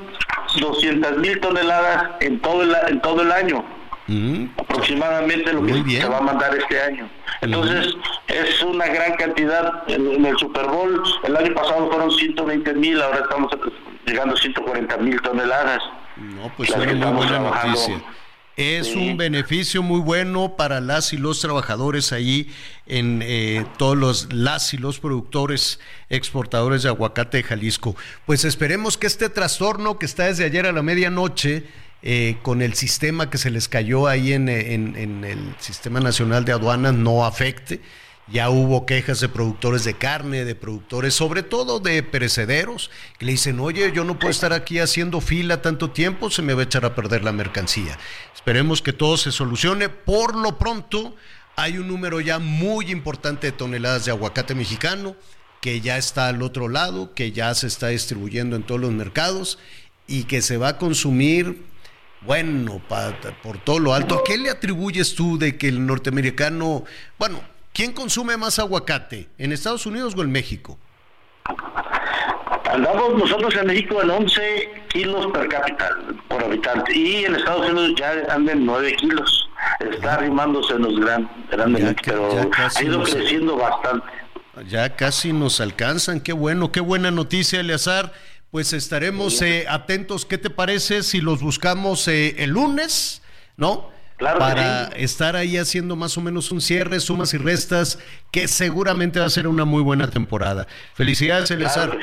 [0.60, 3.64] doscientas mil toneladas en todo el, en todo el año.
[4.08, 4.48] Mm.
[4.58, 7.10] Aproximadamente lo que se va a mandar este año.
[7.42, 7.96] Entonces,
[8.28, 9.84] es una gran cantidad.
[9.88, 13.52] En, el Super Bowl, el año pasado fueron 120 mil, ahora estamos
[14.06, 15.82] llegando a 140 mil toneladas.
[16.18, 18.02] No, pues es una muy buena noticia.
[18.56, 22.54] Es un beneficio muy bueno para las y los trabajadores ahí
[22.86, 27.96] en eh, todos los las y los productores exportadores de aguacate de Jalisco.
[28.28, 31.64] Pues esperemos que este trastorno que está desde ayer a la medianoche
[32.04, 36.52] eh, con el sistema que se les cayó ahí en, en el Sistema Nacional de
[36.52, 37.82] Aduanas no afecte
[38.28, 43.34] ya hubo quejas de productores de carne, de productores, sobre todo de perecederos, que le
[43.34, 46.66] dicen, oye, yo no puedo estar aquí haciendo fila tanto tiempo, se me va a
[46.66, 47.98] echar a perder la mercancía.
[48.34, 49.90] Esperemos que todo se solucione.
[49.90, 51.16] Por lo pronto,
[51.56, 55.16] hay un número ya muy importante de toneladas de aguacate mexicano
[55.64, 59.60] que ya está al otro lado, que ya se está distribuyendo en todos los mercados
[60.08, 61.64] y que se va a consumir,
[62.20, 62.82] bueno,
[63.42, 64.16] por todo lo alto.
[64.16, 66.84] ¿A qué le atribuyes tú de que el norteamericano,
[67.18, 67.42] bueno,
[67.74, 69.30] ¿Quién consume más aguacate?
[69.40, 70.78] ¿En Estados Unidos o en México?
[72.72, 75.90] Andamos nosotros en México en 11 kilos per cápita,
[76.28, 79.50] por habitante, y en Estados Unidos ya andan 9 kilos.
[79.80, 84.08] Está arrimándose los gran, grandes, pero ha ido creciendo bastante.
[84.68, 88.14] Ya casi nos alcanzan, qué bueno, qué buena noticia, Eleazar.
[88.52, 93.24] Pues estaremos eh, atentos, ¿qué te parece si los buscamos eh, el lunes?
[93.58, 93.93] ¿No?
[94.24, 98.00] Para estar ahí haciendo más o menos un cierre, sumas y restas,
[98.32, 100.68] que seguramente va a ser una muy buena temporada.
[100.94, 101.98] Felicidades, Eleazar.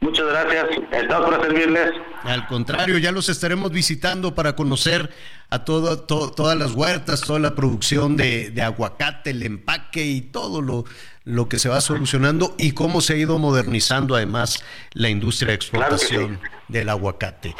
[0.00, 0.66] Muchas gracias.
[0.92, 1.90] Estamos para servirles.
[2.22, 5.10] Al contrario, ya los estaremos visitando para conocer
[5.50, 10.84] a todo, todas las huertas, toda la producción de, aguacate, el empaque y todo lo,
[11.24, 14.62] lo que se va solucionando y cómo se ha ido modernizando además
[14.92, 16.38] la industria de exportación
[16.68, 17.54] del aguacate.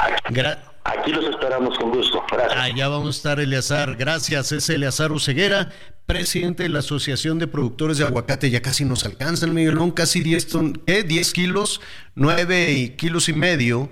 [0.97, 2.23] Aquí los esperamos con gusto.
[2.31, 2.59] Gracias.
[2.59, 3.95] Allá vamos a estar, Eleazar.
[3.95, 4.51] Gracias.
[4.51, 5.69] Es Eleazar Uceguera,
[6.05, 8.49] presidente de la Asociación de Productores de Aguacate.
[8.49, 11.81] Ya casi nos alcanzan, Miguelón, casi 10, ton 10 kilos,
[12.15, 13.89] 9 kilos y medio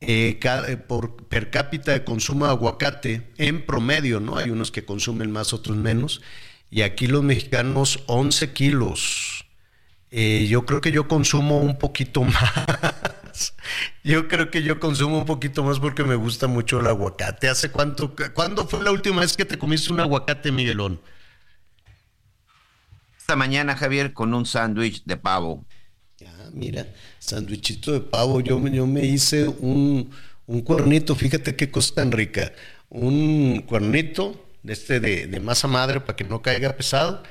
[0.00, 4.36] eh, eh, por per cápita de consumo de aguacate en promedio, ¿no?
[4.36, 6.20] Hay unos que consumen más, otros menos.
[6.70, 9.46] Y aquí los mexicanos, 11 kilos.
[10.10, 12.52] Eh, yo creo que yo consumo un poquito más.
[14.04, 17.48] Yo creo que yo consumo un poquito más porque me gusta mucho el aguacate.
[17.48, 18.14] ¿Hace cuánto?
[18.34, 21.00] ¿Cuándo fue la última vez que te comiste un aguacate, Miguelón?
[23.18, 25.64] Esta mañana, Javier, con un sándwich de pavo.
[26.18, 26.86] Ya, mira,
[27.18, 28.40] sándwichito de pavo.
[28.40, 30.10] Yo, yo me hice un,
[30.46, 32.52] un cuernito, fíjate qué cosa tan rica.
[32.88, 37.22] Un cuernito de este de, de masa madre para que no caiga pesado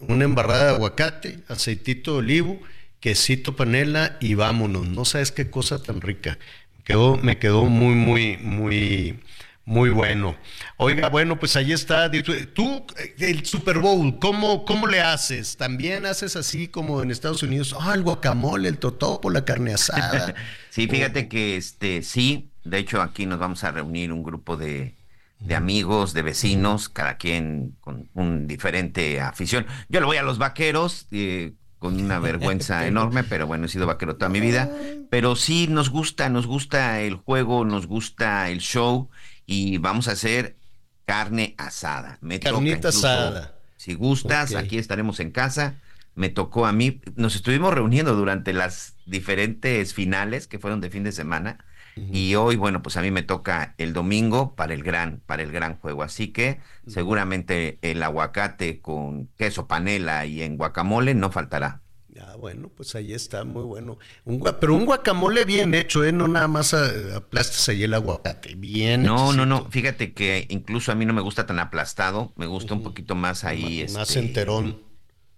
[0.00, 2.60] una embarrada de aguacate, aceitito de olivo,
[3.00, 4.88] quesito panela y vámonos.
[4.88, 6.38] No sabes qué cosa tan rica.
[6.78, 9.20] Me quedó, me quedó muy, muy, muy,
[9.64, 10.36] muy bueno.
[10.76, 12.10] Oiga, bueno, pues ahí está.
[12.54, 12.86] Tú,
[13.18, 15.56] el Super Bowl, ¿cómo, cómo le haces?
[15.56, 17.74] ¿También haces así como en Estados Unidos?
[17.78, 20.34] Ah, el guacamole, el totopo, la carne asada.
[20.70, 24.96] sí, fíjate que este, sí, de hecho aquí nos vamos a reunir un grupo de
[25.40, 29.66] de amigos, de vecinos, cada quien con un diferente afición.
[29.88, 33.86] Yo le voy a los vaqueros, eh, con una vergüenza enorme, pero bueno, he sido
[33.86, 34.70] vaquero toda mi vida.
[35.10, 39.08] Pero sí nos gusta, nos gusta el juego, nos gusta el show
[39.46, 40.56] y vamos a hacer
[41.04, 42.18] carne asada.
[42.20, 43.54] Me Carnita asada.
[43.76, 45.76] Si gustas, aquí estaremos en casa.
[46.14, 51.04] Me tocó a mí, nos estuvimos reuniendo durante las diferentes finales que fueron de fin
[51.04, 51.64] de semana.
[51.96, 55.50] Y hoy, bueno, pues a mí me toca el domingo para el gran, para el
[55.50, 56.02] gran juego.
[56.02, 61.80] Así que seguramente el aguacate con queso panela y en guacamole no faltará.
[62.20, 63.98] Ah, bueno, pues ahí está, muy bueno.
[64.24, 66.12] Un pero un guacamole bien hecho, ¿eh?
[66.12, 70.94] No nada más aplastas ahí el aguacate, bien No, no, no, fíjate que incluso a
[70.94, 73.86] mí no me gusta tan aplastado, me gusta un poquito más ahí.
[73.92, 74.80] Más, este, enterón.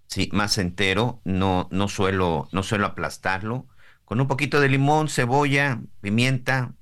[0.06, 3.66] Sí, más entero, no, no suelo, no suelo aplastarlo.
[4.08, 6.72] Con un poquito de limón, cebolla, pimienta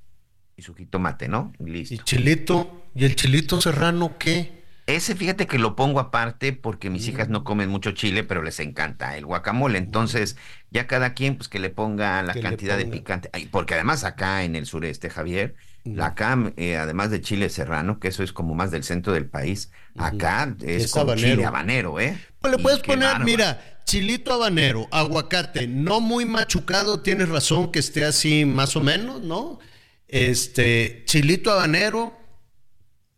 [0.56, 1.52] y su jitomate, ¿no?
[1.58, 1.92] Listo.
[1.92, 2.84] ¿Y chilito?
[2.94, 4.62] ¿Y el chilito serrano qué?
[4.86, 8.60] Ese fíjate que lo pongo aparte porque mis hijas no comen mucho chile, pero les
[8.60, 9.76] encanta el guacamole.
[9.76, 10.36] Entonces,
[10.70, 13.28] ya cada quien pues que le ponga la cantidad de picante.
[13.50, 18.06] Porque además acá en el sureste, Javier, la acá, eh, además de chile serrano, que
[18.06, 22.16] eso es como más del centro del país, acá es, con chile habanero, ¿eh?
[22.48, 28.44] Le puedes poner, mira, chilito habanero, aguacate, no muy machucado, tienes razón que esté así
[28.44, 29.60] más o menos, ¿no?
[30.08, 32.16] Este, chilito habanero,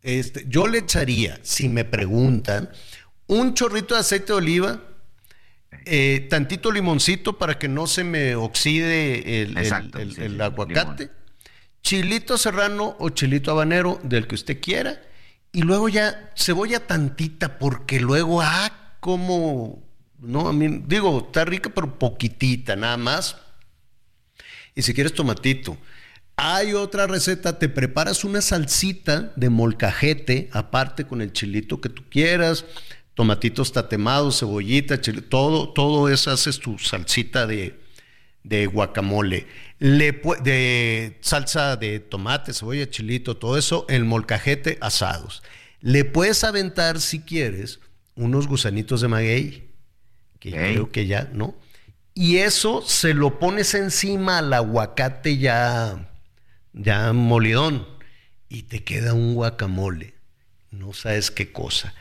[0.01, 2.69] este, yo le echaría, si me preguntan,
[3.27, 4.83] un chorrito de aceite de oliva,
[5.85, 11.11] eh, tantito limoncito para que no se me oxide el, aguacate,
[11.81, 15.01] chilito serrano o chilito habanero, del que usted quiera,
[15.51, 19.83] y luego ya cebolla tantita, porque luego, ah, como,
[20.19, 23.37] no, a mí, digo, está rica, pero poquitita, nada más.
[24.75, 25.77] Y si quieres tomatito.
[26.41, 32.03] Hay otra receta, te preparas una salsita de molcajete, aparte con el chilito que tú
[32.09, 32.63] quieras,
[33.13, 37.77] tomatitos tatemados, cebollita, chile, todo, todo eso haces tu salsita de,
[38.67, 39.47] guacamole,
[39.79, 45.43] Le, de salsa de tomate, cebolla, chilito, todo eso, el molcajete asados.
[45.81, 47.81] Le puedes aventar, si quieres,
[48.19, 49.69] unos gusanitos de maguey,
[50.39, 51.55] que creo que ya, ¿no?
[52.13, 56.05] Y eso se lo pones encima al aguacate ya
[56.73, 57.87] ya molidón,
[58.47, 60.13] y te queda un guacamole.
[60.71, 61.93] No sabes qué cosa.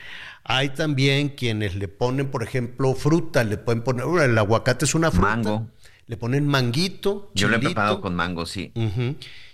[0.45, 5.11] Hay también quienes le ponen, por ejemplo, fruta, le pueden poner, el aguacate es una
[5.11, 5.37] fruta.
[5.37, 5.71] Mango.
[6.07, 7.31] Le ponen manguito.
[7.35, 8.73] Yo lo he preparado con mango, sí.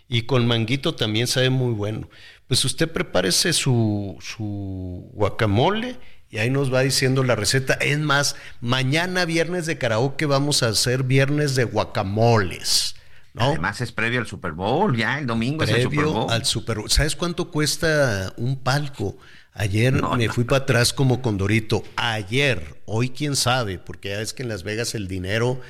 [0.08, 2.08] Y con manguito también sabe muy bueno.
[2.46, 5.96] Pues usted prepárese su, su guacamole
[6.34, 7.74] y ahí nos va diciendo la receta.
[7.74, 12.96] Es más, mañana viernes de karaoke vamos a hacer viernes de guacamoles.
[13.36, 16.32] Además es previo al Super Bowl, ya el domingo es el Super Bowl.
[16.32, 16.90] al Super Bowl.
[16.90, 19.16] ¿Sabes cuánto cuesta un palco?
[19.52, 21.84] Ayer me fui para atrás como Condorito.
[21.94, 25.60] Ayer, hoy quién sabe, porque ya ves que en Las Vegas el dinero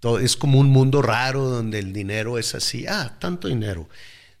[0.00, 2.84] todo, es como un mundo raro donde el dinero es así.
[2.86, 3.88] Ah, tanto dinero.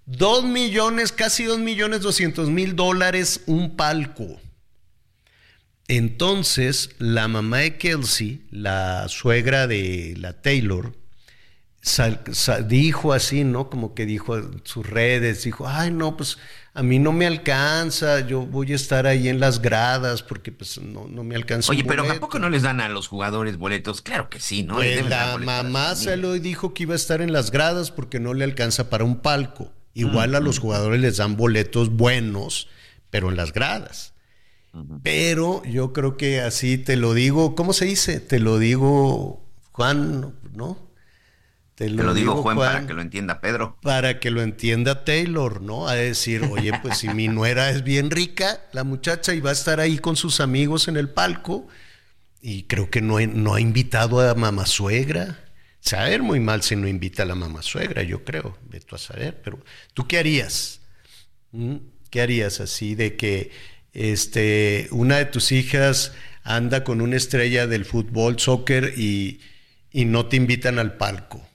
[0.04, 4.38] Dos millones, casi dos millones doscientos mil dólares un palco.
[5.90, 10.92] Entonces, la mamá de Kelsey, la suegra de la Taylor,
[12.68, 13.68] dijo así, ¿no?
[13.68, 16.38] Como que dijo en sus redes, dijo, ay, no, pues
[16.74, 20.80] a mí no me alcanza, yo voy a estar ahí en las gradas porque pues
[20.80, 21.72] no, no me alcanza.
[21.72, 24.00] Oye, pero tampoco no les dan a los jugadores boletos?
[24.00, 24.76] Claro que sí, ¿no?
[24.76, 28.32] Pues la mamá se lo dijo que iba a estar en las gradas porque no
[28.32, 29.72] le alcanza para un palco.
[29.94, 32.68] Igual a los jugadores les dan boletos buenos,
[33.10, 34.14] pero en las gradas.
[35.02, 38.20] Pero yo creo que así te lo digo, ¿cómo se dice?
[38.20, 40.90] Te lo digo, Juan, ¿no?
[41.74, 43.78] Te lo, digo, Juan, para que lo entienda Pedro.
[43.80, 45.88] Para que lo entienda Taylor, ¿no?
[45.88, 49.54] A decir, oye, pues si mi nuera es bien rica, la muchacha, y va a
[49.54, 51.66] estar ahí con sus amigos en el palco,
[52.42, 55.42] y creo que no, no ha invitado a mamá suegra.
[55.80, 59.40] Saber muy mal si no invita a la mamá suegra, yo creo, tú a saber,
[59.42, 59.58] pero
[59.94, 60.82] ¿tú qué harías?
[61.52, 61.76] ¿Mm?
[62.10, 63.52] ¿Qué harías así de que
[63.92, 66.12] este, una de tus hijas
[66.42, 69.40] anda con una estrella del fútbol, soccer y,
[69.90, 71.46] y no te invitan al palco?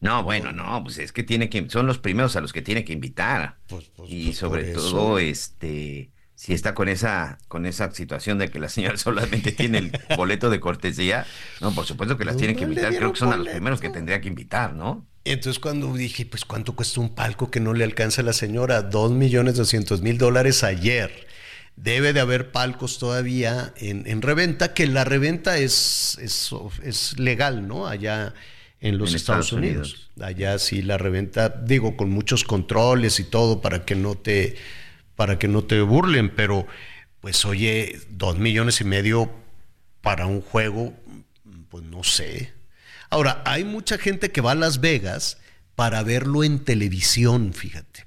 [0.00, 2.84] No, bueno, no, pues es que tiene que, son los primeros a los que tiene
[2.84, 3.56] que invitar.
[3.66, 8.50] Pues, pues, y pues, sobre todo, este, si está con esa, con esa situación de
[8.50, 11.26] que la señora solamente tiene el boleto de cortesía,
[11.60, 13.90] no, por supuesto que las tiene que invitar, creo que son a los primeros que
[13.90, 15.06] tendría que invitar, ¿no?
[15.24, 18.82] Entonces cuando dije, pues cuánto cuesta un palco que no le alcanza a la señora,
[18.82, 21.25] dos millones doscientos mil dólares ayer.
[21.76, 26.50] Debe de haber palcos todavía en, en reventa, que la reventa es, es,
[26.82, 27.86] es legal, ¿no?
[27.86, 28.34] Allá
[28.80, 30.10] en los Estados, Unidos.
[30.20, 34.56] Allá sí la reventa, digo, con muchos controles y todo para que no te
[35.16, 36.66] para que no te burlen, pero
[37.20, 39.30] pues oye, dos millones y medio
[40.02, 40.92] para un juego,
[41.70, 42.52] pues no sé.
[43.08, 45.38] Ahora, hay mucha gente que va a Las Vegas
[45.74, 48.05] para verlo en televisión, fíjate.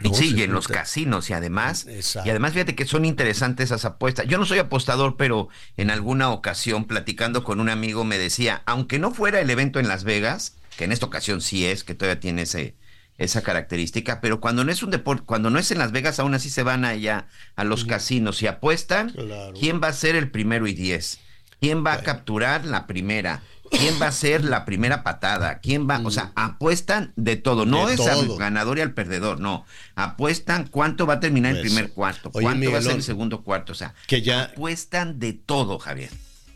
[0.00, 1.86] Y sí, y en los casinos y además,
[2.24, 4.26] y además fíjate que son interesantes esas apuestas.
[4.28, 9.00] Yo no soy apostador, pero en alguna ocasión platicando con un amigo me decía, aunque
[9.00, 12.20] no fuera el evento en Las Vegas, que en esta ocasión sí es, que todavía
[12.20, 12.76] tiene ese,
[13.18, 16.34] esa característica, pero cuando no es un deporte, cuando no es en Las Vegas, aún
[16.34, 17.26] así se van allá
[17.56, 19.12] a los casinos y apuestan,
[19.58, 21.18] ¿quién va a ser el primero y diez?
[21.60, 23.42] ¿Quién va a capturar la primera?
[23.70, 25.58] ¿Quién va a ser la primera patada?
[25.60, 26.00] ¿Quién va?
[26.04, 27.66] O sea, apuestan de todo.
[27.66, 29.64] No es al ganador y al perdedor, no.
[29.94, 33.42] Apuestan cuánto va a terminar el pues, primer cuarto, cuánto va a ser el segundo
[33.42, 33.72] cuarto.
[33.72, 34.44] O sea, que ya...
[34.44, 36.10] apuestan de todo, Javier.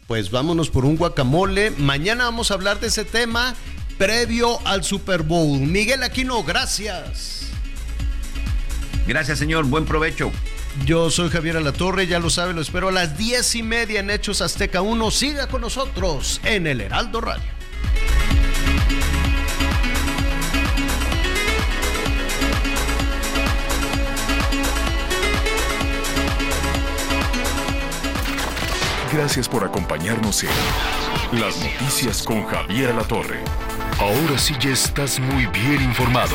[0.06, 1.70] Pues vámonos por un guacamole.
[1.70, 3.55] Mañana vamos a hablar de ese tema
[3.98, 5.60] previo al Super Bowl.
[5.60, 7.47] Miguel Aquino, gracias.
[9.06, 9.64] Gracias, señor.
[9.66, 10.30] Buen provecho.
[10.86, 14.11] Yo soy Javier Alatorre, ya lo sabe, lo espero a las diez y media en
[14.11, 15.11] Hechos Azteca 1.
[15.11, 17.44] Siga con nosotros en el Heraldo Radio.
[29.12, 30.51] Gracias por acompañarnos en
[31.39, 33.44] Las Noticias con Javier Alatorre.
[33.99, 36.35] Ahora sí ya estás muy bien informado.